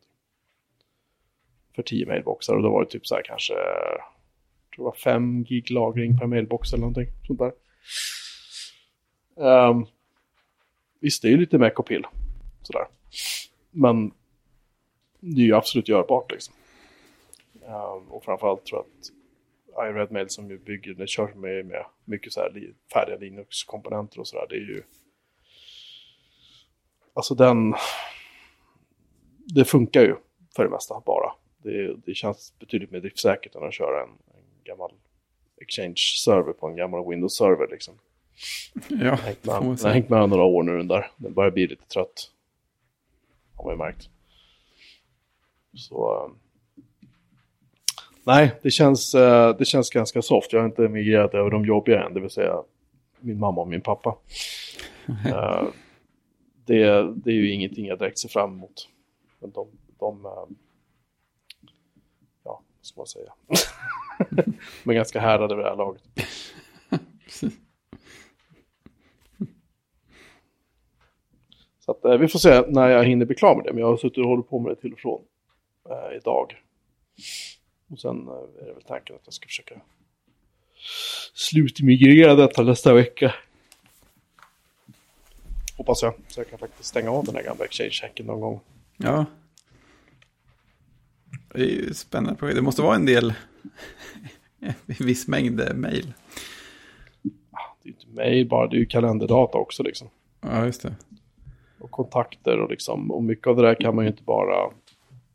För 1.76 1.84
10 1.84 2.06
mailboxar 2.06 2.56
och 2.56 2.62
då 2.64 2.70
var 2.70 2.84
det 2.84 2.90
typ 2.90 3.08
så 3.08 3.16
här 3.16 3.22
kanske, 3.26 3.54
jag 3.54 4.76
tror 4.76 4.86
det 4.86 4.90
var 4.90 4.96
5 4.96 5.44
gig 5.44 5.72
lagring 5.72 6.18
per 6.18 6.28
mailbox 6.28 6.74
eller 6.74 6.82
någonting 6.82 7.08
sånt 7.28 7.40
där. 7.40 7.52
Um, 9.36 9.88
visst, 11.00 11.22
det 11.22 11.28
är 11.28 11.32
ju 11.32 11.38
lite 11.38 11.58
meck 11.58 11.80
och 11.80 11.88
pill, 11.88 12.08
sådär. 12.62 12.88
Men 13.72 14.12
det 15.20 15.42
är 15.42 15.46
ju 15.46 15.56
absolut 15.56 15.90
görbart 15.90 16.32
liksom. 16.32 16.54
Um, 17.62 18.12
och 18.12 18.24
framförallt 18.24 18.66
tror 18.66 18.80
jag 18.80 18.86
att 18.86 19.12
iRedMail 19.90 20.30
som 20.30 20.50
ju 20.50 20.58
bygger, 20.58 20.94
det 20.94 21.08
kör 21.08 21.34
med, 21.34 21.66
med 21.66 21.86
mycket 22.06 22.34
så 22.34 22.40
här 22.40 22.52
li, 22.52 22.74
färdiga 22.94 23.18
Linux-komponenter 23.18 24.20
och 24.20 24.28
sådär. 24.28 24.46
Det 24.50 24.56
är 24.56 24.60
ju... 24.60 24.84
Alltså 27.14 27.36
den... 27.36 27.74
Det 29.38 29.66
funkar 29.66 30.02
ju 30.02 30.16
för 30.56 30.64
det 30.64 30.70
mesta 30.70 31.02
bara. 31.06 31.25
Det, 31.66 31.96
det 32.06 32.14
känns 32.14 32.54
betydligt 32.60 32.92
mer 32.92 33.00
driftsäkert 33.00 33.56
än 33.56 33.64
att 33.64 33.74
köra 33.74 34.04
en, 34.04 34.10
en 34.10 34.64
gammal 34.64 34.92
Exchange-server 35.62 36.54
på 36.54 36.68
en 36.68 36.76
gammal 36.76 37.10
Windows-server 37.10 37.68
liksom. 37.72 38.00
Ja, 38.90 39.10
har 39.10 39.18
det 39.30 39.36
får 39.46 39.52
man 39.52 39.64
jag 39.64 39.70
har 39.70 39.76
säga. 39.76 39.94
hängt 39.94 40.10
med 40.10 40.30
några 40.30 40.44
år 40.44 40.64
nu 40.64 40.78
den 40.78 40.88
där. 40.88 41.12
Den 41.18 41.34
börjar 41.34 41.52
bli 41.52 41.68
lite 41.68 41.86
trött. 41.88 42.32
Har 43.56 43.64
man 43.64 43.74
ju 43.74 43.78
märkt. 43.78 44.10
Så... 45.74 46.26
eh, 46.26 46.32
nej, 48.24 48.52
det 48.62 48.72
känns, 48.72 49.16
eh, 49.16 49.58
det 49.58 49.66
känns 49.66 49.90
ganska 49.90 50.22
soft. 50.22 50.54
Jag 50.54 50.60
har 50.60 50.66
inte 50.66 50.88
migrerat 50.88 51.34
över 51.34 51.50
de 51.50 51.66
jobbiga 51.66 52.04
än, 52.06 52.14
det 52.14 52.20
vill 52.20 52.30
säga 52.30 52.64
min 53.20 53.40
mamma 53.40 53.62
och 53.62 53.68
min 53.68 53.82
pappa. 53.82 54.18
Eh, 55.28 55.64
det, 56.66 57.14
det 57.16 57.30
är 57.30 57.34
ju 57.36 57.52
ingenting 57.52 57.86
jag 57.86 58.00
direkt 58.00 58.18
ser 58.18 58.30
fram 58.30 58.54
emot. 58.54 58.90
Men 59.40 59.52
de, 59.52 59.68
de 60.00 60.26
ska 62.86 63.00
man 63.00 63.08
säga? 63.08 63.34
de 64.84 64.90
är 64.90 64.94
ganska 64.94 65.20
härdade 65.20 65.56
vid 65.56 65.66
det 65.66 65.70
här 65.70 65.78
laget. 65.78 66.04
Så 71.80 71.92
att, 71.92 72.06
eh, 72.06 72.18
vi 72.18 72.28
får 72.28 72.40
se 72.40 72.64
när 72.68 72.90
jag 72.90 73.04
hinner 73.04 73.26
bli 73.26 73.36
klar 73.36 73.56
med 73.56 73.66
det. 73.66 73.74
Men 73.74 73.80
jag 73.80 73.88
har 73.88 73.98
suttit 73.98 74.18
och 74.18 74.28
hållit 74.28 74.50
på 74.50 74.60
med 74.60 74.72
det 74.72 74.76
till 74.76 74.94
och 74.94 75.00
från 75.00 75.22
eh, 75.90 76.18
idag. 76.18 76.62
Och 77.92 78.00
sen 78.00 78.28
eh, 78.28 78.64
är 78.64 78.66
det 78.66 78.74
väl 78.74 78.84
tanken 78.84 79.16
att 79.16 79.22
jag 79.26 79.34
ska 79.34 79.46
försöka 79.46 79.76
slutmigrera 81.34 82.36
detta 82.36 82.64
nästa 82.64 82.94
vecka. 82.94 83.36
Hoppas 85.78 86.02
jag. 86.02 86.14
Så 86.28 86.40
jag 86.40 86.50
kan 86.50 86.60
faktiskt 86.60 86.90
stänga 86.90 87.12
av 87.12 87.26
den 87.26 87.36
här 87.36 87.44
gamla 87.44 87.66
exchange-checken 87.66 88.26
någon 88.26 88.40
gång. 88.40 88.60
Ja. 88.98 89.26
Det 91.56 91.62
är 91.62 91.70
ju 91.70 91.94
spännande 91.94 92.40
projekt. 92.40 92.56
Det 92.56 92.62
måste 92.62 92.82
vara 92.82 92.96
en 92.96 93.06
del, 93.06 93.34
en 94.60 95.06
viss 95.06 95.28
mängd 95.28 95.62
mejl. 95.76 96.14
Det 97.84 97.90
är 97.90 97.94
inte 97.94 98.08
mejl 98.08 98.48
bara, 98.48 98.68
det 98.68 98.76
är 98.76 98.80
ju 98.80 98.86
kalenderdata 98.86 99.58
också 99.58 99.84
liksom. 99.84 100.10
Ja, 100.42 100.66
just 100.66 100.82
det. 100.82 100.96
Och 101.80 101.92
kontakter 101.92 102.60
och 102.60 102.70
liksom. 102.70 103.12
Och 103.12 103.24
mycket 103.24 103.48
av 103.48 103.56
det 103.56 103.62
där 103.62 103.76
kan 103.76 103.96
man 103.96 104.06
ju 104.06 104.12
inte 104.12 104.24
bara 104.24 104.72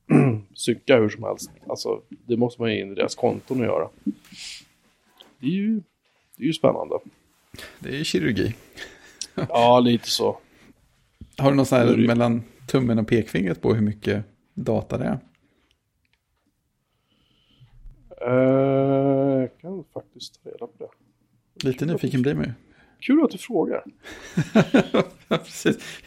synka 0.55 0.97
hur 0.97 1.09
som 1.09 1.25
helst. 1.25 1.51
Alltså, 1.69 2.03
det 2.09 2.37
måste 2.37 2.63
man 2.63 2.73
ju 2.73 2.81
in 2.81 2.93
i 2.93 2.95
deras 2.95 3.15
konton 3.15 3.61
och 3.61 3.67
göra. 3.67 3.89
Det 5.39 5.47
är 5.47 5.51
ju, 5.51 5.83
det 6.37 6.43
är 6.43 6.47
ju 6.47 6.53
spännande. 6.53 6.99
Det 7.79 7.89
är 7.89 7.97
ju 7.97 8.05
kirurgi. 8.05 8.55
Ja, 9.49 9.81
lite 9.81 10.11
så. 10.11 10.39
Har 11.37 11.51
du 11.51 11.57
någon 11.57 11.67
sån 11.67 11.79
här 11.79 11.97
mellan 11.97 12.43
tummen 12.67 12.99
och 12.99 13.09
pekfingret 13.09 13.63
på 13.63 13.75
hur 13.75 13.83
mycket 13.83 14.25
data 14.55 14.99
det 14.99 15.05
är? 15.05 15.19
Eh, 18.27 19.41
jag 19.41 19.59
kan 19.61 19.85
faktiskt 19.95 20.45
ta 20.45 20.51
reda 20.51 20.67
på 20.67 20.73
det. 20.79 20.89
Lite 21.69 21.87
nyfiken 21.87 22.23
blir 22.23 22.35
man 22.35 22.45
ju. 22.45 22.53
Kul 23.01 23.25
att 23.25 23.31
du 23.31 23.39
frågar. 23.39 23.85
Precis. 25.29 26.03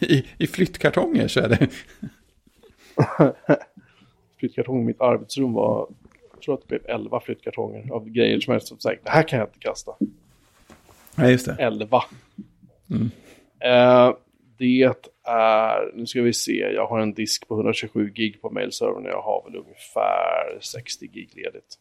I, 0.00 0.26
I 0.38 0.46
flyttkartonger 0.46 1.28
så 1.28 1.40
är 1.40 1.48
det. 1.48 1.68
Flyttkartong 4.38 4.80
i 4.80 4.84
mitt 4.84 5.00
arbetsrum 5.00 5.52
var, 5.52 5.88
jag 6.32 6.42
tror 6.42 6.54
att 6.54 6.60
det 6.60 6.66
blev 6.68 6.80
11 6.86 7.20
flyttkartonger 7.20 7.92
av 7.92 8.08
grejer 8.08 8.40
som 8.40 8.52
jag 8.52 8.62
sagt, 8.62 9.04
det 9.04 9.10
här 9.10 9.22
kan 9.22 9.38
jag 9.38 9.48
inte 9.48 9.58
kasta. 9.58 9.92
Ja, 11.16 11.30
just 11.30 11.46
det. 11.46 11.56
11. 11.58 12.02
Mm. 12.90 13.10
Eh, 13.60 14.14
det 14.58 14.82
är, 15.24 15.92
nu 15.94 16.06
ska 16.06 16.22
vi 16.22 16.32
se, 16.32 16.52
jag 16.58 16.86
har 16.86 17.00
en 17.00 17.14
disk 17.14 17.48
på 17.48 17.54
127 17.54 18.10
gig 18.10 18.40
på 18.42 18.50
mailservern 18.50 19.04
och 19.06 19.10
jag 19.10 19.22
har 19.22 19.44
väl 19.50 19.56
ungefär 19.60 20.58
60 20.60 21.06
gig 21.06 21.30
ledigt. 21.36 21.78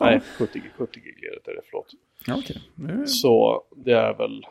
Nej, 0.00 0.20
70, 0.38 0.58
gig- 0.58 0.70
70 0.76 1.00
gig 1.00 1.18
ledigt 1.22 1.48
är 1.48 1.54
det, 1.54 1.60
förlåt. 1.70 1.86
Ja, 2.26 2.36
okej. 2.38 2.56
Det 2.74 3.06
Så 3.06 3.62
det 3.76 3.92
är 3.92 4.14
väl 4.14 4.46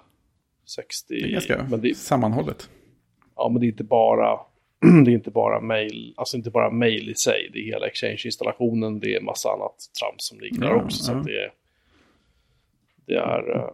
60, 0.65 1.13
Det 1.13 1.23
är 1.27 1.27
ganska 1.31 1.67
men 1.69 1.81
det, 1.81 1.97
sammanhållet. 1.97 2.69
ja, 3.35 3.49
men 3.49 3.59
det 3.59 3.65
är 3.65 3.69
inte 3.69 3.83
bara 3.83 4.39
det 5.05 5.11
är 5.11 5.15
inte 5.15 5.31
bara 5.31 5.61
mail, 5.61 6.13
alltså 6.17 6.37
inte 6.37 6.49
bara 6.51 6.71
mail 6.71 7.09
i 7.09 7.15
sig, 7.15 7.49
det 7.53 7.59
är 7.59 7.63
hela 7.63 7.87
Exchange-installationen, 7.87 8.99
det 8.99 9.15
är 9.15 9.21
massa 9.21 9.49
annat 9.49 9.75
trams 9.99 10.27
som 10.27 10.39
ligger 10.39 10.59
där 10.61 10.67
Ja, 10.67 10.83
också. 10.83 11.03
Så 11.03 11.11
ja. 11.11 11.23
det 11.25 11.43
är, 11.43 11.51
det 13.05 13.15
är 13.15 13.55
eh, 13.55 13.69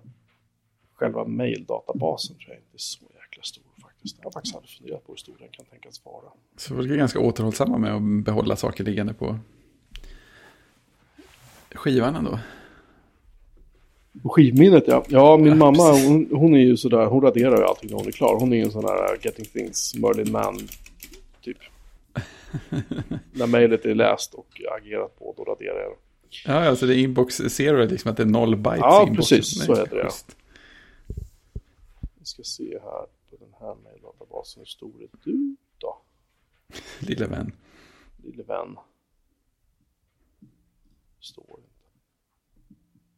själva 1.02 1.26
mail-databasen 1.26 2.36
tror 2.36 2.50
jag 2.50 2.58
inte 2.58 2.76
är 2.76 2.78
så 2.78 3.04
jäkla 3.04 3.44
stor 3.44 3.64
faktiskt. 3.82 4.16
Jag 4.18 4.26
har 4.26 4.32
faktiskt 4.32 4.56
aldrig 4.56 4.70
funderat 4.70 5.06
på 5.06 5.12
hur 5.12 5.18
stor 5.18 5.34
den 5.40 5.48
kan 5.52 5.66
tänkas 5.66 6.06
vara. 6.06 6.32
Så 6.58 6.76
folk 6.76 6.92
är 6.92 6.96
ganska 6.96 7.20
återhållsamma 7.20 7.78
med 7.78 7.96
att 7.96 8.26
behålla 8.26 8.56
saker 8.56 8.84
liggande 8.84 9.14
på 9.14 9.40
skivan 11.74 12.16
ändå. 12.16 12.40
Skivminnet 14.24 14.84
ja. 14.88 15.04
Ja, 15.08 15.38
min 15.38 15.48
Ja, 15.48 15.56
mamma 15.56 15.92
hon, 15.92 16.28
hon 16.32 16.54
är 16.54 16.60
ju 16.60 16.78
sådär, 16.78 17.06
hon 17.06 17.22
raderar 17.22 17.58
ju 17.58 17.64
allting 17.64 17.90
när 17.90 17.98
hon 17.98 18.08
är 18.08 18.12
klar. 18.12 18.38
Hon 18.40 18.54
är 18.54 18.58
ju 18.58 18.64
en 18.64 18.72
sån 18.72 18.84
här 18.84 19.18
Getting 19.22 19.46
Things, 19.46 19.96
Merlin 19.96 20.32
Man 20.32 20.58
typ. 21.42 21.58
när 23.32 23.48
mejlet 23.48 23.86
är 23.86 23.96
läst 23.96 24.34
och 24.34 24.62
agerat 24.78 25.20
på, 25.20 25.34
då 25.38 25.44
raderar 25.44 25.80
jag 25.80 25.92
det. 25.92 25.98
Ja, 26.46 26.54
alltså 26.54 26.86
det 26.86 26.96
är 26.96 26.98
inbox 26.98 27.36
zero, 27.36 27.86
liksom 27.86 28.12
att 28.12 28.18
det 28.18 28.24
är 28.24 28.28
noll 28.28 28.56
bytes 28.56 28.80
Ja, 28.80 29.10
precis, 29.16 29.66
så 29.66 29.76
heter 29.76 29.96
det, 29.96 30.02
ja. 30.02 30.10
Vi 32.22 32.26
ska 32.26 32.44
se 32.44 32.80
här 32.80 33.08
på 33.30 33.36
den 33.36 33.54
här 33.60 33.76
mejldatabasen, 33.76 34.62
hur 34.62 34.66
stor 34.66 35.04
är 35.04 35.10
du 35.24 35.56
då? 35.78 36.02
Lille 37.00 37.28
vän. 37.28 37.52
Lille 38.24 38.44
vän. 38.44 38.78
Står 41.20 41.60
inte. 41.60 41.86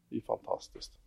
Det 0.10 0.18
är 0.18 0.22
fantastiskt. 0.22 1.00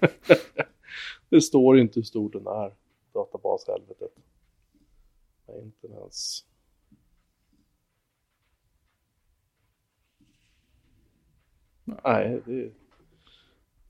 det 1.28 1.40
står 1.42 1.78
inte 1.78 2.00
hur 2.00 2.04
stor 2.04 2.30
den 2.30 2.46
är, 2.46 2.76
databashelvetet. 3.12 4.16
Maintenance. 5.46 6.44
Nej, 11.84 12.42
det, 12.46 12.72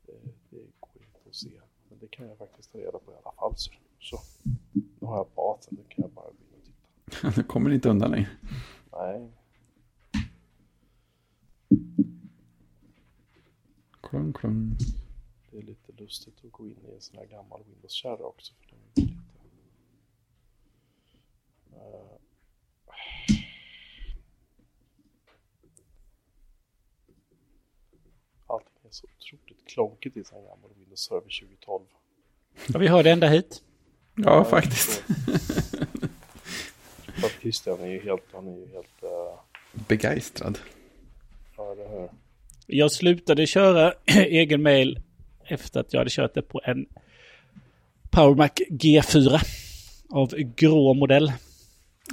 det, 0.06 0.20
det 0.50 0.66
går 0.80 1.02
inte 1.02 1.18
att 1.25 1.25
se. 1.36 1.60
Men 1.88 1.98
det 1.98 2.08
kan 2.10 2.28
jag 2.28 2.38
faktiskt 2.38 2.72
ta 2.72 2.78
reda 2.78 2.98
på 2.98 3.12
i 3.12 3.14
alla 3.24 3.32
fall. 3.32 3.52
Så, 3.56 3.70
så. 4.00 4.18
Nu 4.72 5.06
har 5.06 5.16
jag 5.16 5.26
basen, 5.36 5.76
nu 5.78 5.84
kan 5.88 6.02
jag 6.02 6.10
bara 6.10 6.26
gå 6.26 6.32
in 6.32 6.60
och 6.60 6.64
titta. 6.64 7.30
Du 7.36 7.42
kommer 7.48 7.70
inte 7.70 7.88
undan 7.88 8.10
längre. 8.10 8.28
Nej, 8.92 9.30
Klung, 14.02 14.32
klung. 14.32 14.76
det 15.50 15.58
är 15.58 15.62
lite 15.62 15.92
lustigt 15.92 16.44
att 16.44 16.52
gå 16.52 16.66
in 16.66 16.76
i 16.90 16.94
en 16.94 17.00
sån 17.00 17.18
här 17.18 17.26
gammal 17.26 17.62
Windows-kärra 17.64 18.24
också. 18.24 18.54
För 18.54 18.66
den 18.66 18.78
är 18.94 19.00
lite... 19.00 19.16
Eh, 21.72 22.18
Allting 28.46 28.80
är 28.84 28.85
så 28.96 29.06
otroligt 29.18 29.66
klonkigt 29.66 30.16
i 30.16 30.22
här 30.36 30.42
gammal 30.42 30.70
Windows 30.78 31.00
Server 31.00 31.40
2012. 31.40 31.84
Ja, 32.66 32.78
vi 32.78 32.88
hörde 32.88 33.10
ända 33.10 33.28
hit. 33.28 33.62
Ja, 34.14 34.44
faktiskt. 34.44 35.02
För 37.20 37.26
att 37.26 37.32
Christian 37.40 37.80
är 37.80 37.86
ju 37.86 38.00
helt, 38.00 38.22
han 38.32 38.48
är 38.48 38.56
ju 38.58 38.66
helt, 38.66 39.02
uh, 39.02 39.40
Begeistrad. 39.88 40.58
ja 41.56 41.74
det 41.74 41.88
här. 41.88 42.10
Jag 42.66 42.92
slutade 42.92 43.46
köra 43.46 43.92
egen 44.26 44.62
mail 44.62 45.00
efter 45.44 45.80
att 45.80 45.92
jag 45.92 46.00
hade 46.00 46.10
kört 46.10 46.34
det 46.34 46.42
på 46.42 46.60
en 46.64 46.86
PowerMac 48.10 48.52
G4 48.70 49.40
av 50.10 50.28
grå 50.36 50.94
modell. 50.94 51.32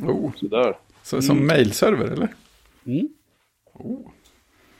Oh, 0.01 0.31
Så 0.35 0.47
där. 0.47 0.77
så, 1.03 1.21
som 1.21 1.47
mailserver, 1.47 2.05
eller? 2.05 2.33
Mm. 2.85 3.09
Oh. 3.73 4.09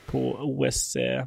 På 0.05 0.19
OS 0.41 0.95
eh, 0.95 1.25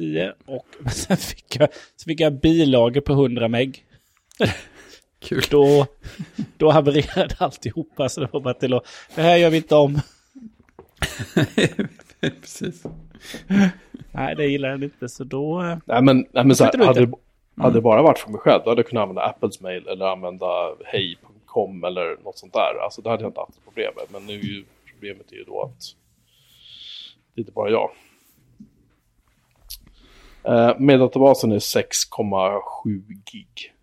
10 0.00 0.32
och 0.46 0.66
sen 0.92 1.16
fick 1.16 1.56
jag, 1.56 1.68
så 1.96 2.04
fick 2.04 2.20
jag 2.20 2.32
bilager 2.40 3.00
på 3.00 3.12
100 3.12 3.48
meg. 3.48 3.84
Kul. 5.20 5.42
Då, 5.50 5.86
då 6.56 6.70
havererade 6.70 7.34
alltihopa 7.38 8.08
så 8.08 8.20
det 8.20 8.28
var 8.32 8.40
bara 8.40 8.54
till 8.54 8.74
att 8.74 8.86
det 9.14 9.22
här 9.22 9.36
gör 9.36 9.50
vi 9.50 9.56
inte 9.56 9.74
om. 9.74 10.00
Precis. 12.40 12.82
Nej, 14.12 14.34
det 14.36 14.46
gillar 14.46 14.68
jag 14.68 14.84
inte 14.84 15.08
så 15.08 15.24
då... 15.24 15.62
eh, 15.62 15.76
Nej 15.84 16.02
men, 16.02 16.26
nej, 16.32 16.44
men 16.44 16.56
så 16.56 16.64
här, 16.64 16.86
hade, 16.86 17.06
det- 17.06 17.12
hade 17.56 17.74
det 17.74 17.80
bara 17.80 18.02
varit 18.02 18.18
för 18.18 18.30
mig 18.30 18.40
själv, 18.40 18.62
då 18.64 18.70
hade 18.70 18.78
jag 18.82 18.88
kunnat 18.88 19.02
använda 19.02 19.22
Apples 19.22 19.60
mail 19.60 19.88
eller 19.88 20.06
använda 20.06 20.46
hej.com 20.84 21.84
eller 21.84 22.16
något 22.24 22.38
sånt 22.38 22.52
där. 22.52 22.84
Alltså 22.84 23.02
det 23.02 23.10
hade 23.10 23.22
jag 23.22 23.30
inte 23.30 23.40
haft 23.40 23.64
problem 23.64 23.92
med. 23.96 24.04
Men 24.12 24.26
nu 24.26 24.32
är 24.40 24.44
ju 24.44 24.64
problemet 24.92 25.32
är 25.32 25.36
ju 25.36 25.44
då 25.44 25.62
att 25.62 25.80
det 27.34 27.40
är 27.40 27.42
inte 27.42 27.52
bara 27.52 27.70
jag. 27.70 27.90
Eh, 30.44 30.78
Maildatabasen 30.80 31.52
är 31.52 31.58
6,7 31.58 33.02
gig. 33.32 33.74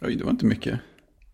Oj, 0.00 0.16
det 0.16 0.24
var 0.24 0.30
inte 0.30 0.46
mycket. 0.46 0.78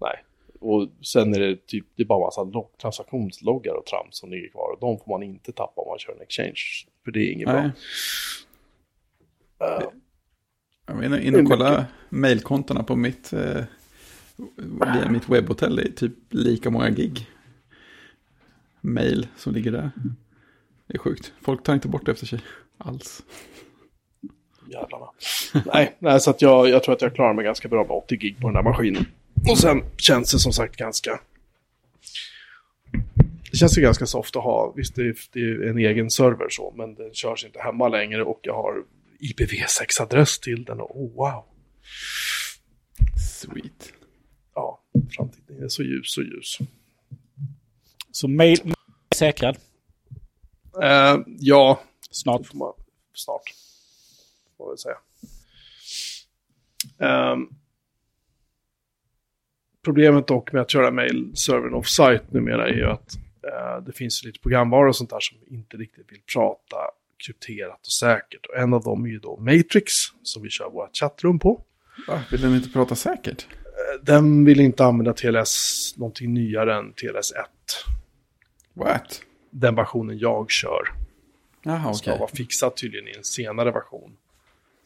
Nej. 0.00 0.24
Och 0.60 0.88
sen 1.02 1.34
är 1.34 1.40
det 1.40 1.66
typ, 1.66 1.86
det 1.96 2.02
är 2.02 2.06
bara 2.06 2.26
massa 2.26 2.42
log- 2.44 2.78
transaktionsloggar 2.80 3.74
och 3.74 3.86
trams 3.86 4.18
som 4.18 4.30
ligger 4.30 4.48
kvar. 4.48 4.72
Och 4.72 4.80
de 4.80 4.98
får 4.98 5.10
man 5.10 5.22
inte 5.22 5.52
tappa 5.52 5.80
om 5.80 5.88
man 5.88 5.98
kör 5.98 6.12
en 6.12 6.20
exchange. 6.20 6.62
För 7.04 7.10
det 7.12 7.18
är 7.18 7.32
inget 7.32 7.48
Nej. 7.48 7.70
bra. 9.58 9.68
Eh, 9.78 9.82
Jag 10.86 10.94
var 10.94 11.02
inne, 11.20 11.38
och 11.42 11.48
kolla 11.48 11.86
mailkontona 12.08 12.82
på 12.82 12.96
mitt, 12.96 13.32
eh, 13.32 13.64
via 14.94 15.08
mitt 15.10 15.28
webbhotell. 15.28 15.76
Det 15.76 15.82
är 15.82 15.92
typ 15.92 16.12
lika 16.30 16.70
många 16.70 16.90
gig 16.90 17.28
mail 18.80 19.26
som 19.36 19.54
ligger 19.54 19.72
där. 19.72 19.90
Det 20.86 20.94
är 20.94 20.98
sjukt. 20.98 21.32
Folk 21.42 21.62
tar 21.62 21.74
inte 21.74 21.88
bort 21.88 22.06
det 22.06 22.12
efter 22.12 22.26
sig 22.26 22.40
alls. 22.78 23.22
Jävlarna. 24.70 25.06
nej, 25.72 25.96
nej, 25.98 26.20
så 26.20 26.30
att 26.30 26.42
jag, 26.42 26.68
jag 26.68 26.82
tror 26.82 26.94
att 26.94 27.02
jag 27.02 27.14
klarar 27.14 27.34
mig 27.34 27.44
ganska 27.44 27.68
bra 27.68 27.82
med 27.82 27.90
80 27.90 28.16
gig 28.16 28.40
på 28.40 28.46
den 28.48 28.56
här 28.56 28.62
maskinen. 28.62 29.06
Och 29.50 29.58
sen 29.58 29.82
känns 29.96 30.32
det 30.32 30.38
som 30.38 30.52
sagt 30.52 30.76
ganska... 30.76 31.20
Det 33.50 33.56
känns 33.56 33.78
ju 33.78 33.82
ganska 33.82 34.06
soft 34.06 34.36
att 34.36 34.42
ha, 34.42 34.72
visst 34.76 34.94
det 34.94 35.02
är, 35.02 35.16
det 35.32 35.40
är 35.40 35.68
en 35.70 35.78
egen 35.78 36.10
server 36.10 36.46
så, 36.50 36.72
men 36.76 36.94
den 36.94 37.14
körs 37.14 37.44
inte 37.44 37.60
hemma 37.60 37.88
längre 37.88 38.24
och 38.24 38.40
jag 38.42 38.54
har 38.54 38.84
IPv6-adress 39.20 40.40
till 40.40 40.64
den 40.64 40.80
och 40.80 41.00
oh 41.00 41.14
wow. 41.14 41.44
Sweet. 43.30 43.92
Ja, 44.54 44.80
framtiden 45.16 45.64
är 45.64 45.68
så 45.68 45.82
ljus, 45.82 46.12
så 46.12 46.22
ljus. 46.22 46.58
Så 48.10 48.28
mail 48.28 48.58
mail 48.64 48.74
är 49.10 49.14
säkrad 49.14 49.56
Eh, 50.82 51.16
ja, 51.38 51.80
snart. 52.10 52.42
det 52.42 52.58
får 54.56 54.66
man 54.66 54.78
säga. 54.78 54.96
Ehm, 56.98 57.48
problemet 59.84 60.26
dock 60.26 60.52
med 60.52 60.62
att 60.62 60.70
köra 60.70 60.90
mail-servern 60.90 61.74
off-site 61.74 62.24
numera 62.30 62.68
är 62.68 62.74
ju 62.74 62.84
att 62.90 63.14
eh, 63.42 63.84
det 63.86 63.92
finns 63.92 64.24
lite 64.24 64.38
programvaror 64.40 64.88
och 64.88 64.96
sånt 64.96 65.10
där 65.10 65.20
som 65.20 65.38
inte 65.46 65.76
riktigt 65.76 66.12
vill 66.12 66.20
prata 66.32 66.76
krypterat 67.26 67.80
och 67.86 67.92
säkert. 67.92 68.46
Och 68.46 68.56
en 68.56 68.74
av 68.74 68.82
dem 68.82 69.04
är 69.04 69.08
ju 69.08 69.18
då 69.18 69.36
Matrix, 69.36 69.92
som 70.22 70.42
vi 70.42 70.50
kör 70.50 70.70
vårt 70.70 70.96
chattrum 70.96 71.38
på. 71.38 71.62
Va? 72.08 72.22
Vill 72.30 72.40
den 72.40 72.54
inte 72.54 72.68
prata 72.70 72.94
säkert? 72.94 73.46
Eh, 73.52 74.02
Den 74.02 74.44
vill 74.44 74.60
inte 74.60 74.84
använda 74.84 75.12
TLS 75.12 75.94
någonting 75.96 76.34
nyare 76.34 76.74
än 76.76 76.92
TLS 76.92 77.32
1. 77.32 77.46
What? 78.72 79.20
Den 79.50 79.74
versionen 79.74 80.18
jag 80.18 80.50
kör. 80.50 80.82
Jaha, 81.62 81.94
ska 81.94 82.10
okej. 82.10 82.20
vara 82.20 82.30
fixad 82.30 82.76
tydligen 82.76 83.08
i 83.08 83.16
en 83.16 83.24
senare 83.24 83.70
version. 83.70 84.16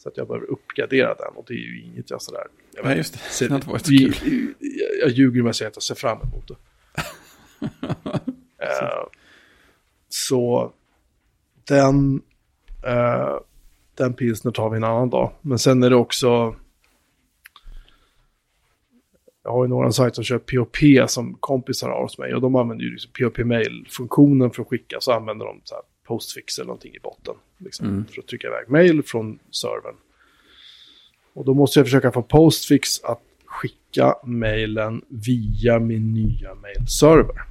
Att 0.08 0.16
jag 0.16 0.28
behöver 0.28 0.46
uppgradera 0.50 1.14
den 1.14 1.34
och 1.36 1.44
det 1.48 1.54
är 1.54 1.58
ju 1.58 1.82
inget 1.82 2.10
jag 2.10 2.22
sådär... 2.22 2.46
Jag 2.74 2.84
Nej, 2.84 2.96
just 2.96 3.12
det. 3.12 3.18
ser- 3.18 3.48
Det 3.48 3.54
hade 3.54 3.66
varit 3.70 3.86
så 3.86 3.90
vi- 3.92 4.12
kul. 4.12 4.54
jag- 4.60 5.08
Jag 5.08 5.10
ljuger 5.10 5.42
säger 5.52 5.70
att 5.70 5.76
jag 5.76 5.82
ser 5.82 5.94
fram 5.94 6.18
emot 6.20 6.48
det. 6.48 6.54
Eh, 8.62 9.06
så 10.08 10.72
den, 11.68 12.22
eh, 12.86 13.36
den 13.94 14.14
pilsner 14.14 14.52
tar 14.52 14.70
vi 14.70 14.76
en 14.76 14.84
annan 14.84 15.10
dag. 15.10 15.32
Men 15.40 15.58
sen 15.58 15.82
är 15.82 15.90
det 15.90 15.96
också... 15.96 16.54
Jag 19.44 19.50
har 19.50 19.64
ju 19.64 19.68
några 19.68 19.92
sajter 19.92 20.14
som 20.14 20.24
kör 20.24 20.38
POP 20.38 20.76
som 21.10 21.34
kompisar 21.34 21.88
har 21.88 22.02
hos 22.02 22.18
mig. 22.18 22.34
Och 22.34 22.40
de 22.40 22.56
använder 22.56 22.84
ju 22.84 22.90
liksom 22.90 23.10
POP-mail-funktionen 23.18 24.50
för 24.50 24.62
att 24.62 24.68
skicka. 24.68 24.96
Så 25.00 25.12
använder 25.12 25.46
de 25.46 25.60
så 25.64 25.74
här 25.74 25.84
postfix 26.08 26.58
eller 26.58 26.66
någonting 26.66 26.94
i 26.94 26.98
botten. 26.98 27.34
Liksom, 27.58 27.86
Mm. 27.86 28.04
För 28.06 28.20
att 28.20 28.26
trycka 28.26 28.46
iväg 28.46 28.68
mail 28.68 29.02
från 29.02 29.38
servern. 29.50 29.94
Och 31.32 31.44
då 31.44 31.54
måste 31.54 31.78
jag 31.78 31.86
försöka 31.86 32.12
få 32.12 32.22
postfix 32.22 33.04
att 33.04 33.22
skicka 33.44 34.14
mailen 34.24 35.02
via 35.08 35.78
min 35.78 36.14
nya 36.14 36.54
mailserver. 36.54 37.42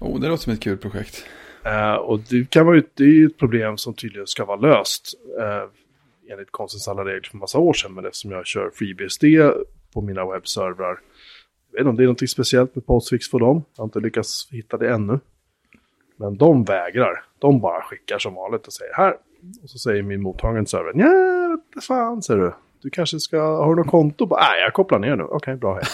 Oh, 0.00 0.20
det 0.20 0.28
låter 0.28 0.42
som 0.42 0.52
ett 0.52 0.60
kul 0.60 0.76
projekt. 0.78 1.24
Eh, 1.64 1.94
och 1.94 2.20
det 2.20 2.50
kan 2.50 2.66
vara 2.66 2.82
det 2.94 3.04
är 3.04 3.08
ju 3.08 3.26
ett 3.26 3.38
problem 3.38 3.78
som 3.78 3.94
tydligen 3.94 4.26
ska 4.26 4.44
vara 4.44 4.60
löst 4.60 5.14
uh, 5.38 6.32
enligt 6.32 6.50
konstens 6.50 6.88
alla 6.88 7.04
regler 7.04 7.28
för 7.30 7.38
massa 7.38 7.58
år 7.58 7.72
sedan. 7.72 7.94
Men 7.94 8.04
eftersom 8.04 8.30
jag 8.30 8.46
kör 8.46 8.70
FreeBSD 8.74 9.24
på 9.94 10.00
mina 10.00 10.32
webbservrar. 10.32 11.00
Jag 11.70 11.78
vet 11.78 11.80
inte 11.80 11.88
om 11.88 11.96
det 11.96 12.02
är 12.02 12.06
något 12.06 12.30
speciellt 12.30 12.74
med 12.74 12.86
Postfix 12.86 13.30
för 13.30 13.38
dem. 13.38 13.64
Jag 13.74 13.82
har 13.82 13.84
inte 13.84 14.00
lyckats 14.00 14.48
hitta 14.50 14.76
det 14.76 14.90
ännu. 14.90 15.20
Men 16.22 16.36
de 16.36 16.64
vägrar. 16.64 17.24
De 17.38 17.60
bara 17.60 17.82
skickar 17.82 18.18
som 18.18 18.34
vanligt 18.34 18.66
och 18.66 18.72
säger 18.72 18.94
här. 18.94 19.16
Och 19.62 19.70
så 19.70 19.78
säger 19.78 20.02
min 20.02 20.22
mottagande 20.22 20.70
server. 20.70 20.92
Ja, 20.94 21.58
vad 21.74 21.84
fan 21.84 22.22
säger 22.22 22.40
du. 22.40 22.52
Du 22.82 22.90
kanske 22.90 23.20
ska, 23.20 23.40
har 23.40 23.74
du 23.74 23.82
något 23.82 23.90
konto? 23.90 24.28
Nej, 24.30 24.62
jag 24.62 24.72
kopplar 24.72 24.98
ner 24.98 25.16
nu. 25.16 25.22
Okej, 25.22 25.56
bra. 25.56 25.74
Hej. 25.74 25.84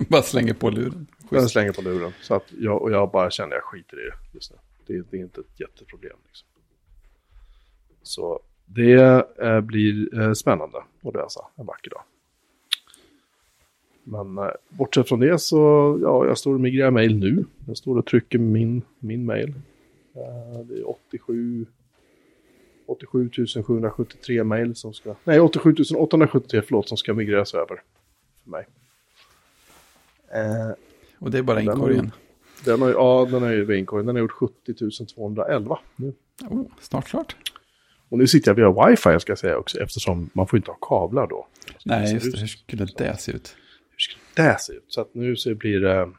Bara 0.08 0.22
slänger 0.22 0.54
på 0.54 0.70
luren. 0.70 1.06
Den 1.30 1.48
slänger 1.48 1.72
på 1.72 1.82
luren. 1.82 2.12
Så 2.20 2.34
att 2.34 2.52
jag, 2.58 2.82
och 2.82 2.90
jag 2.92 3.10
bara 3.10 3.30
känner 3.30 3.56
att 3.56 3.62
jag 3.62 3.64
skiter 3.64 4.00
i 4.00 4.10
det 4.10 4.16
just 4.32 4.52
nu. 4.52 4.58
Det, 4.86 5.10
det 5.10 5.16
är 5.16 5.20
inte 5.20 5.40
ett 5.40 5.60
jätteproblem. 5.60 6.16
Liksom. 6.26 6.48
Så 8.02 8.40
det 8.66 9.26
eh, 9.42 9.60
blir 9.60 10.20
eh, 10.20 10.32
spännande 10.32 10.78
att 11.04 11.14
lösa 11.14 11.40
en 11.56 11.66
vacker 11.66 11.90
dag. 11.90 12.02
Men 14.10 14.38
eh, 14.38 14.50
bortsett 14.68 15.08
från 15.08 15.20
det 15.20 15.38
så, 15.38 15.56
ja, 16.02 16.26
jag 16.26 16.38
står 16.38 16.54
och 16.54 16.60
migrerar 16.60 16.90
mail 16.90 17.18
nu. 17.18 17.44
Jag 17.66 17.76
står 17.76 17.98
och 17.98 18.06
trycker 18.06 18.38
min, 18.38 18.82
min 18.98 19.24
mail. 19.24 19.48
Eh, 20.14 20.60
det 20.64 20.74
är 20.74 20.90
87, 20.90 21.66
87 22.86 23.30
773 23.66 24.44
mail 24.44 24.76
som 24.76 24.92
ska, 24.94 25.14
nej 25.24 25.40
87 25.40 25.74
873 25.96 26.62
förlåt, 26.62 26.88
som 26.88 26.96
ska 26.96 27.14
migreras 27.14 27.54
över 27.54 27.82
för 28.44 28.50
mig. 28.50 28.66
Eh, 30.34 30.70
Och 31.18 31.30
det 31.30 31.38
är 31.38 31.42
bara 31.42 31.60
inkorgen. 31.60 32.12
den 32.64 32.82
har, 32.82 32.90
ja, 32.90 33.28
den 33.30 33.42
har 33.42 33.50
ju 33.50 33.64
Vaincoin. 33.64 34.06
Den 34.06 34.14
har 34.16 34.20
gjort 34.20 34.32
70 34.32 35.06
211 35.14 35.78
nu. 35.96 36.12
Oh, 36.50 36.66
snart 36.80 37.08
klart. 37.08 37.36
Och 38.08 38.18
nu 38.18 38.26
sitter 38.26 38.50
jag 38.50 38.54
via 38.72 38.86
wifi 38.88 39.20
ska 39.20 39.30
jag 39.32 39.38
säga 39.38 39.58
också, 39.58 39.78
eftersom 39.80 40.30
man 40.32 40.46
får 40.46 40.56
inte 40.56 40.70
ha 40.70 40.78
kablar 40.80 41.26
då. 41.26 41.46
Nej, 41.84 42.14
just 42.14 42.32
det. 42.32 42.40
Hur 42.40 42.46
skulle 42.46 42.84
det 42.98 43.16
se 43.20 43.32
ut? 43.32 43.56
Se 44.58 44.72
ut? 44.72 44.84
Så 44.88 45.00
att 45.00 45.14
nu 45.14 45.36
så 45.36 45.54
blir 45.54 45.80
det... 45.80 46.12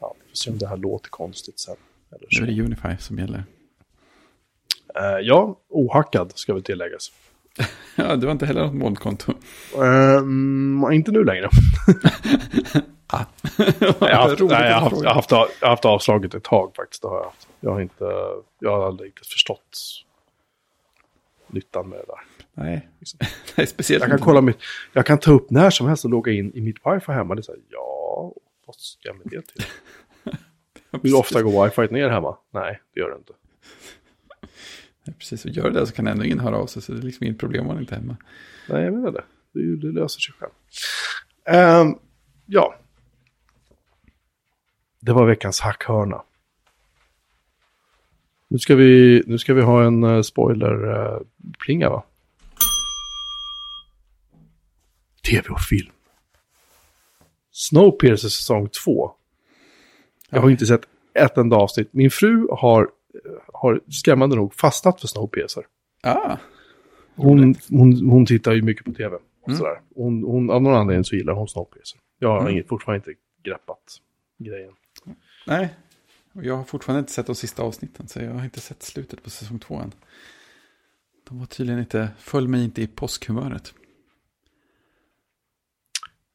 Ja, 0.00 0.14
vi 0.22 0.28
får 0.28 0.36
se 0.36 0.50
om 0.50 0.58
det 0.58 0.66
här 0.66 0.76
låter 0.76 1.10
konstigt 1.10 1.60
sen. 1.60 1.76
Eller 2.10 2.26
Nu 2.30 2.36
så. 2.36 2.42
är 2.42 2.46
det 2.46 2.62
Unify 2.62 2.96
som 2.98 3.18
gäller. 3.18 3.44
Eh, 4.94 5.18
ja, 5.22 5.60
ohackad 5.68 6.32
ska 6.34 6.54
väl 6.54 6.62
tilläggas. 6.62 7.12
Ja, 7.96 8.16
det 8.16 8.26
var 8.26 8.32
inte 8.32 8.46
heller 8.46 8.64
något 8.64 8.74
molnkonto. 8.74 9.32
Um, 9.76 10.92
inte 10.92 11.12
nu 11.12 11.24
längre. 11.24 11.48
Ah. 13.14 13.24
jag, 13.80 13.92
har 13.92 14.28
haft, 14.28 14.40
nej, 14.40 14.68
jag, 14.70 14.74
har 14.74 14.80
haft, 14.80 15.02
jag, 15.02 15.08
har 15.08 15.14
haft, 15.14 15.30
jag 15.30 15.48
har 15.60 15.68
haft 15.68 15.84
avslaget 15.84 16.34
ett 16.34 16.42
tag 16.44 16.72
faktiskt. 16.76 17.04
Har 17.04 17.16
jag, 17.16 17.24
haft. 17.24 17.48
jag 17.60 17.70
har 17.70 17.80
inte... 17.80 18.04
Jag 18.58 18.70
har 18.70 18.86
aldrig 18.86 19.08
riktigt 19.08 19.26
förstått 19.26 19.78
nyttan 21.46 21.88
med 21.88 21.98
det 21.98 22.04
där. 22.06 22.20
Nej, 22.54 22.88
det 23.56 23.62
är 23.62 23.66
speciellt. 23.66 24.02
Jag 24.02 24.10
kan, 24.10 24.18
kolla 24.18 24.40
mitt, 24.40 24.58
jag 24.92 25.06
kan 25.06 25.18
ta 25.18 25.32
upp 25.32 25.50
när 25.50 25.70
som 25.70 25.86
helst 25.86 26.04
och 26.04 26.10
logga 26.10 26.32
in 26.32 26.52
i 26.54 26.60
mitt 26.60 26.76
wifi 26.86 27.12
hemma. 27.12 27.34
Det 27.34 27.40
är 27.40 27.42
så 27.42 27.52
här, 27.52 27.60
ja, 27.68 28.32
vad 28.66 28.76
ska 28.76 29.08
jag 29.08 29.16
med 29.16 29.26
det 29.30 29.42
till? 29.46 29.64
Hur 31.02 31.18
ofta 31.18 31.42
går 31.42 31.64
wifi 31.64 31.94
ner 31.94 32.08
hemma? 32.08 32.36
Nej, 32.50 32.80
det 32.94 33.00
gör 33.00 33.10
det 33.10 33.16
inte. 33.16 33.32
Ja, 35.04 35.12
Precis, 35.18 35.44
och 35.44 35.50
gör 35.50 35.70
det 35.70 35.86
så 35.86 35.94
kan 35.94 36.06
ändå 36.06 36.24
ingen 36.24 36.40
höra 36.40 36.56
av 36.56 36.66
sig. 36.66 36.82
Så 36.82 36.92
det 36.92 36.98
är 36.98 37.02
liksom 37.02 37.26
inget 37.26 37.38
problem 37.38 37.60
om 37.60 37.66
man 37.66 37.78
inte 37.78 37.94
är 37.94 37.98
hemma. 37.98 38.16
Nej, 38.68 38.84
jag 38.84 38.94
menar 38.94 39.12
det. 39.12 39.24
Det, 39.52 39.76
det 39.76 40.00
löser 40.00 40.20
sig 40.20 40.34
själv. 40.38 40.52
Ehm, 41.44 41.94
ja. 42.46 42.74
Det 45.00 45.12
var 45.12 45.26
veckans 45.26 45.60
hackhörna. 45.60 46.22
Nu 48.48 48.58
ska 48.58 48.74
vi, 48.74 49.22
nu 49.26 49.38
ska 49.38 49.54
vi 49.54 49.62
ha 49.62 49.84
en 49.84 50.04
uh, 50.04 50.22
spoiler-plinga 50.22 51.90
va? 51.90 52.04
Tv 55.32 55.48
och 55.48 55.60
film. 55.60 55.92
Snowpiercer 57.50 58.28
säsong 58.28 58.68
2. 58.84 59.12
Jag 60.30 60.40
har 60.40 60.50
inte 60.50 60.66
sett 60.66 60.80
ett 61.14 61.36
enda 61.38 61.56
avsnitt. 61.56 61.88
Min 61.92 62.10
fru 62.10 62.46
har, 62.50 62.90
har 63.52 63.80
skrämmande 63.88 64.36
nog 64.36 64.54
fastnat 64.54 65.00
för 65.00 65.08
Snowpiercer. 65.08 65.66
Ah, 66.02 66.36
Hon, 67.14 67.54
hon, 67.70 68.10
hon 68.10 68.26
tittar 68.26 68.52
ju 68.52 68.62
mycket 68.62 68.84
på 68.84 68.92
tv. 68.92 69.16
Och 69.16 69.48
Mm. 69.48 69.58
sådär. 69.58 69.80
Hon, 69.94 70.22
hon, 70.24 70.50
av 70.50 70.62
någon 70.62 70.74
anledning 70.74 71.04
så 71.04 71.16
gillar 71.16 71.32
hon 71.32 71.48
Snowpiercer. 71.48 72.00
Jag 72.18 72.28
har 72.28 72.40
Mm. 72.40 72.52
inget, 72.52 72.68
fortfarande 72.68 73.10
inte 73.10 73.20
greppat 73.42 74.00
grejen. 74.38 74.72
nej. 75.46 75.74
Jag 76.32 76.56
har 76.56 76.64
fortfarande 76.64 76.98
inte 77.00 77.12
sett 77.12 77.26
de 77.26 77.34
sista 77.34 77.62
avsnitten. 77.62 78.08
Så 78.08 78.20
jag 78.20 78.34
har 78.34 78.44
inte 78.44 78.60
sett 78.60 78.82
slutet 78.82 79.22
på 79.22 79.30
säsong 79.30 79.58
två 79.58 79.74
än. 79.76 79.92
De 81.28 81.38
var 81.38 81.46
tydligen 81.46 81.80
inte, 81.80 82.08
föll 82.18 82.48
mig 82.48 82.64
inte 82.64 82.82
i 82.82 82.86
påskhumöret. 82.86 83.74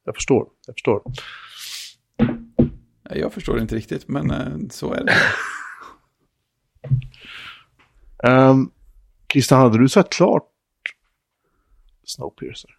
Jag 0.08 0.16
förstår, 0.16 0.48
jag 0.66 0.76
förstår. 0.76 1.02
Jag 3.04 3.34
förstår 3.34 3.60
inte 3.60 3.76
riktigt, 3.76 4.08
men 4.08 4.32
eh, 4.32 4.58
så 4.70 4.94
är 4.94 5.04
det. 5.04 5.14
Um, 8.30 8.72
Christian, 9.32 9.60
hade 9.60 9.78
du 9.78 9.90
sett 9.90 10.10
klart 10.10 10.44
Snowpiercer? 12.04 12.78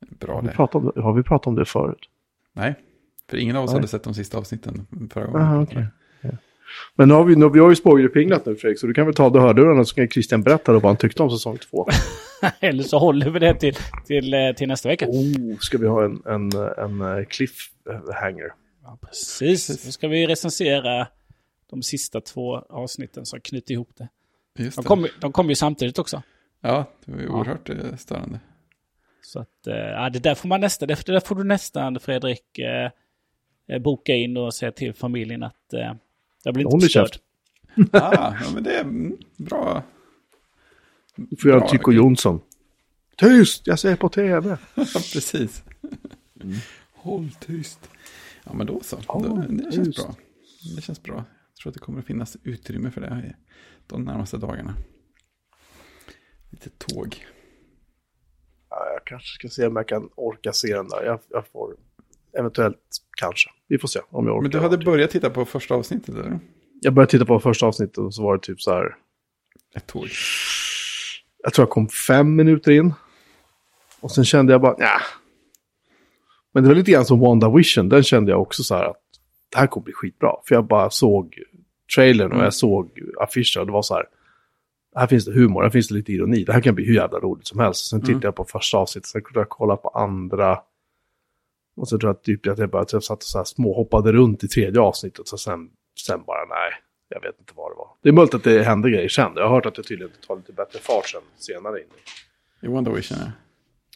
Bra 0.00 0.34
Har 0.34 0.42
vi, 0.42 0.48
det. 0.48 0.54
pratat 0.54 0.74
om 0.74 0.92
det, 0.94 1.00
har 1.00 1.12
vi 1.12 1.22
pratat 1.22 1.46
om 1.46 1.54
det 1.54 1.64
förut? 1.64 2.10
Nej, 2.52 2.74
för 3.28 3.36
ingen 3.36 3.56
av 3.56 3.64
oss 3.64 3.70
Nej. 3.70 3.76
hade 3.78 3.88
sett 3.88 4.04
de 4.04 4.14
sista 4.14 4.38
avsnitten 4.38 4.86
förra 5.10 5.26
gången. 5.26 5.42
Aha, 5.46 5.62
okej. 5.62 5.86
Ja. 6.20 6.30
Men 6.94 7.08
nu 7.08 7.14
har 7.14 7.24
vi, 7.24 7.36
nu, 7.36 7.48
vi 7.48 7.58
har 7.58 7.70
ju 7.70 7.76
spoilerpinglat 7.76 8.46
nu 8.46 8.56
Fredrik, 8.56 8.78
så 8.78 8.86
du 8.86 8.94
kan 8.94 9.06
väl 9.06 9.14
ta 9.14 9.30
det 9.30 9.40
hörlurarna 9.40 9.84
så 9.84 9.94
kan 9.94 10.08
Christian 10.08 10.42
berätta 10.42 10.72
då 10.72 10.78
vad 10.78 10.90
han 10.90 10.96
tyckte 10.96 11.22
om 11.22 11.30
säsong 11.30 11.58
två. 11.58 11.88
Eller 12.60 12.82
så 12.82 12.98
håller 12.98 13.30
vi 13.30 13.38
det 13.38 13.54
till, 13.54 13.74
till, 14.06 14.34
eh, 14.34 14.52
till 14.52 14.68
nästa 14.68 14.88
vecka. 14.88 15.06
Oh, 15.08 15.58
ska 15.60 15.78
vi 15.78 15.86
ha 15.86 16.04
en, 16.04 16.22
en, 16.26 16.50
en 16.78 17.18
eh, 17.18 17.24
cliffhanger? 17.24 18.52
Ja, 18.82 18.98
precis. 19.00 19.86
Nu 19.86 19.92
ska 19.92 20.08
vi 20.08 20.26
recensera 20.26 21.08
de 21.70 21.82
sista 21.82 22.20
två 22.20 22.56
avsnitten 22.56 23.26
som 23.26 23.40
knyter 23.40 23.74
ihop 23.74 23.90
det. 23.96 24.08
Just 24.58 24.76
De 24.76 24.82
det. 24.82 24.88
kom, 24.88 25.06
de 25.20 25.32
kom 25.32 25.48
ju 25.48 25.54
samtidigt 25.54 25.98
också. 25.98 26.22
Ja, 26.60 26.84
det 27.04 27.12
var 27.12 27.20
ju 27.20 27.28
oerhört 27.28 27.68
eh, 27.68 27.96
störande. 27.98 28.40
Så 29.22 29.40
att, 29.40 29.60
ja, 29.64 30.10
det 30.10 30.18
där 30.18 30.34
får 30.34 30.48
man 30.48 30.60
nästan, 30.60 30.88
det 30.88 31.06
där 31.06 31.20
får 31.20 31.34
du 31.34 31.44
nästan 31.44 32.00
Fredrik 32.00 32.58
eh, 32.58 32.90
boka 33.80 34.14
in 34.14 34.36
och 34.36 34.54
säga 34.54 34.72
till 34.72 34.94
familjen 34.94 35.42
att 35.42 35.72
eh, 35.72 35.94
jag 36.46 36.54
blir 36.54 36.64
inte 36.64 36.84
förstörd. 36.84 37.16
Ah, 37.92 38.34
ja, 38.42 38.50
men 38.54 38.62
det 38.62 38.76
är 38.76 38.80
mm, 38.80 39.16
bra. 39.36 39.82
Du 41.16 41.36
får 41.36 41.50
göra 41.50 41.68
Tycho. 41.68 41.92
Jonsson. 41.92 42.40
Tyst, 43.16 43.66
jag 43.66 43.78
säger 43.78 43.96
på 43.96 44.08
tv. 44.08 44.58
Precis. 45.12 45.64
Håll 46.94 47.30
tyst. 47.40 47.90
Ja, 48.44 48.52
men 48.54 48.66
då 48.66 48.80
så. 48.80 48.96
Då, 48.96 49.46
det 49.48 49.72
känns 49.72 49.86
just. 49.86 49.98
bra. 49.98 50.14
Det 50.76 50.82
känns 50.82 51.02
bra. 51.02 51.14
Jag 51.14 51.56
tror 51.62 51.70
att 51.70 51.74
det 51.74 51.80
kommer 51.80 51.98
att 51.98 52.06
finnas 52.06 52.36
utrymme 52.42 52.90
för 52.90 53.00
det 53.00 53.24
i 53.28 53.32
de 53.86 54.02
närmaste 54.02 54.36
dagarna. 54.36 54.74
Lite 56.50 56.70
tåg. 56.70 57.26
Ja, 58.70 58.86
jag 58.92 59.04
kanske 59.04 59.34
ska 59.34 59.48
se 59.48 59.66
om 59.66 59.76
jag 59.76 59.88
kan 59.88 60.10
orka 60.14 60.52
se 60.52 60.74
den 60.74 60.88
där. 60.88 61.04
Jag, 61.04 61.20
jag 61.28 61.48
får 61.48 61.76
eventuellt 62.38 63.05
kanske. 63.16 63.50
Vi 63.68 63.78
får 63.78 63.88
se 63.88 64.00
om 64.10 64.26
jag 64.26 64.36
orkar. 64.36 64.42
Men 64.42 64.50
du 64.50 64.58
hade 64.58 64.84
börjat 64.84 65.10
titta 65.10 65.30
på 65.30 65.44
första 65.44 65.74
avsnittet, 65.74 66.14
eller? 66.14 66.38
Jag 66.80 66.92
började 66.92 67.10
titta 67.10 67.24
på 67.24 67.40
första 67.40 67.66
avsnittet 67.66 67.98
och 67.98 68.14
så 68.14 68.22
var 68.22 68.36
det 68.36 68.42
typ 68.42 68.60
så 68.60 68.72
här. 68.72 68.96
Ett 69.76 69.86
tåg. 69.86 70.08
Jag 71.42 71.54
tror 71.54 71.62
jag 71.62 71.70
kom 71.70 71.88
fem 71.88 72.36
minuter 72.36 72.72
in. 72.72 72.94
Och 74.00 74.12
sen 74.12 74.24
kände 74.24 74.52
jag 74.52 74.60
bara, 74.60 74.74
ja. 74.78 75.00
Men 76.54 76.62
det 76.62 76.68
var 76.68 76.76
lite 76.76 76.90
grann 76.90 77.04
som 77.04 77.20
WandaVision. 77.20 77.88
Den 77.88 78.02
kände 78.02 78.30
jag 78.32 78.42
också 78.42 78.62
så 78.62 78.74
här 78.74 78.84
att 78.84 79.02
det 79.52 79.58
här 79.58 79.66
kommer 79.66 79.84
bli 79.84 79.92
skitbra. 79.92 80.32
För 80.48 80.54
jag 80.54 80.66
bara 80.66 80.90
såg 80.90 81.38
trailern 81.94 82.32
och 82.32 82.44
jag 82.44 82.54
såg 82.54 83.00
affischer 83.20 83.60
och 83.60 83.66
det 83.66 83.72
var 83.72 83.82
så 83.82 83.94
här. 83.94 84.04
Här 84.96 85.06
finns 85.06 85.24
det 85.24 85.32
humor, 85.32 85.62
här 85.62 85.70
finns 85.70 85.88
det 85.88 85.94
lite 85.94 86.12
ironi. 86.12 86.44
Det 86.44 86.52
här 86.52 86.60
kan 86.60 86.74
bli 86.74 86.84
hur 86.84 86.94
jävla 86.94 87.18
roligt 87.18 87.46
som 87.46 87.60
helst. 87.60 87.88
Sen 87.88 88.00
tittade 88.00 88.26
jag 88.26 88.36
på 88.36 88.44
första 88.44 88.78
avsnittet, 88.78 89.08
sen 89.08 89.22
kunde 89.22 89.40
jag 89.40 89.48
kolla 89.48 89.76
på 89.76 89.88
andra. 89.88 90.58
Och 91.76 91.88
så 91.88 91.98
tror 91.98 92.08
jag 92.08 92.22
typ 92.22 92.46
att 92.46 92.58
jag 92.58 92.70
bara 92.70 92.86
jag 92.92 93.02
satt 93.02 93.18
och 93.18 93.22
så 93.22 93.38
här 93.38 93.44
småhoppade 93.44 94.12
runt 94.12 94.44
i 94.44 94.48
tredje 94.48 94.80
avsnittet. 94.80 95.28
Så 95.28 95.38
sen, 95.38 95.70
sen 96.06 96.22
bara 96.26 96.44
nej, 96.44 96.72
jag 97.08 97.20
vet 97.20 97.40
inte 97.40 97.52
vad 97.56 97.70
det 97.72 97.76
var. 97.76 97.88
Det 98.02 98.08
är 98.08 98.12
möjligt 98.12 98.34
att 98.34 98.44
det 98.44 98.62
hände 98.62 98.90
grejer 98.90 99.08
sen. 99.08 99.32
Jag 99.34 99.42
har 99.42 99.54
hört 99.54 99.66
att 99.66 99.74
det 99.74 99.82
tydligen 99.82 100.12
tar 100.26 100.36
lite 100.36 100.52
bättre 100.52 100.78
fart 100.78 101.08
sen 101.08 101.22
senare 101.36 101.80
in. 101.80 101.86
I 102.60 102.66
Wonder 102.66 102.92
Vision, 102.92 103.18
ja. 103.20 103.32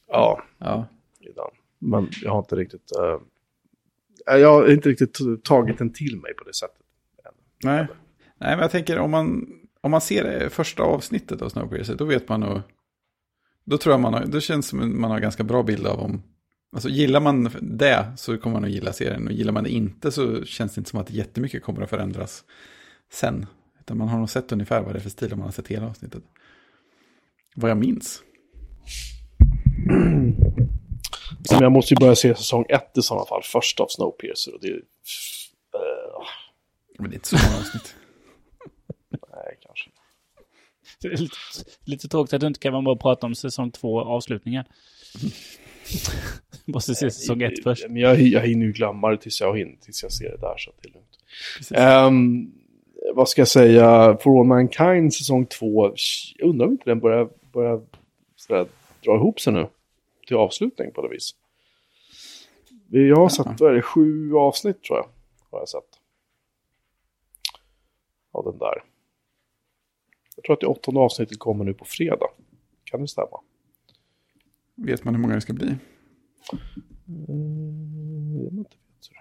Ja, 0.08 0.42
ja. 0.58 0.86
redan. 1.20 1.50
Men 1.78 2.08
jag 2.22 2.30
har 2.30 2.38
inte 2.38 2.56
riktigt... 2.56 2.92
eh, 2.98 3.18
jag 4.38 4.52
har 4.52 4.70
inte 4.70 4.88
riktigt 4.88 5.44
tagit 5.44 5.78
den 5.78 5.92
till 5.92 6.16
mig 6.16 6.34
på 6.34 6.44
det 6.44 6.54
sättet. 6.54 6.82
Nej. 7.64 7.86
Nej, 8.38 8.50
men 8.50 8.58
jag 8.58 8.70
tänker 8.70 8.98
om 8.98 9.10
man, 9.10 9.46
om 9.80 9.90
man 9.90 10.00
ser 10.00 10.24
det 10.24 10.50
första 10.50 10.82
avsnittet 10.82 11.42
av 11.42 11.48
Snowpiercer, 11.48 11.94
då 11.94 12.04
vet 12.04 12.28
man 12.28 12.40
nog... 12.40 12.60
Då 13.64 13.78
tror 13.78 13.92
jag 13.92 14.00
man 14.00 14.14
har, 14.14 14.26
då 14.26 14.40
känns 14.40 14.68
som 14.68 15.00
man 15.00 15.10
har 15.10 15.20
ganska 15.20 15.44
bra 15.44 15.62
bild 15.62 15.86
av 15.86 16.00
om... 16.00 16.22
Alltså 16.72 16.88
gillar 16.88 17.20
man 17.20 17.50
det 17.60 18.12
så 18.16 18.38
kommer 18.38 18.54
man 18.54 18.64
att 18.64 18.70
gilla 18.70 18.92
serien. 18.92 19.26
Och 19.26 19.32
gillar 19.32 19.52
man 19.52 19.64
det 19.64 19.70
inte 19.70 20.12
så 20.12 20.44
känns 20.44 20.74
det 20.74 20.78
inte 20.78 20.90
som 20.90 21.00
att 21.00 21.10
jättemycket 21.10 21.62
kommer 21.62 21.82
att 21.82 21.90
förändras 21.90 22.44
sen. 23.12 23.46
Utan 23.80 23.98
man 23.98 24.08
har 24.08 24.18
nog 24.18 24.30
sett 24.30 24.52
ungefär 24.52 24.82
vad 24.82 24.94
det 24.94 24.98
är 24.98 25.00
för 25.00 25.10
stil 25.10 25.32
om 25.32 25.38
man 25.38 25.46
har 25.46 25.52
sett 25.52 25.68
hela 25.68 25.86
avsnittet. 25.86 26.22
Vad 27.54 27.70
jag 27.70 27.78
minns. 27.78 28.22
Men 31.50 31.60
jag 31.62 31.72
måste 31.72 31.94
ju 31.94 31.98
börja 32.00 32.14
se 32.16 32.34
säsong 32.34 32.64
ett 32.68 32.98
i 32.98 33.02
sådana 33.02 33.26
fall. 33.26 33.42
Först 33.44 33.80
av 33.80 33.86
Snowpiercer. 33.88 34.54
Och 34.54 34.60
det 34.60 34.68
är... 34.68 34.76
eh, 34.76 36.26
Men 36.98 37.10
det 37.10 37.14
är 37.14 37.16
inte 37.16 37.28
så 37.28 37.36
många 37.36 37.58
avsnitt. 37.58 37.94
nej, 39.10 39.58
kanske. 39.66 39.90
Det 41.02 41.08
är 41.08 41.16
lite, 41.16 41.36
lite 41.84 42.08
tråkigt 42.08 42.32
att 42.34 42.40
du 42.40 42.46
inte 42.46 42.60
kan 42.60 42.72
vara 42.72 42.82
med 42.82 42.90
och 42.90 43.00
prata 43.00 43.26
om 43.26 43.34
säsong 43.34 43.70
två 43.70 44.00
avslutningen. 44.00 44.64
Måste 46.64 46.94
se 46.94 47.10
säsong 47.10 47.42
ett 47.42 47.62
först. 47.62 47.88
Men 47.88 47.96
jag, 47.96 48.20
jag 48.20 48.40
hinner 48.40 48.66
ju 48.66 48.72
glömma 48.72 49.10
det 49.10 49.16
tills 49.16 49.40
jag, 49.40 49.58
hinner, 49.58 49.76
tills 49.76 50.02
jag 50.02 50.12
ser 50.12 50.30
det 50.30 50.36
där. 50.36 50.54
Så 50.58 50.72
det 50.80 50.88
är 50.88 50.92
lugnt. 50.92 51.18
Ehm, 51.70 52.52
vad 53.14 53.28
ska 53.28 53.40
jag 53.40 53.48
säga? 53.48 54.18
For 54.22 54.40
All 54.40 54.46
Mankind 54.46 55.14
säsong 55.14 55.46
två. 55.46 55.94
Undrar 56.42 56.66
om 56.66 56.72
inte 56.72 56.90
den 56.90 57.00
börjar, 57.00 57.28
börjar 57.52 57.82
sådär, 58.36 58.66
dra 59.04 59.14
ihop 59.14 59.40
sig 59.40 59.52
nu. 59.52 59.66
Till 60.26 60.36
avslutning 60.36 60.92
på 60.92 61.02
det 61.02 61.08
vis. 61.08 61.34
Jag 62.88 63.16
har 63.16 63.28
sett, 63.28 63.60
vad 63.60 63.70
är 63.70 63.74
det, 63.74 63.82
sju 63.82 64.34
avsnitt 64.34 64.82
tror 64.82 64.98
jag. 64.98 65.06
Har 65.50 65.58
jag 65.58 65.68
sett. 65.68 65.98
Av 68.32 68.44
den 68.44 68.58
där. 68.58 68.82
Jag 70.36 70.44
tror 70.44 70.54
att 70.54 70.60
det 70.60 70.66
åttonde 70.66 71.00
avsnittet 71.00 71.38
kommer 71.38 71.64
nu 71.64 71.74
på 71.74 71.84
fredag. 71.84 72.26
Kan 72.84 73.00
det 73.00 73.08
stämma? 73.08 73.40
Vet 74.82 75.04
man 75.04 75.14
hur 75.14 75.22
många 75.22 75.34
det 75.34 75.40
ska 75.40 75.52
bli? 75.52 75.76
Mm, 77.08 78.40
jag 78.44 78.52
inte 78.52 78.76
vet. 78.76 78.76
så. 79.00 79.14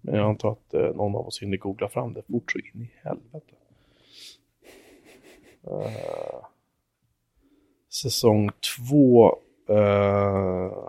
Men 0.00 0.14
jag 0.14 0.28
antar 0.28 0.52
att 0.52 0.74
eh, 0.74 0.80
någon 0.80 1.16
av 1.16 1.26
oss 1.26 1.42
hinner 1.42 1.56
googla 1.56 1.88
fram 1.88 2.12
det 2.12 2.22
fort 2.22 2.52
så 2.52 2.58
in 2.58 2.82
i 2.82 2.90
helvete. 3.02 3.54
Eh, 5.62 6.46
säsong 7.88 8.50
två. 8.76 9.38
Uh, 9.70 10.88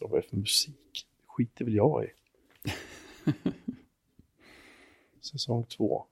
vad 0.00 0.18
är 0.18 0.22
det 0.22 0.28
för 0.28 0.36
musik? 0.36 1.06
Skiter 1.26 1.64
väl 1.64 1.74
jag 1.74 2.04
i. 2.04 2.08
säsong 5.26 5.64
två. 5.64 6.04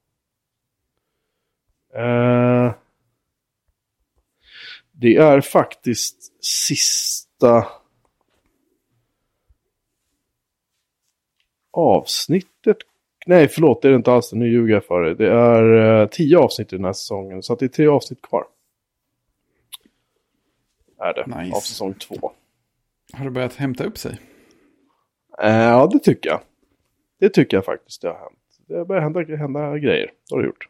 Eh, 1.94 2.72
det 4.92 5.16
är 5.16 5.40
faktiskt 5.40 6.44
sista 6.44 7.66
avsnittet. 11.70 12.76
Nej, 13.26 13.48
förlåt, 13.48 13.82
det 13.82 13.88
är 13.88 13.90
det 13.90 13.96
inte 13.96 14.12
alls. 14.12 14.32
Nu 14.32 14.48
ljuger 14.48 14.74
jag 14.74 14.84
för 14.84 15.02
dig. 15.02 15.14
Det 15.14 15.30
är 15.32 16.00
eh, 16.02 16.08
tio 16.08 16.38
avsnitt 16.38 16.72
i 16.72 16.76
den 16.76 16.84
här 16.84 16.92
säsongen. 16.92 17.42
Så 17.42 17.52
att 17.52 17.58
det 17.58 17.66
är 17.66 17.68
tre 17.68 17.86
avsnitt 17.86 18.22
kvar. 18.22 18.44
Är 20.98 21.14
det. 21.14 21.26
Nice. 21.26 21.56
Av 21.56 21.60
säsong 21.60 21.94
två. 21.94 22.32
Har 23.12 23.24
det 23.24 23.30
börjat 23.30 23.54
hämta 23.54 23.84
upp 23.84 23.98
sig? 23.98 24.18
Eh, 25.42 25.50
ja, 25.50 25.86
det 25.92 25.98
tycker 25.98 26.30
jag. 26.30 26.40
Det 27.18 27.28
tycker 27.28 27.56
jag 27.56 27.64
faktiskt 27.64 28.02
det 28.02 28.08
har 28.08 28.18
hänt. 28.18 28.38
Det 28.68 28.84
börjar 28.84 29.02
hända, 29.02 29.36
hända 29.36 29.78
grejer. 29.78 30.10
Det 30.30 30.34
har 30.34 30.42
det 30.42 30.46
gjort. 30.46 30.68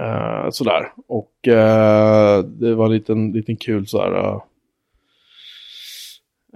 Uh, 0.00 0.50
sådär. 0.50 0.92
Och 1.06 1.32
uh, 1.46 2.38
det 2.44 2.74
var 2.74 2.84
en 2.84 2.92
liten, 2.92 3.32
liten 3.32 3.56
kul 3.56 3.86
sådär. 3.86 4.40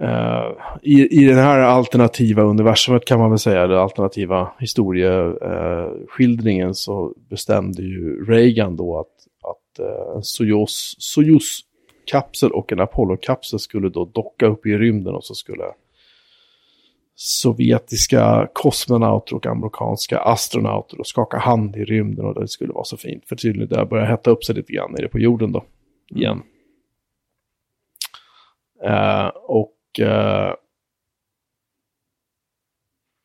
Uh, 0.01 0.51
i, 0.81 1.21
I 1.21 1.25
den 1.25 1.37
här 1.37 1.59
alternativa 1.59 2.43
universumet 2.43 3.05
kan 3.05 3.19
man 3.19 3.29
väl 3.29 3.39
säga, 3.39 3.67
den 3.67 3.79
alternativa 3.79 4.51
historieskildringen 4.59 6.75
så 6.75 7.13
bestämde 7.29 7.81
ju 7.81 8.25
Reagan 8.25 8.75
då 8.75 8.99
att, 8.99 9.27
att 9.43 9.79
uh, 9.79 10.19
Soyuz, 10.21 10.95
Soyuz-kapsel 10.99 12.51
och 12.51 12.71
en 12.71 12.79
Apollo-kapsel 12.79 13.59
skulle 13.59 13.89
då 13.89 14.05
docka 14.05 14.45
upp 14.45 14.65
i 14.65 14.77
rymden 14.77 15.15
och 15.15 15.23
så 15.23 15.33
skulle 15.33 15.63
sovjetiska 17.15 18.49
kosmonauter 18.53 19.35
och 19.35 19.45
amerikanska 19.45 20.19
astronauter 20.19 20.99
och 20.99 21.07
skaka 21.07 21.37
hand 21.37 21.75
i 21.75 21.85
rymden 21.85 22.25
och 22.25 22.41
det 22.41 22.47
skulle 22.47 22.73
vara 22.73 22.83
så 22.83 22.97
fint. 22.97 23.27
För 23.27 23.35
tydligen 23.35 23.69
det 23.69 23.85
börjar 23.85 24.05
hetta 24.05 24.31
upp 24.31 24.43
sig 24.43 24.55
lite 24.55 24.73
grann 24.73 24.91
nere 24.91 25.07
på 25.07 25.19
jorden 25.19 25.51
då. 25.51 25.65
Igen. 26.09 26.43
Eh, 28.83 29.27
och, 29.27 29.99
eh, 29.99 30.53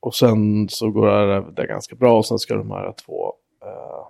och 0.00 0.14
sen 0.14 0.68
så 0.68 0.90
går 0.90 1.06
det, 1.06 1.52
det 1.56 1.66
ganska 1.66 1.96
bra 1.96 2.18
och 2.18 2.26
sen 2.26 2.38
ska 2.38 2.54
de 2.54 2.70
här 2.70 2.92
två 3.06 3.32
eh, 3.62 4.06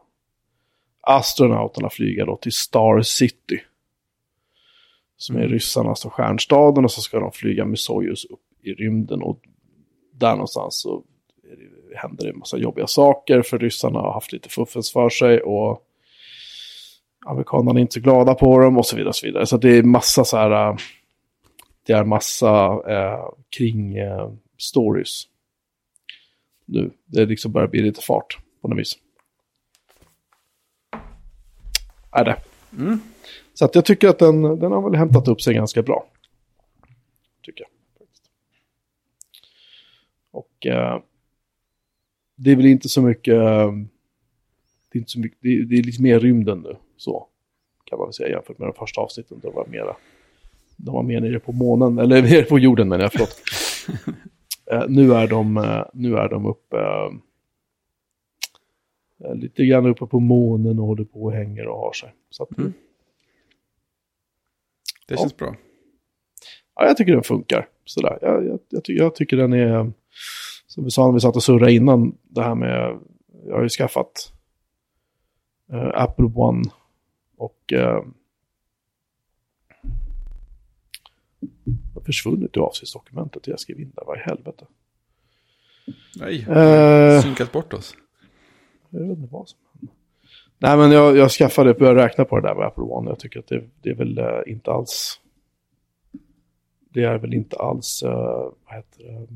astronauterna 1.01 1.91
flyga 1.91 2.25
då 2.25 2.37
till 2.37 2.53
Star 2.53 3.03
City. 3.03 3.61
Som 5.17 5.37
är 5.37 5.49
ryssarnas 5.49 6.05
och 6.05 6.13
stjärnstaden 6.13 6.85
och 6.85 6.91
så 6.91 7.01
ska 7.01 7.21
de 7.21 7.33
flyga 7.33 7.65
med 7.65 7.79
Soyuz 7.79 8.25
upp 8.25 8.41
i 8.63 8.73
rymden 8.73 9.23
och 9.23 9.48
där 10.19 10.33
någonstans 10.33 10.81
så 10.81 11.03
är 11.53 11.57
det, 11.57 11.99
händer 11.99 12.25
det 12.25 12.31
en 12.31 12.39
massa 12.39 12.57
jobbiga 12.57 12.87
saker 12.87 13.43
för 13.43 13.59
ryssarna 13.59 13.99
har 13.99 14.13
haft 14.13 14.33
lite 14.33 14.49
fuffens 14.49 14.93
för 14.93 15.09
sig 15.09 15.41
och 15.41 15.85
amerikanerna 17.27 17.79
är 17.79 17.83
inte 17.83 17.95
så 17.95 18.01
glada 18.01 18.35
på 18.35 18.59
dem 18.59 18.79
och 18.79 18.87
så 18.87 18.97
vidare. 18.97 19.09
Och 19.09 19.17
så, 19.17 19.27
vidare. 19.27 19.47
så 19.47 19.57
det 19.57 19.79
är 19.79 19.83
massa 19.83 20.25
så 20.25 20.37
här, 20.37 20.71
äh, 20.71 20.77
det 21.87 21.93
är 21.93 22.05
massa 22.05 22.81
eh, 22.89 23.29
kring 23.49 23.97
eh, 23.97 24.31
stories 24.59 25.25
nu. 26.65 26.91
Det 27.07 27.27
liksom 27.27 27.53
börjar 27.53 27.69
bli 27.69 27.83
lite 27.83 28.01
fart 28.01 28.39
på 28.63 28.69
något 28.69 28.79
vis. 28.79 28.99
Är 32.13 32.25
det. 32.25 32.37
Mm. 32.79 33.01
Så 33.55 33.65
att 33.65 33.75
jag 33.75 33.85
tycker 33.85 34.09
att 34.09 34.19
den, 34.19 34.43
den 34.43 34.73
har 34.73 34.91
väl 34.91 34.99
hämtat 34.99 35.29
upp 35.29 35.43
sig 35.43 35.55
ganska 35.55 35.83
bra. 35.83 36.07
Tycker 37.43 37.65
jag. 37.65 37.78
Och 40.39 40.67
eh, 40.67 41.01
det 42.37 42.51
är 42.53 42.57
väl 42.57 42.67
inte 42.67 42.89
så 42.89 43.03
mycket, 43.03 43.35
eh, 43.35 43.73
det 44.93 44.99
är, 44.99 45.01
inte 45.01 45.11
så 45.11 45.21
mycket 45.21 45.39
det, 45.43 45.49
är- 45.49 45.63
det 45.63 45.79
är 45.79 45.83
lite 45.83 46.03
mer 46.03 46.21
rymden 46.21 46.61
nu, 46.61 46.77
så 46.97 47.27
kan 47.85 47.99
man 47.99 48.07
väl 48.09 48.13
säga 48.15 48.29
jämfört 48.29 48.59
med 48.59 48.69
de 48.69 48.75
första 48.75 49.01
avsnitten. 49.01 49.39
De 49.43 49.55
var 49.55 49.67
mera, 49.67 49.97
de 50.77 50.95
var 50.95 51.03
mer 51.03 51.21
nere 51.21 51.41
på 51.41 51.53
månen, 51.53 51.99
eller 51.99 52.23
nere 52.31 52.43
på 52.43 52.59
jorden 52.59 52.89
men 52.89 53.01
jag 53.01 53.13
förlåt. 53.13 53.37
Eh, 54.73 54.85
nu, 54.89 55.13
är 55.15 55.27
de, 55.29 55.57
eh, 55.57 55.85
nu 55.95 56.17
är 56.17 56.29
de 56.29 56.47
uppe 56.47 56.77
eh, 59.25 59.35
lite 59.35 59.67
grann 59.67 59.87
uppe 59.87 60.07
på 60.07 60.21
månen 60.21 60.79
och 60.79 60.87
håller 60.87 61.05
på 61.05 61.23
och 61.23 61.33
hänger 61.33 61.67
och 61.67 61.79
har 61.79 61.93
sig. 61.93 62.15
Så 62.31 62.43
att, 62.43 62.59
Mm. 62.59 62.73
Det 65.09 65.15
Ja. 65.15 65.21
känns 65.21 65.37
bra. 65.37 65.57
ja, 66.75 66.87
jag 66.87 66.97
tycker 66.97 67.13
den 67.13 67.23
funkar. 67.23 67.69
Sådär. 67.85 68.19
Jag, 68.23 68.47
jag, 68.47 68.59
jag, 68.69 68.85
ty 68.85 68.93
jag 68.97 69.15
tycker 69.15 69.37
den 69.37 69.53
är, 69.53 69.93
som 70.67 70.85
vi 70.85 70.91
sa 70.91 71.07
när 71.07 71.13
vi 71.13 71.21
satt 71.21 71.37
och 71.37 71.43
surrade 71.43 71.73
innan, 71.73 72.19
det 72.23 72.43
här 72.43 72.55
med, 72.55 72.99
jag 73.47 73.55
har 73.55 73.63
ju 73.63 73.69
skaffat 73.69 74.33
eh, 75.73 75.91
Apple 75.95 76.31
One 76.35 76.65
och 77.37 77.73
eh, 77.73 78.03
har 81.95 82.01
försvunnit 82.03 82.57
ur 82.57 82.61
avsnittsdokumentet 82.61 83.47
jag 83.47 83.61
skrev 83.61 83.81
in 83.81 83.93
där, 83.97 84.05
vad 84.07 84.19
i 84.19 84.21
helvete. 84.21 84.67
Nej, 86.17 86.47
Eh, 86.49 87.23
synkat 87.23 87.53
bort 87.53 87.73
oss. 87.73 87.95
jag 88.91 89.01
vet 89.01 89.19
inte 89.19 89.33
vad 89.33 89.49
som 89.49 89.59
hände. 89.73 89.93
Nej, 90.59 90.77
men 90.77 90.91
jag, 90.91 91.17
jag 91.17 91.31
skaffade, 91.31 91.75
började 91.75 92.05
räkna 92.05 92.25
på 92.25 92.41
det 92.41 92.49
där 92.49 92.55
med 92.55 92.67
Apple 92.67 92.85
One. 92.85 93.11
Jag 93.11 93.19
tycker 93.19 93.39
att 93.39 93.47
det, 93.47 93.65
det 93.83 93.91
är 93.91 93.95
väl 93.95 94.19
eh, 94.19 94.41
inte 94.47 94.71
alls... 94.71 95.21
Det 96.91 97.05
är 97.05 97.19
väl 97.19 97.35
inte 97.35 97.57
alls, 97.57 98.03
eh, 98.03 98.53
vad 98.65 98.77
heter 98.77 99.05
det, 99.05 99.27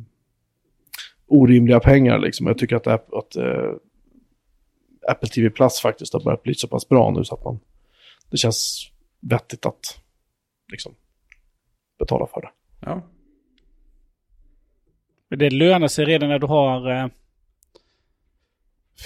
orimliga 1.32 1.80
pengar 1.80 2.18
liksom. 2.18 2.46
Jag 2.46 2.58
tycker 2.58 2.76
att, 2.76 2.86
att 2.86 3.36
eh, 3.36 3.72
Apple 5.08 5.28
TV 5.28 5.50
Plus 5.50 5.80
faktiskt 5.80 6.12
har 6.12 6.20
börjat 6.20 6.42
bli 6.42 6.54
så 6.54 6.68
pass 6.68 6.88
bra 6.88 7.10
nu 7.10 7.24
så 7.24 7.34
att 7.34 7.44
man... 7.44 7.60
Det 8.30 8.36
känns 8.36 8.90
vettigt 9.20 9.66
att 9.66 10.00
liksom 10.70 10.94
betala 11.98 12.26
för 12.26 12.40
det. 12.40 12.50
Ja, 12.80 13.02
Men 15.28 15.38
det 15.38 15.50
lönar 15.50 15.88
sig 15.88 16.04
redan 16.04 16.28
när 16.28 16.38
du 16.38 16.46
har 16.46 16.90
eh, 16.90 17.06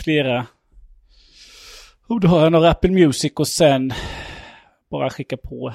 flera... 0.04 0.46
Om 2.06 2.20
du 2.20 2.28
har 2.28 2.50
några 2.50 2.70
Apple 2.70 2.90
Music 2.90 3.32
och 3.36 3.48
sen 3.48 3.92
bara 4.90 5.10
skicka 5.10 5.36
på 5.36 5.74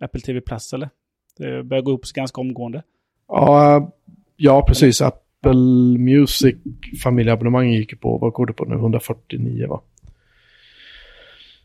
Apple 0.00 0.20
TV 0.20 0.40
Plus 0.40 0.72
eller? 0.72 0.90
Det 1.36 1.62
börjar 1.62 1.82
gå 1.82 1.92
upp 1.92 2.04
ganska 2.04 2.40
omgående. 2.40 2.82
Ja, 3.28 3.92
ja 4.36 4.64
precis. 4.66 5.02
Apple 5.42 5.98
Music 5.98 6.56
familjeabonnemang 7.02 7.72
gick 7.72 8.00
på, 8.00 8.18
vad 8.18 8.32
går 8.32 8.46
det 8.46 8.52
på 8.52 8.64
nu, 8.64 8.74
149 8.74 9.68
va? 9.68 9.82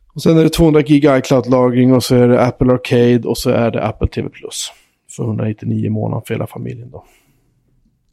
Och 0.08 0.22
sen 0.22 0.38
är 0.38 0.44
det 0.44 0.50
200 0.50 0.82
gig 0.82 1.06
iCloud-lagring 1.06 1.94
och 1.94 2.04
så 2.04 2.16
är 2.16 2.28
det 2.28 2.42
Apple 2.42 2.74
Arcade 2.74 3.28
och 3.28 3.38
så 3.38 3.50
är 3.50 3.72
det 3.72 3.84
Apple 3.84 4.08
TV 4.08 4.30
Plus. 4.30 4.72
För 5.16 5.24
199 5.24 5.86
i 5.86 5.90
månaden 5.90 6.24
för 6.28 6.34
hela 6.34 6.48
familjen 6.48 6.92
då. 6.92 7.06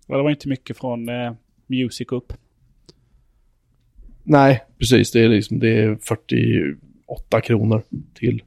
Ja, 0.07 0.17
det 0.17 0.23
var 0.23 0.31
inte 0.31 0.49
mycket 0.49 0.79
från 0.79 1.09
eh, 1.09 1.33
Music 1.67 2.09
upp. 2.09 2.33
Nej, 4.23 4.65
precis. 4.79 5.12
Det 5.12 5.21
är, 5.21 5.29
liksom, 5.29 5.59
det 5.59 5.83
är 5.83 5.97
48 5.97 7.41
kronor 7.41 7.83
till. 8.15 8.43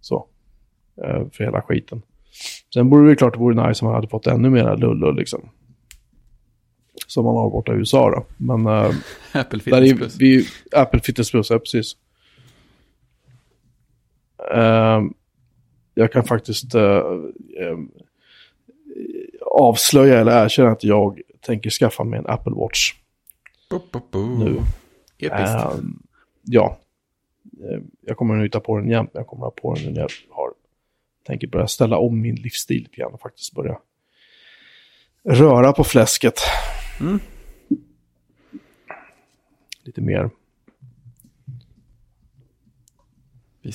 Så. 0.00 0.26
Eh, 1.04 1.28
För 1.32 1.44
hela 1.44 1.62
skiten. 1.62 2.02
Sen 2.74 2.90
vore 2.90 3.08
det 3.08 3.16
klart 3.16 3.32
det 3.32 3.38
vore 3.38 3.68
nice 3.68 3.84
om 3.84 3.86
man 3.86 3.94
hade 3.94 4.08
fått 4.08 4.26
ännu 4.26 4.50
mer 4.50 4.76
lullull 4.76 5.16
liksom. 5.16 5.48
Som 7.06 7.24
man 7.24 7.36
har 7.36 7.50
borta 7.50 7.72
i 7.72 7.76
USA 7.76 8.10
då. 8.10 8.26
Men 8.36 8.66
eh, 8.66 8.94
Apple 9.32 9.58
där 9.64 9.80
Fitness 9.80 9.92
är 9.92 9.96
Plus. 9.96 10.16
vi, 10.16 10.46
Apple 10.72 11.00
Fitness 11.00 11.30
Plus, 11.30 11.50
ja 11.50 11.58
precis. 11.58 11.96
Eh, 14.52 15.02
jag 15.94 16.12
kan 16.12 16.24
faktiskt 16.24 16.74
eh, 16.74 16.82
eh, 17.60 17.78
avslöja 19.40 20.20
eller 20.20 20.44
erkänna 20.44 20.70
att 20.70 20.84
jag 20.84 21.20
tänker 21.40 21.70
skaffa 21.70 22.04
mig 22.04 22.18
en 22.18 22.26
Apple 22.26 22.52
Watch. 22.52 22.92
Bo, 23.70 23.80
bo, 23.92 24.00
bo. 24.10 24.44
Nu. 24.44 24.60
Episkt. 25.18 25.84
Ja. 26.42 26.78
Jag 28.00 28.16
kommer 28.16 28.34
nog 28.34 28.54
ha 28.54 28.60
på 28.60 28.78
den 28.78 28.90
jämt, 28.90 29.10
men 29.12 29.20
jag 29.20 29.26
kommer 29.26 29.44
ha 29.44 29.50
på 29.50 29.74
den 29.74 29.92
när 29.92 30.00
jag 30.00 30.08
har, 30.30 30.43
tänker 31.26 31.46
börja 31.46 31.66
ställa 31.66 31.98
om 31.98 32.20
min 32.20 32.34
livsstil 32.34 32.82
lite 32.82 32.96
grann 32.96 33.12
och 33.14 33.20
faktiskt 33.20 33.52
börja 33.54 33.78
röra 35.28 35.72
på 35.72 35.84
fläsket. 35.84 36.40
Mm. 37.00 37.20
Lite 39.84 40.00
mer. 40.00 40.30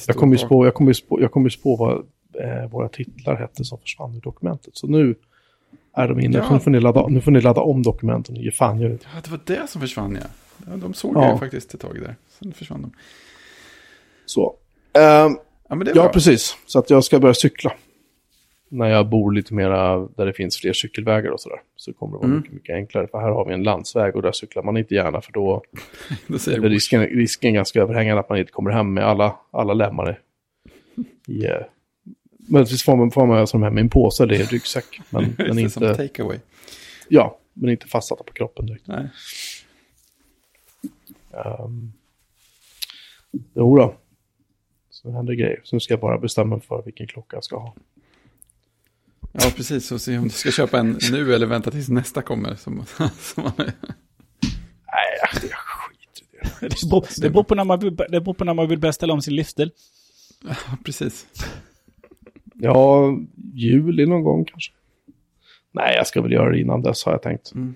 Jag 0.07 0.15
kommer 0.15 0.33
ju 0.33 0.37
spå, 0.37 0.65
jag 0.65 0.73
kommer 0.73 0.93
spå, 0.93 1.21
jag 1.21 1.31
kommer 1.31 1.49
spå 1.49 1.75
vad 1.75 1.97
eh, 2.43 2.69
våra 2.69 2.89
titlar 2.89 3.35
hette 3.35 3.65
som 3.65 3.79
försvann 3.79 4.15
ur 4.15 4.21
dokumentet. 4.21 4.77
Så 4.77 4.87
nu 4.87 5.15
är 5.93 6.07
de 6.07 6.19
inne, 6.19 6.37
Ja. 6.37 6.53
nu 6.53 6.59
får, 6.59 6.71
ni 6.71 6.79
ladda, 6.79 7.07
nu 7.07 7.21
får 7.21 7.31
ni 7.31 7.41
ladda 7.41 7.61
om 7.61 7.83
dokumenten 7.83 8.37
och 8.37 8.43
ge 8.43 8.51
fan 8.51 8.77
det. 8.79 8.87
Ja, 8.87 9.21
det 9.23 9.29
var 9.31 9.39
det 9.45 9.69
som 9.69 9.81
försvann 9.81 10.17
ja. 10.67 10.75
de 10.75 10.93
såg 10.93 11.15
Ja. 11.15 11.25
jag 11.29 11.39
faktiskt 11.39 11.73
ett 11.73 11.79
tag 11.79 12.01
där. 12.01 12.15
Sen 12.27 12.53
försvann 12.53 12.81
de. 12.81 12.91
Så. 14.25 14.55
Ehm, 14.93 15.37
Ja, 15.69 15.75
men 15.75 15.85
det 15.85 15.91
är 15.91 15.95
Ja, 15.95 16.01
bra. 16.03 16.11
precis. 16.13 16.57
Så 16.65 16.79
att 16.79 16.89
jag 16.89 17.03
ska 17.03 17.19
börja 17.19 17.33
cykla. 17.33 17.73
När 18.71 18.87
jag 18.87 19.09
bor 19.09 19.31
lite 19.31 19.53
mera 19.53 19.99
där 19.99 20.25
det 20.25 20.33
finns 20.33 20.57
fler 20.57 20.73
cykelvägar 20.73 21.31
och 21.31 21.39
sådär. 21.41 21.59
Så 21.75 21.93
kommer 21.93 22.13
det 22.13 22.17
vara 22.17 22.25
Mm. 22.27 22.37
mycket, 22.37 22.53
mycket 22.53 22.75
enklare. 22.75 23.07
För 23.07 23.19
här 23.19 23.29
har 23.29 23.45
vi 23.45 23.53
en 23.53 23.63
landsväg 23.63 24.15
och 24.15 24.21
där 24.21 24.31
cyklar 24.31 24.63
man 24.63 24.77
inte 24.77 24.95
gärna. 24.95 25.21
För 25.21 25.31
då 25.31 25.63
Då 26.27 26.35
är 26.35 26.69
risken, 26.69 27.01
risken 27.01 27.53
ganska 27.53 27.81
överhängande 27.81 28.19
att 28.19 28.29
man 28.29 28.37
inte 28.39 28.51
kommer 28.51 28.71
hem 28.71 28.93
med 28.93 29.03
alla, 29.05 29.35
alla 29.51 29.73
lemmar 29.73 30.19
eh, 31.43 31.65
möjligtvis 32.49 32.83
får 32.83 32.95
man, 32.95 33.11
får 33.11 33.25
man 33.25 33.37
alltså 33.37 33.57
hem 33.57 33.73
med 33.73 33.81
en 33.81 33.89
påse 33.89 34.23
eller 34.23 34.33
i 34.35 34.41
en 34.41 34.47
ryggsäck. 34.47 34.99
Men, 35.09 35.35
men, 35.37 35.55
det 35.55 35.69
som 35.69 35.83
inte, 35.83 35.95
takeaway. 35.95 36.37
ja, 37.07 37.37
men 37.53 37.69
inte 37.69 37.87
fastsatta 37.87 38.23
på 38.23 38.33
kroppen 38.33 38.65
direkt. 38.65 38.87
Nej. 38.87 39.07
Um, 41.59 41.93
jo 43.55 43.75
då. 43.77 43.95
Så 45.01 45.11
händer 45.11 45.33
grejer. 45.33 45.61
Så 45.63 45.75
nu 45.75 45.79
ska 45.79 45.93
jag 45.93 46.01
bara 46.01 46.17
bestämma 46.17 46.55
mig 46.55 46.65
för 46.65 46.81
vilken 46.85 47.07
klocka 47.07 47.35
jag 47.37 47.43
ska 47.43 47.57
ha. 47.57 47.75
Ja, 49.31 49.51
precis. 49.55 49.91
Och 49.91 50.01
se 50.01 50.17
om 50.17 50.23
du 50.23 50.29
ska 50.29 50.51
köpa 50.51 50.79
en 50.79 50.97
nu 51.11 51.33
eller 51.33 51.45
vänta 51.47 51.71
tills 51.71 51.89
nästa 51.89 52.21
kommer. 52.21 52.55
Som, 52.55 52.85
som 53.19 53.43
man, 53.43 53.51
Nej, 53.57 55.17
jag 55.21 55.29
skiter 55.29 56.21
i 56.21 56.37
det. 56.41 56.67
Det 56.81 56.89
beror, 56.89 57.21
det, 57.21 57.29
beror 57.29 57.43
på 57.43 57.55
när 57.55 57.63
man, 57.63 57.79
vill- 57.79 57.95
det 57.95 58.21
beror 58.21 58.33
på 58.33 58.45
när 58.45 58.53
man 58.53 58.67
vill 58.69 58.79
börja 58.79 58.93
ställa 58.93 59.13
om 59.13 59.21
sin 59.21 59.35
livsstil. 59.35 59.71
ja, 60.43 60.55
precis. 60.85 61.27
Ja, 62.53 63.09
juli 63.53 64.05
någon 64.05 64.23
gång 64.23 64.45
kanske. 64.45 64.71
Nej, 65.71 65.95
jag 65.95 66.07
ska 66.07 66.21
väl 66.21 66.31
göra 66.31 66.49
det 66.51 66.59
innan 66.61 66.81
dess 66.81 67.05
har 67.05 67.11
jag 67.11 67.21
tänkt. 67.21 67.51
Mm. 67.55 67.75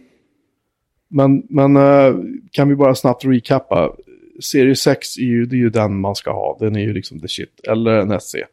Men, 1.07 1.43
men 1.49 1.76
eh, 1.78 2.15
kan 2.51 2.69
vi 2.69 2.76
bara 2.76 2.95
snabbt 2.95 3.26
recappa. 3.26 3.95
Serie 4.41 4.75
6 4.75 5.17
är 5.17 5.21
ju, 5.21 5.45
det 5.45 5.55
är 5.55 5.57
ju 5.57 5.69
den 5.69 5.99
man 5.99 6.15
ska 6.15 6.31
ha. 6.31 6.57
Den 6.59 6.75
är 6.75 6.79
ju 6.79 6.93
liksom 6.93 7.19
the 7.19 7.27
shit. 7.27 7.59
Eller 7.67 7.91
en 7.91 8.21
SE. 8.21 8.45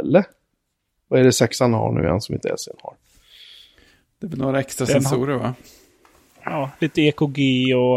Eller? 0.00 0.24
Vad 1.08 1.20
är 1.20 1.24
det 1.24 1.32
sexan 1.32 1.72
har 1.72 1.92
nu 1.92 2.02
igen 2.02 2.20
som 2.20 2.34
inte 2.34 2.54
SE 2.58 2.70
har? 2.82 2.94
Det 4.20 4.26
är 4.26 4.30
väl 4.30 4.38
några 4.38 4.60
extra 4.60 4.84
Den 4.86 4.94
har- 4.94 5.00
sensorer 5.00 5.36
va? 5.36 5.54
Ja, 6.44 6.70
lite 6.78 7.02
EKG 7.02 7.38
och... 7.76 7.96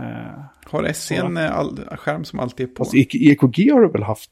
eh, 0.00 0.40
Har 0.64 0.92
SE 0.92 1.14
en 1.14 1.36
eh, 1.36 1.56
all, 1.56 1.80
skärm 1.96 2.24
som 2.24 2.38
alltid 2.40 2.68
är 2.70 2.74
på? 2.74 2.84
E- 2.96 3.30
EKG 3.30 3.70
har 3.72 3.80
du 3.80 3.88
väl 3.88 4.02
haft 4.02 4.30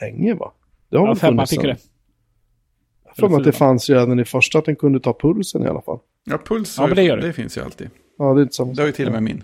länge 0.00 0.34
va? 0.34 0.52
Det 0.88 0.98
har 0.98 1.06
ja, 1.08 1.14
femman 1.14 1.46
fick 1.46 1.62
ju 1.62 1.68
det. 1.68 1.76
Jag 3.16 3.22
har 3.22 3.28
mig 3.28 3.38
att 3.38 3.44
det 3.44 3.52
fanns 3.52 3.90
redan 3.90 4.20
i 4.20 4.24
första 4.24 4.58
att 4.58 4.64
den 4.64 4.76
kunde 4.76 5.00
ta 5.00 5.12
pulsen 5.20 5.62
i 5.62 5.66
alla 5.66 5.82
fall. 5.82 5.98
Ja, 6.24 6.38
puls 6.38 6.74
Ja, 6.78 6.82
har 6.82 6.88
men 6.88 6.96
ju- 6.96 7.02
det 7.02 7.08
gör 7.08 7.16
det. 7.16 7.26
det 7.26 7.32
finns 7.32 7.56
ju 7.58 7.62
alltid. 7.62 7.90
Ja, 8.18 8.34
det 8.34 8.40
är 8.40 8.42
inte 8.42 8.54
samma 8.54 8.72
Det 8.72 8.82
har 8.82 8.86
ju 8.86 8.92
till 8.92 9.06
och 9.06 9.12
med 9.12 9.22
min. 9.22 9.42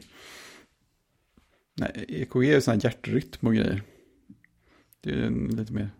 Nej, 1.76 2.04
EKG 2.08 2.54
är 2.54 2.60
sån 2.60 2.74
här 2.74 2.80
hjärtrytm 2.84 3.46
och 3.46 3.54
grejer. 3.54 3.82
Det 5.00 5.10
är 5.10 5.22
en 5.22 5.56
lite 5.56 5.72
mer 5.72 5.90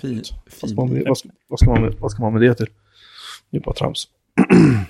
fin. 0.00 0.22
Vad 0.60 0.70
ska, 0.70 0.80
man 0.80 0.92
med, 0.92 1.04
vad, 1.06 1.18
ska, 1.18 1.28
vad, 1.48 1.58
ska 1.58 1.70
man 1.70 1.82
med, 1.82 1.94
vad 1.94 2.10
ska 2.10 2.22
man 2.22 2.32
med 2.32 2.42
det 2.42 2.54
till? 2.54 2.70
Det 3.50 3.56
är 3.56 3.60
bara 3.60 3.74
trams. 3.74 4.08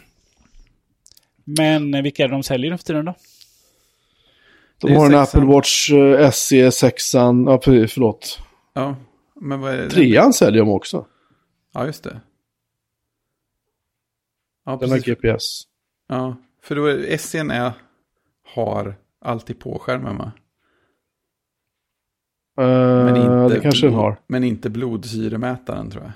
Men 1.44 2.02
vilka 2.02 2.24
är 2.24 2.28
det 2.28 2.34
de 2.34 2.42
säljer 2.42 2.70
nu 2.70 2.76
för 2.78 2.84
tiden 2.84 3.04
då? 3.04 3.14
De 4.78 4.96
har 4.96 5.06
en. 5.06 5.14
Apple 5.14 5.44
Watch 5.44 5.90
eh, 5.90 6.30
SE 6.30 6.72
6 6.72 7.14
ja 7.14 7.60
förlåt. 7.62 8.40
Ja, 8.72 8.96
men 9.40 9.60
vad 9.60 9.72
är 9.72 9.76
det? 9.76 9.90
Trean 9.90 10.32
säljer 10.32 10.60
de 10.60 10.70
också. 10.70 11.06
Ja, 11.72 11.86
just 11.86 12.04
det. 12.04 12.20
Ja, 14.64 14.76
Den 14.80 14.90
har. 14.90 14.98
GPS. 14.98 15.62
Ja, 16.08 16.36
för 16.62 16.76
då 16.76 16.86
är 16.86 17.16
SCN 17.16 17.50
är, 17.50 17.72
har 18.54 18.96
alltid 19.24 19.58
på 19.58 19.78
skärmen 19.78 20.16
va? 20.18 20.32
Men 22.56 23.16
Uh, 23.16 23.20
inte 23.44 23.54
det 23.54 23.60
kanske 23.60 23.86
den 23.86 23.94
har. 23.94 24.16
Men 24.26 24.44
inte 24.44 24.70
blodsyremätaren 24.70 25.90
tror 25.90 26.02
jag. 26.04 26.12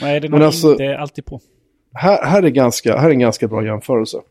Nej, 0.00 0.20
den 0.20 0.30
Men 0.30 0.40
har 0.40 0.46
alltså- 0.46 0.70
inte 0.72 0.98
alltid 0.98 1.24
på. 1.24 1.40
Här, 1.94 2.24
här, 2.24 2.42
är 2.42 2.48
ganska, 2.48 2.96
här 2.96 3.06
är 3.08 3.12
en 3.12 3.18
ganska 3.18 3.48
bra 3.48 3.64
jämförelse. 3.64 4.16
Uh, 4.16 4.22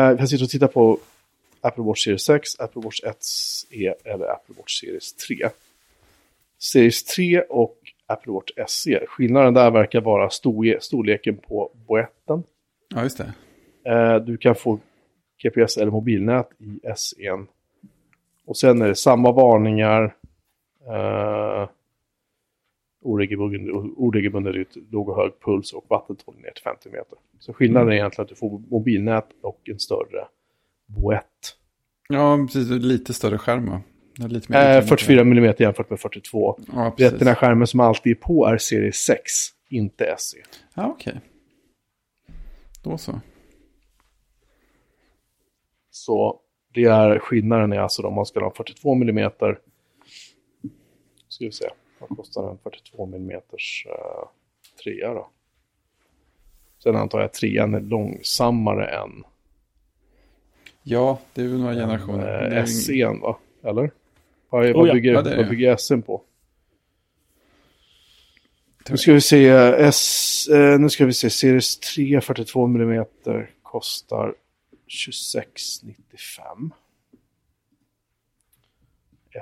jag 0.00 0.28
sitter 0.28 0.44
och 0.44 0.50
tittar 0.50 0.66
på 0.66 0.98
Apple 1.60 1.84
Watch 1.84 2.04
Series 2.04 2.22
6, 2.22 2.60
Apple 2.60 2.82
Watch 2.82 3.00
1E 3.02 3.94
eller 4.04 4.32
Apple 4.32 4.54
Watch 4.58 4.80
Series 4.80 5.14
3. 5.14 5.36
Series 6.58 7.04
3 7.04 7.40
och 7.40 7.78
Apple 8.06 8.32
Watch 8.32 8.50
SE. 8.68 9.06
Skillnaden 9.08 9.54
där 9.54 9.70
verkar 9.70 10.00
vara 10.00 10.30
stor, 10.30 10.78
storleken 10.80 11.36
på 11.36 11.70
boetten. 11.88 12.42
Ja, 12.94 13.02
just 13.02 13.18
det. 13.18 13.32
Eh, 13.92 14.16
du 14.16 14.36
kan 14.36 14.54
få 14.54 14.78
GPS 15.44 15.76
eller 15.76 15.90
mobilnät 15.90 16.48
i 16.58 16.80
SE. 16.96 17.30
Och 18.46 18.56
sen 18.56 18.82
är 18.82 18.88
det 18.88 18.94
samma 18.94 19.32
varningar. 19.32 20.16
Eh, 20.88 21.68
oregelbunden, 23.02 23.70
oregelbunden 23.96 24.64
låg 24.90 25.08
och 25.08 25.16
hög 25.16 25.32
puls 25.44 25.72
och 25.72 25.84
vattentålig 25.88 26.42
ner 26.42 26.50
till 26.50 26.62
50 26.62 26.88
meter. 26.88 27.18
Så 27.38 27.52
skillnaden 27.52 27.88
är 27.88 27.92
egentligen 27.92 28.22
att 28.22 28.28
du 28.28 28.34
får 28.34 28.62
mobilnät 28.70 29.26
och 29.42 29.60
en 29.64 29.78
större 29.78 30.26
boett. 30.86 31.56
Ja, 32.08 32.38
precis. 32.46 32.70
Lite 32.70 33.14
större 33.14 33.38
skärm 33.38 33.78
Lite 34.18 34.52
mer 34.52 34.58
Eh, 34.58 34.78
utrymme. 34.78 34.88
44 34.88 35.20
mm 35.20 35.54
jämfört 35.58 35.90
med 35.90 36.00
42. 36.00 36.60
Ja, 36.72 36.94
precis. 36.96 37.12
Retina-skärmen 37.12 37.66
som 37.66 37.80
alltid 37.80 38.10
är 38.10 38.20
på 38.20 38.46
är 38.46 38.58
serie 38.58 38.92
6, 38.92 39.20
inte. 39.68 40.14
SE. 40.18 40.36
Ja, 40.74 40.86
okej. 40.86 41.20
Då 42.82 42.98
så. 42.98 43.20
Så 45.94 46.40
det 46.72 46.84
är 46.84 47.18
skillnaden 47.18 47.72
är 47.72 47.78
alltså 47.78 48.02
om 48.02 48.14
man 48.14 48.26
ska 48.26 48.40
ha 48.40 48.50
42 48.50 48.94
mm. 48.94 49.30
Ska 51.28 51.44
vi 51.44 51.52
se, 51.52 51.70
vad 51.98 52.18
kostar 52.18 52.50
en 52.50 52.58
42 52.58 53.06
mm 53.06 53.30
uh, 53.30 53.40
trea 54.82 55.14
då? 55.14 55.28
Sen 56.82 56.96
antar 56.96 57.18
jag 57.18 57.26
att 57.26 57.32
trean 57.32 57.74
är 57.74 57.80
långsammare 57.80 58.86
än 58.86 59.24
Ja, 60.82 61.18
det 61.34 61.42
är 61.42 61.48
väl 61.48 61.60
några 61.60 61.74
generationer. 61.74 62.50
Ju 62.50 62.58
ing- 62.58 62.64
SE'n 62.64 63.20
va? 63.20 63.38
Eller? 63.62 63.90
Vad, 64.50 64.66
Oh 64.66 64.76
vad, 64.76 64.88
ja. 64.88 64.94
bygger, 64.94 65.12
Ja, 65.12 65.22
vad 65.22 65.48
bygger 65.48 65.76
SE'n 65.76 66.02
på? 66.02 66.22
Nu 68.88 68.96
ska 68.96 69.12
vi 69.12 69.20
se, 69.20 69.48
eh, 69.48 69.86
S, 69.88 70.48
eh, 70.48 70.78
nu 70.78 70.90
ska 70.90 71.06
vi 71.06 71.12
se, 71.12 71.30
Series 71.30 71.78
3 71.78 72.20
42 72.20 72.64
mm 72.64 73.04
kostar 73.62 74.34
26,95. 74.88 76.70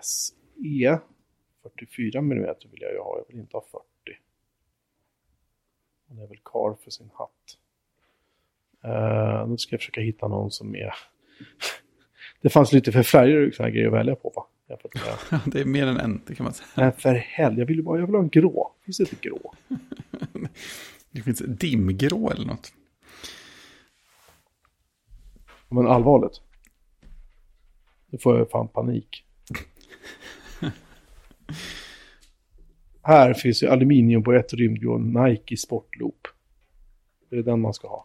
SE 0.02 1.00
44 1.62 2.18
mm 2.18 2.54
vill 2.70 2.82
jag 2.82 2.92
ju 2.92 2.98
ha, 2.98 3.18
jag 3.18 3.24
vill 3.28 3.40
inte 3.40 3.56
ha 3.56 3.64
40. 3.70 3.84
Han 6.08 6.18
är 6.18 6.26
väl 6.26 6.38
kar 6.44 6.76
för 6.84 6.90
sin 6.90 7.10
hatt. 7.14 7.58
Uh, 8.84 9.48
nu 9.48 9.58
ska 9.58 9.74
jag 9.74 9.80
försöka 9.80 10.00
hitta 10.00 10.28
någon 10.28 10.50
som 10.50 10.74
är... 10.74 10.94
det 12.40 12.50
fanns 12.50 12.72
lite 12.72 12.92
för 12.92 13.02
färger 13.02 13.48
och 13.48 13.54
här 13.58 13.70
grejer 13.70 13.86
att 13.86 13.92
välja 13.92 14.16
på 14.16 14.32
va? 14.36 14.46
Det 15.46 15.60
är 15.60 15.64
mer 15.64 15.86
än 15.86 15.96
en, 15.96 16.22
det 16.26 16.34
kan 16.34 16.44
man 16.44 16.52
säga. 16.52 16.68
Nej, 16.76 16.92
för 16.92 17.14
helvete. 17.14 17.60
Jag 17.60 17.66
vill 17.66 17.82
bara 17.82 17.98
jag 17.98 18.06
vill 18.06 18.14
ha 18.14 18.22
en 18.22 18.28
grå. 18.28 18.74
Finns 18.84 18.96
det 18.96 19.02
inte 19.02 19.28
grå? 19.28 19.54
Det 21.10 21.22
finns 21.22 21.38
dimgrå 21.38 22.30
eller 22.30 22.46
något. 22.46 22.72
Men 25.72 25.86
allvarligt. 25.86 26.40
Nu 28.10 28.18
får 28.18 28.38
jag 28.38 28.50
fan 28.50 28.68
panik. 28.68 29.24
Här 33.02 33.34
finns 33.34 33.62
ju 33.62 33.66
aluminium 33.66 34.22
på 34.22 34.32
ett 34.32 34.52
rymdgrå 34.52 34.98
Nike 34.98 35.56
Sportloop. 35.56 36.28
Det 37.30 37.36
är 37.36 37.42
den 37.42 37.60
man 37.60 37.74
ska 37.74 37.88
ha. 37.88 38.04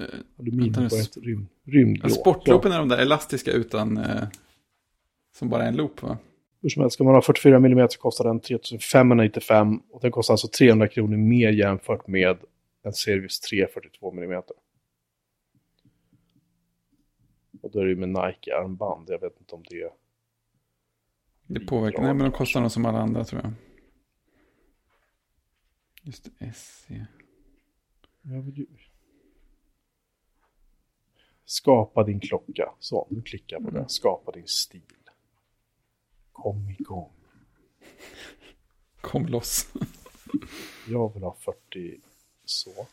Eh, 0.00 0.06
Aluminium 0.38 0.88
på 0.88 0.96
ett 0.96 1.16
rym, 1.16 1.48
rymdgrå. 1.64 2.08
Ja, 2.08 2.14
sportloopen 2.14 2.72
är 2.72 2.78
de 2.78 2.88
där 2.88 2.98
elastiska 2.98 3.52
utan... 3.52 3.96
Eh, 3.96 4.22
som 5.38 5.48
bara 5.48 5.64
är 5.64 5.68
en 5.68 5.76
loop 5.76 6.02
va? 6.02 6.18
Hur 6.62 6.68
som 6.68 6.82
helst, 6.82 6.94
ska 6.94 7.04
man 7.04 7.14
ha 7.14 7.22
44 7.22 7.56
mm 7.56 7.88
så 7.88 7.98
kostar 8.00 8.24
den 8.24 8.40
3595 8.40 9.80
och 9.90 10.00
den 10.00 10.10
kostar 10.10 10.34
alltså 10.34 10.48
300 10.48 10.88
kronor 10.88 11.16
mer 11.16 11.52
jämfört 11.52 12.06
med 12.06 12.36
en 12.82 12.92
Service 12.92 13.40
3 13.40 13.66
42 13.74 14.12
mm. 14.12 14.42
Och 17.60 17.70
då 17.70 17.80
är 17.80 17.84
det 17.84 17.90
ju 17.90 17.96
med 17.96 18.08
Nike-armband, 18.08 19.10
jag 19.10 19.20
vet 19.20 19.40
inte 19.40 19.54
om 19.54 19.62
det 19.68 19.82
är... 19.82 19.90
Det 21.46 21.60
påverkar. 21.60 22.02
Nej, 22.02 22.14
men 22.14 22.30
de 22.30 22.32
kostar 22.32 22.60
nog 22.60 22.70
som 22.70 22.86
alla 22.86 22.98
andra 22.98 23.24
tror 23.24 23.42
jag. 23.42 23.52
Just 26.02 26.28
E. 26.38 26.52
SC. 26.54 26.88
Jag 28.22 28.42
vill 28.42 28.58
ju... 28.58 28.66
Skapa 31.44 32.04
din 32.04 32.20
klocka. 32.20 32.74
Så, 32.78 33.06
nu 33.10 33.22
klickar 33.22 33.56
jag 33.56 33.64
på 33.64 33.70
det. 33.70 33.88
Skapa 33.88 34.32
din 34.32 34.46
stil. 34.46 34.82
Kom 36.32 36.70
igång. 36.70 37.12
Kom 39.00 39.26
loss. 39.26 39.72
Jag 40.88 41.14
vill 41.14 41.22
ha 41.22 41.36
40 41.40 42.00
så. 42.44 42.86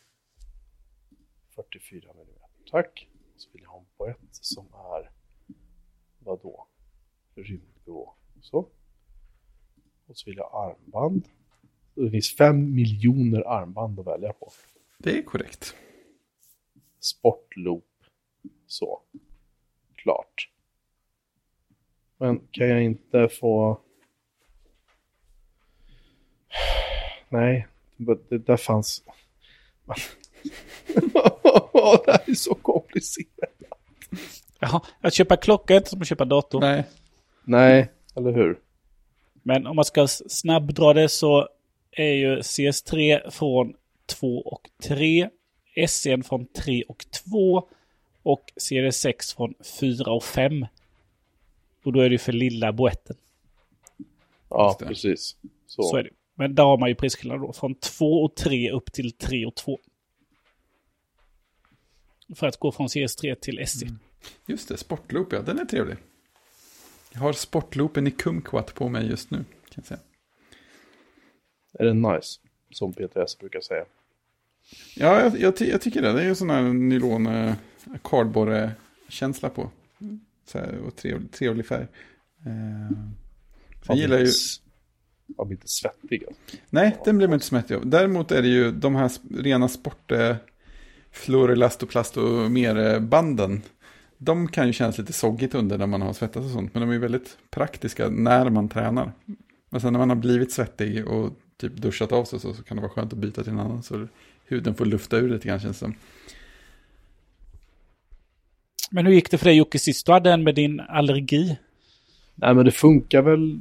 44 1.56 2.12
mm. 2.12 2.26
Tack. 2.72 3.08
Så 3.38 3.50
vill 3.54 3.62
jag 3.62 3.70
ha 3.70 3.80
en 3.80 3.86
boett 3.98 4.28
som 4.32 4.66
är 4.74 5.12
vad 6.20 6.42
då? 6.42 6.68
Rymdgrå. 7.36 8.16
Så. 8.42 8.70
Och 10.06 10.18
så 10.18 10.30
vill 10.30 10.38
jag 10.38 10.50
armband. 10.54 11.28
Det 11.94 12.12
finns 12.12 12.36
fem 12.36 12.76
miljoner 12.76 13.48
armband 13.48 14.00
att 14.00 14.08
välja 14.08 14.34
på. 14.34 14.52
Det 14.98 15.18
är 15.18 15.24
korrekt. 15.24 15.76
Sportloop. 17.00 17.86
Så. 18.68 19.02
Klart. 19.96 20.52
Men 22.18 22.48
kan 22.52 22.68
jag 22.70 22.84
inte 22.84 23.30
få... 23.30 23.82
Nej, 27.30 27.68
det 28.30 28.38
där 28.38 28.58
fanns... 28.58 29.04
det 32.06 32.12
här 32.12 32.22
är 32.26 32.34
så 32.34 32.54
komplicerat. 32.54 33.50
Jaha, 34.60 34.82
att 35.02 35.14
köpa 35.14 35.38
klocka 35.38 35.74
är 35.74 35.78
inte 35.78 35.90
som 35.90 36.02
att 36.02 36.08
köpa 36.08 36.26
dator. 36.26 36.60
Nej. 36.60 36.84
Nej, 37.44 37.92
eller 38.16 38.32
hur? 38.32 38.60
Men 39.44 39.68
om 39.68 39.76
man 39.76 39.86
ska 39.86 40.08
snabbdra 40.08 40.94
det 40.94 41.10
så 41.10 41.48
är 41.92 42.14
ju 42.14 42.40
CS3 42.40 43.30
från 43.30 43.74
2 44.06 44.42
och 44.42 44.70
3. 44.84 45.30
SN 45.88 46.24
från 46.24 46.46
3 46.46 46.84
och 46.88 47.06
2. 47.12 47.68
Och 48.24 48.54
Series 48.58 48.98
6 48.98 49.34
från 49.34 49.54
4 49.80 50.12
och 50.12 50.24
5. 50.24 50.66
Och 51.84 51.94
då 51.94 52.00
är 52.00 52.10
det 52.10 52.14
ju 52.14 52.18
för 52.18 52.32
lilla 52.34 52.74
boetten. 52.74 53.16
Ja, 54.50 54.78
precis. 54.80 55.36
Så. 55.68 55.84
Så 55.84 55.98
är 55.98 56.04
det. 56.04 56.10
Men 56.36 56.56
där 56.56 56.64
har 56.64 56.78
man 56.78 56.90
ju 56.90 56.96
prisskillnad 56.96 57.42
då. 57.42 57.54
Från 57.54 57.76
2 57.76 58.24
och 58.24 58.36
3 58.36 58.72
upp 58.72 58.94
till 58.94 59.12
3 59.12 59.46
och 59.46 59.56
2. 59.56 59.80
För 62.36 62.48
att 62.48 62.58
gå 62.60 62.72
från 62.72 62.88
CS3 62.88 63.36
till 63.36 63.68
SC. 63.68 63.84
Just 64.46 64.68
det, 64.68 64.78
sportloop 64.78 65.34
ja, 65.34 65.42
den 65.42 65.60
är 65.60 65.66
trevlig. 65.66 65.98
Jag 67.12 67.20
har 67.20 67.34
sportloopen 67.34 68.08
i 68.08 68.12
kumquat 68.12 68.74
på 68.76 68.90
mig 68.90 69.08
just 69.08 69.32
nu. 69.32 69.38
Kan 69.38 69.46
jag 69.76 69.86
säga. 69.86 70.00
Är 71.80 71.86
den 71.86 72.02
nice? 72.02 72.40
Som 72.72 72.94
PTS 72.94 73.38
brukar 73.40 73.62
säga. 73.62 73.86
Ja, 74.96 75.22
jag, 75.22 75.40
jag, 75.40 75.56
ty- 75.58 75.70
jag 75.70 75.82
tycker 75.82 76.02
det. 76.02 76.14
Det 76.14 76.22
är 76.22 76.26
ju 76.26 76.36
sån 76.36 76.50
här 76.50 76.62
nylon 76.62 77.28
eh, 77.28 77.54
kardborre-känsla 78.04 79.50
på. 79.50 79.70
Så 80.46 80.58
här, 80.58 80.78
och 80.78 80.96
trevlig, 80.96 81.32
trevlig 81.32 81.66
färg. 81.66 81.88
Eh, 82.46 82.98
jag 83.88 83.98
gillar 83.98 84.20
ju... 84.20 84.28
Man 85.38 85.48
blir 85.48 85.58
inte 85.58 85.68
svettig. 85.68 86.24
Alltså. 86.28 86.42
Nej, 86.70 86.98
den 87.06 87.18
blir 87.18 87.28
man 87.28 87.34
inte 87.34 87.46
smättig 87.46 87.76
av. 87.76 87.88
Däremot 87.88 88.32
är 88.32 88.42
det 88.42 88.48
ju 88.48 88.72
de 88.72 88.96
här 88.96 89.12
rena 89.44 89.68
sport... 89.68 90.12
Fluorelast 91.16 91.84
och 91.84 91.90
plast 91.90 92.18
och 92.18 92.52
mer 92.52 93.00
banden. 93.00 93.62
De 94.18 94.48
kan 94.48 94.68
ju 94.68 94.74
kännas 94.74 94.98
lite 94.98 95.14
soggigt 95.14 95.56
under 95.56 95.78
när 95.78 95.88
man 95.88 96.02
har 96.02 96.14
svettats 96.14 96.46
och 96.46 96.52
sånt. 96.52 96.74
Men 96.74 96.82
de 96.82 96.90
är 96.90 96.94
ju 96.94 97.00
väldigt 97.00 97.38
praktiska 97.50 98.10
när 98.10 98.50
man 98.50 98.70
tränar. 98.70 99.12
Men 99.70 99.82
sen 99.82 99.94
när 99.94 100.00
man 100.00 100.10
har 100.10 100.16
blivit 100.16 100.52
svettig 100.52 101.08
och 101.08 101.34
typ 101.58 101.76
duschat 101.76 102.12
av 102.12 102.26
sig 102.26 102.40
så, 102.40 102.54
så 102.54 102.64
kan 102.64 102.78
det 102.78 102.82
vara 102.82 102.92
skönt 102.92 103.14
att 103.14 103.20
byta 103.20 103.44
till 103.44 103.52
en 103.52 103.60
annan. 103.60 103.84
Så 103.84 104.08
huden 104.46 104.76
får 104.76 104.86
lufta 104.86 105.18
ur 105.18 105.30
lite 105.30 105.48
grann 105.48 105.60
känns 105.60 105.80
det 105.80 105.86
som. 105.86 105.96
Men 108.92 109.06
hur 109.06 109.14
gick 109.14 109.32
det 109.32 109.38
för 109.38 109.46
dig 109.46 109.58
Jocke 109.58 109.80
sist 109.80 110.06
du 110.06 110.12
hade 110.12 110.32
en 110.32 110.44
med 110.44 110.56
din 110.56 110.80
allergi? 110.80 111.58
Nej, 112.36 112.54
men 112.54 112.66
det 112.66 112.72
funkar 112.72 113.22
väl. 113.22 113.60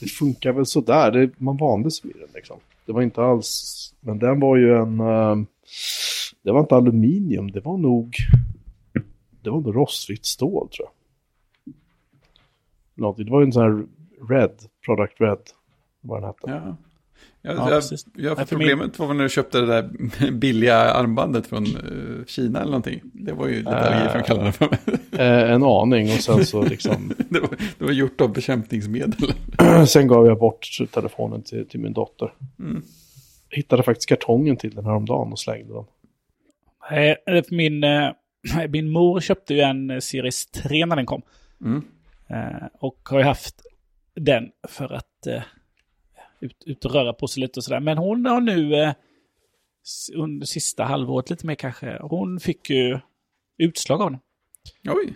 Det 0.00 0.08
funkar 0.08 0.52
väl 0.52 0.66
sådär. 0.66 1.10
Det, 1.10 1.30
man 1.36 1.56
vande 1.56 1.90
sig 1.90 2.10
vid 2.10 2.22
den 2.22 2.28
liksom. 2.34 2.56
Det 2.86 2.92
var 2.92 3.02
inte 3.02 3.22
alls. 3.22 3.74
Men 4.00 4.18
den 4.18 4.40
var 4.40 4.56
ju 4.56 4.76
en. 4.76 5.00
eh, 5.00 5.36
det 6.42 6.52
var 6.52 6.60
inte 6.60 6.76
aluminium. 6.76 7.50
Det 7.50 7.60
var 7.60 7.76
nog. 7.78 8.16
Det 9.42 9.50
var 9.50 9.60
nog 9.60 9.76
rostfritt 9.76 10.26
stål 10.26 10.68
tror 10.68 10.88
jag. 10.88 10.94
Något, 12.94 13.16
det 13.16 13.30
var 13.30 13.40
ju 13.40 13.44
en 13.46 13.52
sån 13.52 13.62
här 13.62 13.86
Red. 14.34 14.52
Product 14.86 15.20
Red. 15.20 15.38
Vad 16.00 16.22
den 16.22 16.26
hette. 16.26 16.40
Ja. 16.50 16.76
Ja, 17.42 17.52
Ja, 17.52 17.70
jag, 17.70 17.82
jag, 18.14 18.36
Nej, 18.36 18.46
för 18.46 18.56
problemet 18.56 18.98
var 18.98 19.06
väl 19.06 19.16
när 19.16 19.24
du 19.24 19.30
köpte 19.30 19.60
det 19.60 19.66
där 19.66 20.30
billiga 20.30 20.76
armbandet 20.76 21.46
från 21.46 21.64
eh, 21.66 22.24
Kina 22.26 22.58
eller 22.58 22.70
någonting. 22.70 23.00
Det 23.12 23.32
var 23.32 23.48
ju 23.48 23.54
lite 23.58 23.70
Äh. 23.70 23.86
allergiframkallande 23.86 24.52
för 24.52 24.68
mig. 24.70 24.78
Eh, 25.12 25.52
en 25.52 25.62
aning 25.62 26.04
och 26.06 26.20
sen 26.20 26.44
så 26.46 26.62
liksom... 26.62 27.12
Det 27.28 27.40
var, 27.40 27.50
det 27.78 27.84
var 27.84 27.92
gjort 27.92 28.20
av 28.20 28.32
bekämpningsmedel. 28.32 29.32
sen 29.86 30.06
gav 30.08 30.26
jag 30.26 30.38
bort 30.38 30.66
telefonen 30.92 31.42
till, 31.42 31.68
till 31.68 31.80
min 31.80 31.92
dotter. 31.92 32.34
Mm. 32.58 32.82
Jag 33.48 33.56
hittade 33.56 33.82
faktiskt 33.82 34.08
kartongen 34.08 34.56
till 34.56 34.74
den 34.74 34.84
här 34.84 34.92
om 34.92 35.06
dagen 35.06 35.32
och 35.32 35.38
slängde 35.38 35.74
den. 35.74 35.84
Eh, 36.90 37.42
Min, 37.50 37.84
eh, 37.84 38.10
min 38.68 38.90
mor 38.90 39.20
köpte 39.20 39.54
ju 39.54 39.60
en 39.60 39.90
eh, 39.90 39.98
Series 39.98 40.46
3 40.46 40.86
när 40.86 40.96
den 40.96 41.06
kom. 41.06 41.22
Mm. 41.60 41.84
Och 42.72 43.08
har 43.08 43.18
ju 43.18 43.24
haft 43.24 43.62
den 44.14 44.50
för 44.68 44.92
att 44.92 45.26
ut, 46.40 46.62
ut 46.66 46.84
och 46.84 46.92
röra 46.94 47.12
på 47.12 47.26
sig 47.26 47.40
lite 47.40 47.60
och 47.60 47.64
sådär. 47.64 47.80
Men 47.80 47.98
hon 47.98 48.26
har 48.26 48.40
nu 48.40 48.94
under 50.14 50.46
sista 50.46 50.84
halvåret 50.84 51.30
lite 51.30 51.46
mer 51.46 51.54
kanske. 51.54 51.98
Hon 52.00 52.40
fick 52.40 52.70
ju 52.70 52.98
utslag 53.58 54.02
av 54.02 54.10
den. 54.10 54.20
Oj, 54.88 55.14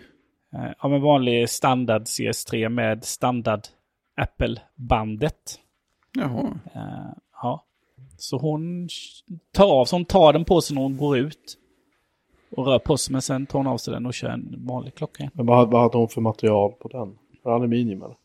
Av 0.77 0.93
en 0.93 1.01
vanlig 1.01 1.49
standard 1.49 2.01
CS3 2.01 2.69
med 2.69 3.03
standard 3.03 3.61
Apple-bandet. 4.21 5.59
jaha. 6.11 6.59
Ja. 7.33 7.65
Så 8.17 8.37
hon 8.37 8.89
tar 9.51 9.71
av 9.71 9.85
så 9.85 9.95
hon 9.95 10.05
tar 10.05 10.33
den 10.33 10.45
på 10.45 10.61
sig 10.61 10.75
när 10.75 10.81
hon 10.81 10.97
går 10.97 11.17
ut. 11.17 11.57
Och 12.55 12.65
rör 12.65 12.79
på 12.79 12.97
sig, 12.97 13.11
men 13.11 13.21
sen 13.21 13.45
tar 13.45 13.59
hon 13.59 13.67
av 13.67 13.77
sig 13.77 13.93
den 13.93 14.05
och 14.05 14.13
kör 14.13 14.29
en 14.29 14.55
vanlig 14.67 14.95
klocka 14.95 15.23
igen. 15.23 15.31
Men 15.33 15.45
vad, 15.45 15.71
vad 15.71 15.81
hade 15.81 15.97
hon 15.97 16.09
för 16.09 16.21
material 16.21 16.71
på 16.71 16.87
den? 16.87 17.17
Var 17.43 17.51
det 17.51 17.55
aluminium 17.55 18.03
eller? 18.03 18.15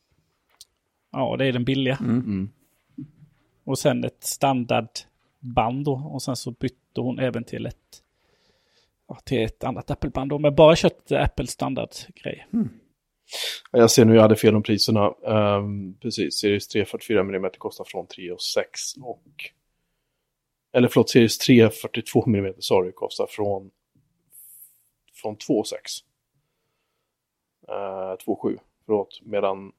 Ja, 1.13 1.37
det 1.37 1.47
är 1.47 1.53
den 1.53 1.65
billiga. 1.65 1.99
Mm. 2.01 2.51
Och 3.65 3.79
sen 3.79 4.05
ett 4.05 4.25
standardband 4.25 5.85
då. 5.85 6.11
Och 6.13 6.23
sen 6.23 6.37
så 6.37 6.51
bytte 6.51 7.01
hon 7.01 7.19
även 7.19 7.45
till 7.45 7.67
ett, 7.67 8.03
ja, 9.09 9.19
till 9.25 9.43
ett 9.43 9.65
annat 9.65 9.91
Apple-band 9.91 10.31
då. 10.31 10.39
Men 10.39 10.55
bara 10.55 10.77
kött 10.77 11.13
Apple 11.13 11.47
standardgrej. 11.47 12.47
Ja, 12.51 13.79
Jag 13.79 13.91
ser 13.91 14.05
nu, 14.05 14.15
jag 14.15 14.23
hade 14.23 14.37
fel 14.37 14.57
om 14.57 14.63
priserna. 14.63 15.15
Ehm, 15.27 15.95
precis, 15.95 16.35
Series 16.35 16.69
3 16.69 16.85
44 16.85 17.21
mm 17.21 17.51
kostar 17.59 17.85
från 17.85 18.07
3 18.07 18.31
och 18.31 18.43
6 18.43 18.71
och... 19.03 19.25
Eller 20.73 20.89
förlåt, 20.89 21.11
Series 21.11 21.39
3 21.39 21.71
42 21.71 22.25
mm, 22.27 22.55
sorry, 22.59 22.93
kostar 22.93 23.27
från... 23.31 23.71
Från 25.23 25.37
2 25.37 25.59
och 25.59 25.69
6. 25.69 25.93
Uh, 27.69 28.17
2 28.25 28.33
och 28.33 28.43
7, 28.43 28.59
förlåt. 28.87 29.21
Medan 29.23 29.73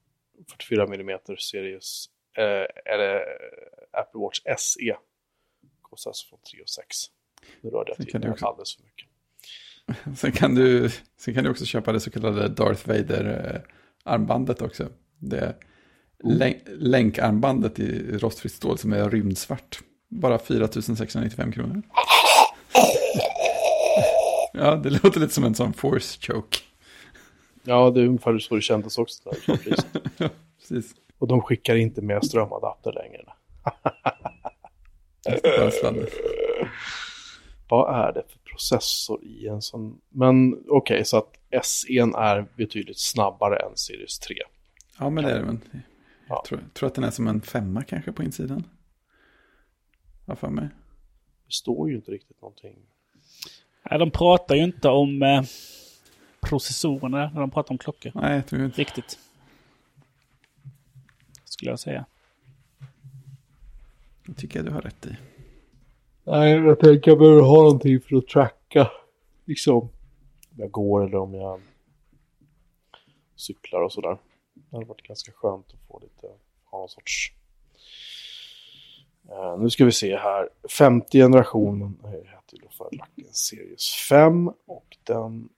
44 0.50 0.84
mm 0.84 1.18
Series... 1.38 2.06
eh, 2.36 2.92
eller 2.94 3.20
Apple 3.92 4.20
Watch 4.20 4.40
SE 4.58 4.96
kostar 5.82 6.10
alltså 6.10 6.28
från 6.28 6.40
3 6.52 6.62
och 6.62 6.68
6. 6.68 6.86
Nu 7.60 7.70
rörde 7.70 7.94
jag 7.98 8.06
till 8.08 8.30
också- 8.30 8.46
alldeles 8.46 8.76
för 8.76 8.82
mycket. 8.82 9.06
Sen 10.18 10.32
kan, 10.32 10.54
du, 10.54 10.90
sen 11.16 11.34
kan 11.34 11.44
du 11.44 11.50
också 11.50 11.64
köpa 11.64 11.92
det 11.92 12.00
så 12.00 12.10
kallade 12.10 12.48
Darth 12.48 12.88
Vader-armbandet 12.88 14.62
också. 14.62 14.88
Det 15.18 15.56
länk, 16.24 16.56
länkarmbandet 16.66 17.78
i 17.78 18.18
rostfritt 18.18 18.52
stål 18.52 18.78
som 18.78 18.92
är 18.92 19.10
rymdsvart. 19.10 19.80
Bara 20.08 20.38
4 20.38 20.68
695 20.68 21.52
kronor. 21.52 21.82
Ja, 24.52 24.76
det 24.76 24.90
låter 24.90 25.20
lite 25.20 25.34
som 25.34 25.44
en 25.44 25.54
sån 25.54 25.72
force 25.72 26.18
choke. 26.20 26.58
Ja, 27.62 27.90
det 27.90 28.00
är 28.00 28.06
ungefär 28.06 28.38
så 28.38 28.54
det 28.54 28.60
kändes 28.60 28.98
också. 28.98 29.30
Där. 29.46 30.30
Precis. 30.58 30.94
Och 31.18 31.28
de 31.28 31.40
skickar 31.42 31.76
inte 31.76 32.02
med 32.02 32.24
strömadapter 32.24 32.92
längre. 32.92 33.24
Vad 37.68 37.94
är 37.94 38.12
det 38.12 38.22
för 38.28 38.38
processor 38.38 39.24
i 39.24 39.46
en 39.48 39.62
sån? 39.62 40.00
Men 40.08 40.64
okej, 40.68 41.04
så 41.04 41.16
att 41.16 41.32
S1 41.50 42.16
är 42.18 42.46
betydligt 42.56 42.98
snabbare 42.98 43.56
än 43.56 43.76
Series 43.76 44.18
3. 44.18 44.36
Ja, 44.98 45.10
men 45.10 45.24
det 45.24 45.30
är 45.30 45.38
det. 45.38 45.44
Men 45.44 45.60
Ja. 45.72 45.80
jag 46.28 46.44
tror, 46.44 46.60
tror 46.74 46.86
att 46.86 46.94
den 46.94 47.04
är 47.04 47.10
som 47.10 47.28
en 47.28 47.40
femma 47.40 47.82
kanske 47.82 48.12
på 48.12 48.22
insidan. 48.22 48.64
Vad 50.24 50.38
för 50.38 50.48
mig. 50.48 50.68
Det 51.46 51.52
står 51.52 51.88
ju 51.90 51.96
inte 51.96 52.10
riktigt 52.10 52.42
någonting. 52.42 52.76
Nej, 53.82 53.98
de 53.98 54.10
pratar 54.10 54.54
ju 54.54 54.64
inte 54.64 54.88
om 54.88 55.22
eh, 55.22 55.42
processorerna 56.40 57.30
när 57.34 57.40
de 57.40 57.50
pratar 57.50 57.70
om 57.70 57.78
klockor. 57.78 58.12
Nej, 58.14 58.34
jag 58.34 58.46
tror 58.46 58.64
inte. 58.64 58.80
Riktigt. 58.80 59.18
Skulle 61.44 61.70
jag 61.70 61.80
säga. 61.80 62.04
Det 64.26 64.34
tycker 64.34 64.58
jag 64.58 64.66
du 64.66 64.72
har 64.72 64.80
rätt 64.80 65.06
i. 65.06 65.16
Nej, 66.24 66.52
jag 66.52 66.80
tänker 66.80 67.10
jag 67.10 67.18
behöver 67.18 67.42
ha 67.42 67.56
någonting 67.62 68.00
för 68.00 68.16
att 68.16 68.28
tracka. 68.28 68.90
Liksom. 69.44 69.76
Om 69.76 69.90
jag 70.56 70.70
går 70.70 71.06
eller 71.06 71.18
om 71.18 71.34
jag 71.34 71.60
cyklar 73.36 73.80
och 73.80 73.92
sådär. 73.92 74.18
Det 74.54 74.76
hade 74.76 74.86
varit 74.86 75.02
ganska 75.02 75.32
skönt 75.32 75.66
att 75.74 75.88
få 75.88 75.98
lite, 76.02 76.26
ha 76.64 76.78
någon 76.78 76.88
sorts... 76.88 77.32
Eh, 79.40 79.58
nu 79.58 79.70
ska 79.70 79.84
vi 79.84 79.92
se 79.92 80.16
här. 80.16 80.48
Femte 80.68 81.18
generationen 81.18 81.98
eh, 82.04 82.10
heter 82.10 82.56
ju 82.56 82.58
då 82.62 82.68
förlacken 82.68 83.32
Series 83.32 83.94
5 84.08 84.48
och 84.66 84.96
den... 85.02 85.48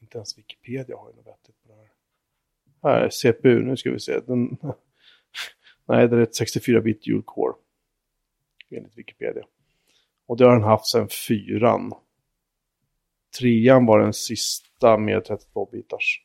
Inte 0.00 0.18
ens 0.18 0.38
Wikipedia 0.38 0.96
har 0.96 1.10
ju 1.10 1.16
något 1.16 1.26
vettigt 1.26 1.62
på 1.62 1.68
det 1.68 1.74
här. 1.74 1.90
Här 2.82 3.00
är 3.00 3.10
CPU, 3.10 3.62
nu 3.62 3.76
ska 3.76 3.90
vi 3.90 4.00
se. 4.00 4.20
Den, 4.20 4.56
nej, 5.84 6.08
det 6.08 6.16
är 6.16 6.20
ett 6.20 6.40
64-bit 6.40 7.02
dual 7.02 7.22
core. 7.22 7.54
Enligt 8.70 8.98
Wikipedia. 8.98 9.44
Och 10.26 10.36
det 10.36 10.44
har 10.44 10.52
den 10.52 10.62
haft 10.62 10.86
sedan 10.86 11.08
fyran. 11.08 11.92
Trean 13.38 13.86
var 13.86 13.98
den 13.98 14.12
sista 14.12 14.98
med 14.98 15.22
32-bitars. 15.22 16.22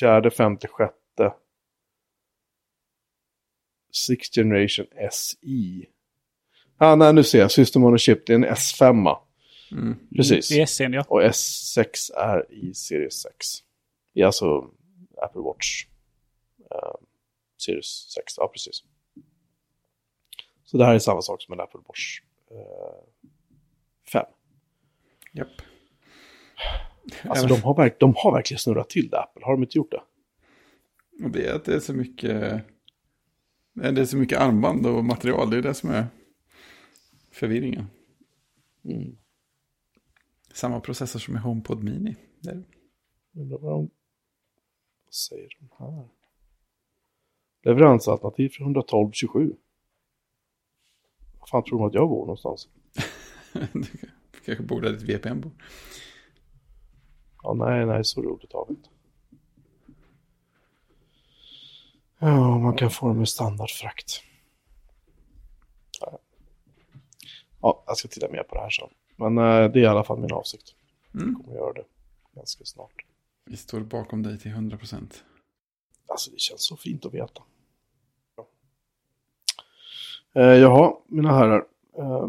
Fjärde, 0.00 0.30
femte, 0.30 0.68
sjätte. 0.68 1.34
Sixth 3.94 4.34
Generation 4.34 4.86
SI. 5.12 5.86
Ah, 6.78 6.94
nej, 6.94 7.12
nu 7.12 7.24
ser 7.24 7.38
jag. 7.38 7.50
System 7.50 7.84
on 7.84 7.94
a 7.94 7.98
Chip, 7.98 8.26
det 8.26 8.32
är 8.32 8.34
en 8.34 8.44
S5. 8.46 9.16
Mm. 9.72 9.96
Precis. 10.16 10.48
Det 10.48 10.60
är 10.60 10.66
sen 10.66 10.92
ja. 10.92 11.04
Och 11.08 11.22
S6 11.22 12.12
är 12.16 12.52
i 12.52 12.74
Series 12.74 13.14
6. 13.22 13.34
Det 14.14 14.20
är 14.20 14.26
alltså 14.26 14.70
Apple 15.22 15.40
Watch. 15.42 15.86
eh, 16.70 16.94
Series 17.58 17.86
6, 17.86 18.34
ja 18.36 18.48
precis. 18.48 18.82
Så 20.64 20.76
det 20.78 20.84
här 20.84 20.94
är 20.94 20.98
samma 20.98 21.22
sak 21.22 21.42
som 21.42 21.52
en 21.54 21.60
Apple 21.60 21.80
Watch 21.86 22.20
eh, 22.50 23.04
5. 24.12 24.24
Japp. 25.32 25.48
Alltså 27.28 27.46
de 27.46 27.62
har, 27.62 27.74
verk- 27.74 27.96
de 28.00 28.14
har 28.16 28.32
verkligen 28.32 28.58
snurrat 28.58 28.90
till 28.90 29.08
det, 29.08 29.20
Apple. 29.20 29.44
Har 29.44 29.52
de 29.52 29.62
inte 29.62 29.78
gjort 29.78 29.90
det? 29.90 30.02
Och 31.24 31.30
det 31.30 31.46
är 31.46 31.54
att 31.54 31.64
det 31.64 31.74
är 31.74 31.80
så 31.80 31.92
mycket... 31.94 32.62
nej, 33.74 33.92
Det 33.92 34.00
är 34.00 34.04
så 34.04 34.16
mycket 34.16 34.40
armband 34.40 34.86
och 34.86 35.04
material. 35.04 35.50
Det 35.50 35.56
är 35.56 35.62
det 35.62 35.74
som 35.74 35.90
är 35.90 36.06
förvirringen. 37.30 37.86
Mm. 38.84 39.16
Samma 40.52 40.80
processor 40.80 41.20
som 41.20 41.36
i 41.36 41.38
HomePod 41.38 41.84
Mini. 41.84 42.16
Det 42.40 42.50
är... 42.50 42.64
Undrar 43.36 43.58
vad 43.58 43.72
de 43.72 43.90
säger 45.10 45.48
de 45.58 45.68
här? 45.78 46.08
Leveransalternativ 47.62 48.48
för 48.48 48.64
112-27. 48.64 49.56
Vad 51.40 51.48
fan 51.48 51.64
tror 51.64 51.78
de 51.78 51.86
att 51.86 51.94
jag 51.94 52.08
bor 52.08 52.20
någonstans? 52.20 52.68
Du 54.32 54.46
kanske 54.46 54.64
borde 54.64 54.88
ha 54.88 54.96
ditt 54.96 55.08
VPN 55.08 55.42
på. 55.42 55.50
Ja, 57.42 57.54
nej, 57.54 57.86
nej, 57.86 58.04
så 58.04 58.22
roligt 58.22 58.52
har 58.52 58.66
vi 58.68 58.74
inte. 58.74 58.88
Ja, 62.26 62.58
man 62.58 62.76
kan 62.76 62.90
få 62.90 63.08
det 63.08 63.14
med 63.14 63.28
standardfrakt. 63.28 64.22
Ja, 66.00 66.18
ja, 67.60 67.84
jag 67.86 67.96
ska 67.96 68.08
titta 68.08 68.28
mer 68.28 68.42
på 68.42 68.54
det 68.54 68.60
här 68.60 68.70
sen. 68.70 68.88
Men 69.16 69.38
eh, 69.38 69.72
det 69.72 69.78
är 69.78 69.82
i 69.82 69.86
alla 69.86 70.04
fall 70.04 70.18
min 70.20 70.32
avsikt. 70.32 70.74
Mm. 71.14 71.28
Jag 71.28 71.44
kommer 71.44 71.58
göra 71.58 71.72
det 71.72 71.84
ganska 72.34 72.64
snart. 72.64 73.04
Vi 73.44 73.56
står 73.56 73.80
bakom 73.80 74.22
dig 74.22 74.38
till 74.38 74.50
100%. 74.50 75.22
Alltså 76.06 76.30
det 76.30 76.40
känns 76.40 76.66
så 76.66 76.76
fint 76.76 77.06
att 77.06 77.14
veta. 77.14 77.42
Ja. 78.36 78.46
Eh, 80.32 80.58
jaha, 80.58 80.96
mina 81.06 81.32
herrar. 81.32 81.66
Eh, 81.98 82.28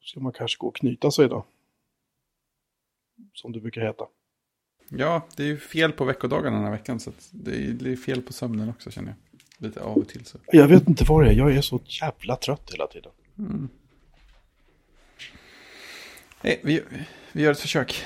ska 0.00 0.20
man 0.20 0.32
kanske 0.32 0.58
gå 0.58 0.66
och 0.66 0.76
knyta 0.76 1.10
sig 1.10 1.28
då? 1.28 1.44
Som 3.34 3.52
det 3.52 3.60
brukar 3.60 3.80
heta. 3.80 4.06
Ja, 4.88 5.26
det 5.36 5.42
är 5.42 5.46
ju 5.46 5.58
fel 5.58 5.92
på 5.92 6.04
veckodagarna 6.04 6.56
den 6.56 6.64
här 6.64 6.72
veckan. 6.72 7.00
Så 7.00 7.12
det 7.30 7.50
är 7.92 7.96
fel 7.96 8.22
på 8.22 8.32
sömnen 8.32 8.68
också 8.68 8.90
känner 8.90 9.08
jag. 9.08 9.16
Lite 9.68 9.80
av 9.82 9.96
och 9.96 10.08
till 10.08 10.24
så. 10.24 10.38
Jag 10.52 10.68
vet 10.68 10.88
inte 10.88 11.04
vad 11.04 11.24
det 11.24 11.30
är, 11.30 11.34
jag 11.34 11.56
är 11.56 11.60
så 11.60 11.80
jävla 11.84 12.36
trött 12.36 12.70
hela 12.72 12.86
tiden. 12.86 13.12
Mm. 13.38 13.68
Hey, 16.42 16.56
vi, 16.62 16.82
vi 17.32 17.42
gör 17.42 17.52
ett 17.52 17.60
försök. 17.60 18.02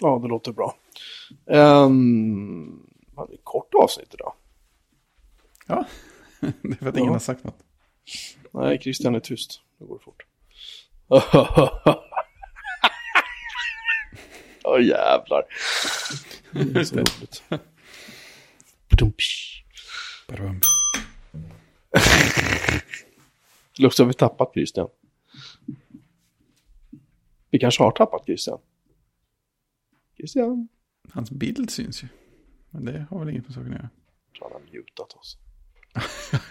Ja, 0.00 0.18
det 0.22 0.28
låter 0.28 0.52
bra. 0.52 0.76
Um, 1.46 2.86
det 3.14 3.20
är 3.20 3.34
ett 3.34 3.40
kort 3.44 3.74
avsnitt 3.74 4.14
idag. 4.14 4.34
Ja, 5.66 5.84
det 6.40 6.68
är 6.68 6.74
för 6.74 6.88
att 6.88 6.96
ingen 6.96 7.06
Ja. 7.06 7.12
har 7.12 7.18
sagt 7.18 7.44
något. 7.44 7.58
Nej, 8.50 8.78
Christian 8.82 9.14
är 9.14 9.20
tyst. 9.20 9.60
Det 9.78 9.84
går 9.84 9.98
fort. 9.98 10.26
Åh 14.72 14.84
jävlar. 14.84 15.42
Det 16.52 16.80
är 16.80 16.84
så 16.84 16.96
roligt. 16.96 17.42
Eller 23.78 23.86
också 23.86 24.02
har 24.02 24.08
vi 24.08 24.14
tappat 24.14 24.52
Christian. 24.54 24.88
Vi 27.50 27.58
kanske 27.58 27.82
har 27.82 27.90
tappat 27.90 28.24
Christian. 28.26 28.58
Christian. 30.16 30.68
Hans 31.10 31.30
bild 31.30 31.70
syns 31.70 32.02
ju. 32.02 32.08
Men 32.70 32.84
det 32.84 33.06
har 33.10 33.18
väl 33.18 33.28
inget 33.28 33.44
med 33.44 33.54
saken 33.54 33.72
att 33.72 33.78
göra. 33.78 33.90
Jag 34.32 34.38
tror 34.38 34.50
han 34.52 34.62
har 34.62 34.72
mutat 34.72 35.12
oss. 35.12 35.38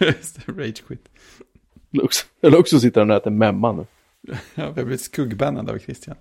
Just 0.00 0.46
det, 0.46 0.52
Rage 0.52 0.84
quit. 0.86 1.08
Eller 2.40 2.58
också, 2.58 2.80
sitter 2.80 3.00
han 3.00 3.10
och 3.10 3.16
äter 3.16 3.30
memma 3.30 3.72
nu. 3.72 3.86
Ja, 4.30 4.34
vi 4.54 4.62
har 4.62 4.72
blivit 4.72 5.00
skuggbannad 5.00 5.70
av 5.70 5.78
Christian. 5.78 6.16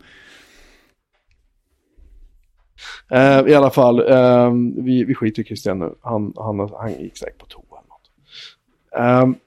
Eh, 3.11 3.47
I 3.47 3.53
alla 3.53 3.69
fall, 3.69 3.99
eh, 3.99 4.51
vi, 4.83 5.03
vi 5.03 5.15
skiter 5.15 5.41
i 5.41 5.45
Christian 5.45 5.79
nu. 5.79 5.95
Han, 6.01 6.33
han, 6.35 6.59
han 6.59 7.01
gick 7.01 7.17
säkert 7.17 7.37
på 7.37 7.45
toa 7.45 7.79
eller 7.79 7.89
något. 7.89 8.11
Eh, 8.95 9.41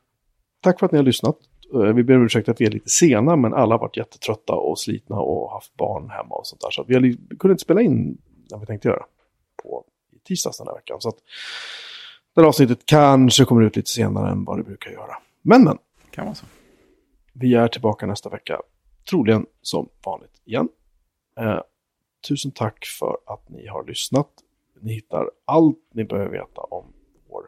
tack 0.60 0.78
för 0.78 0.86
att 0.86 0.92
ni 0.92 0.98
har 0.98 1.04
lyssnat. 1.04 1.36
Eh, 1.74 1.80
vi 1.80 2.02
ber 2.04 2.16
om 2.16 2.24
ursäkt 2.24 2.48
att 2.48 2.60
vi 2.60 2.66
är 2.66 2.70
lite 2.70 2.90
sena, 2.90 3.36
men 3.36 3.54
alla 3.54 3.74
har 3.74 3.80
varit 3.80 3.96
jättetrötta 3.96 4.52
och 4.52 4.78
slitna 4.78 5.16
och 5.16 5.50
haft 5.52 5.76
barn 5.76 6.10
hemma 6.10 6.34
och 6.34 6.46
sånt 6.46 6.60
där. 6.60 6.70
Så 6.70 6.82
att 6.82 6.88
vi, 6.88 6.94
har, 6.94 7.00
vi 7.00 7.16
kunde 7.38 7.52
inte 7.52 7.62
spela 7.64 7.80
in 7.80 8.18
när 8.50 8.58
vi 8.58 8.66
tänkte 8.66 8.88
göra 8.88 9.04
på 9.62 9.84
tisdags 10.24 10.58
den 10.58 10.66
här 10.66 10.74
veckan. 10.74 11.00
Så 11.00 11.08
att 11.08 11.16
det 12.34 12.40
här 12.40 12.48
avsnittet 12.48 12.86
kanske 12.86 13.44
kommer 13.44 13.62
ut 13.62 13.76
lite 13.76 13.90
senare 13.90 14.30
än 14.30 14.44
vad 14.44 14.58
det 14.58 14.62
brukar 14.62 14.90
göra. 14.90 15.16
Men, 15.42 15.64
men, 15.64 15.78
Kan 16.10 16.24
vara 16.24 16.34
så. 16.34 16.46
vi 17.32 17.54
är 17.54 17.68
tillbaka 17.68 18.06
nästa 18.06 18.28
vecka. 18.28 18.60
Troligen 19.10 19.46
som 19.62 19.88
vanligt 20.04 20.42
igen. 20.44 20.68
Eh, 21.40 21.60
tusen 22.28 22.50
tack 22.50 22.84
för 22.84 23.16
att 23.26 23.48
ni 23.48 23.66
har 23.66 23.84
lyssnat. 23.84 24.28
Ni 24.80 24.92
hittar 24.92 25.30
allt 25.44 25.78
ni 25.94 26.04
behöver 26.04 26.30
veta 26.30 26.60
om 26.60 26.84
vår 27.28 27.44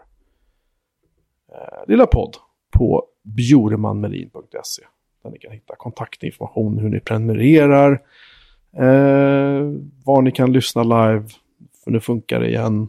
eh, 1.53 1.89
lilla 1.89 2.07
podd 2.07 2.37
på 2.71 3.07
bjuremanmelin.se. 3.23 4.83
Där 5.23 5.31
ni 5.31 5.39
kan 5.39 5.53
hitta 5.53 5.77
kontaktinformation, 5.77 6.79
hur 6.79 6.89
ni 6.89 7.01
prenumererar, 7.01 7.93
eh, 8.73 9.73
var 10.05 10.23
ni 10.23 10.33
kan 10.33 10.53
lyssna 10.53 10.83
live, 10.83 11.29
för 11.85 11.91
nu 11.91 12.01
funkar 12.01 12.41
det 12.41 12.49
igen. 12.49 12.89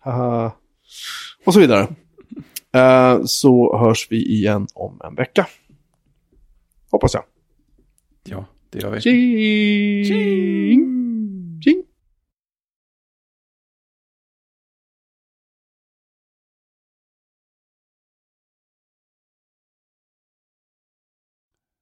Haha. 0.00 0.52
Och 1.46 1.54
så 1.54 1.60
vidare. 1.60 1.88
Eh, 2.72 3.20
så 3.24 3.78
hörs 3.78 4.06
vi 4.10 4.26
igen 4.26 4.66
om 4.74 5.00
en 5.04 5.14
vecka. 5.14 5.46
Hoppas 6.90 7.14
jag. 7.14 7.24
Ja, 8.24 8.44
det 8.70 8.78
gör 8.78 8.90
vi. 8.90 9.00
Tjing! 9.00 10.10
Tjing! 11.62 11.84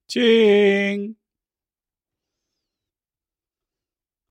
Tjing! 0.07 1.18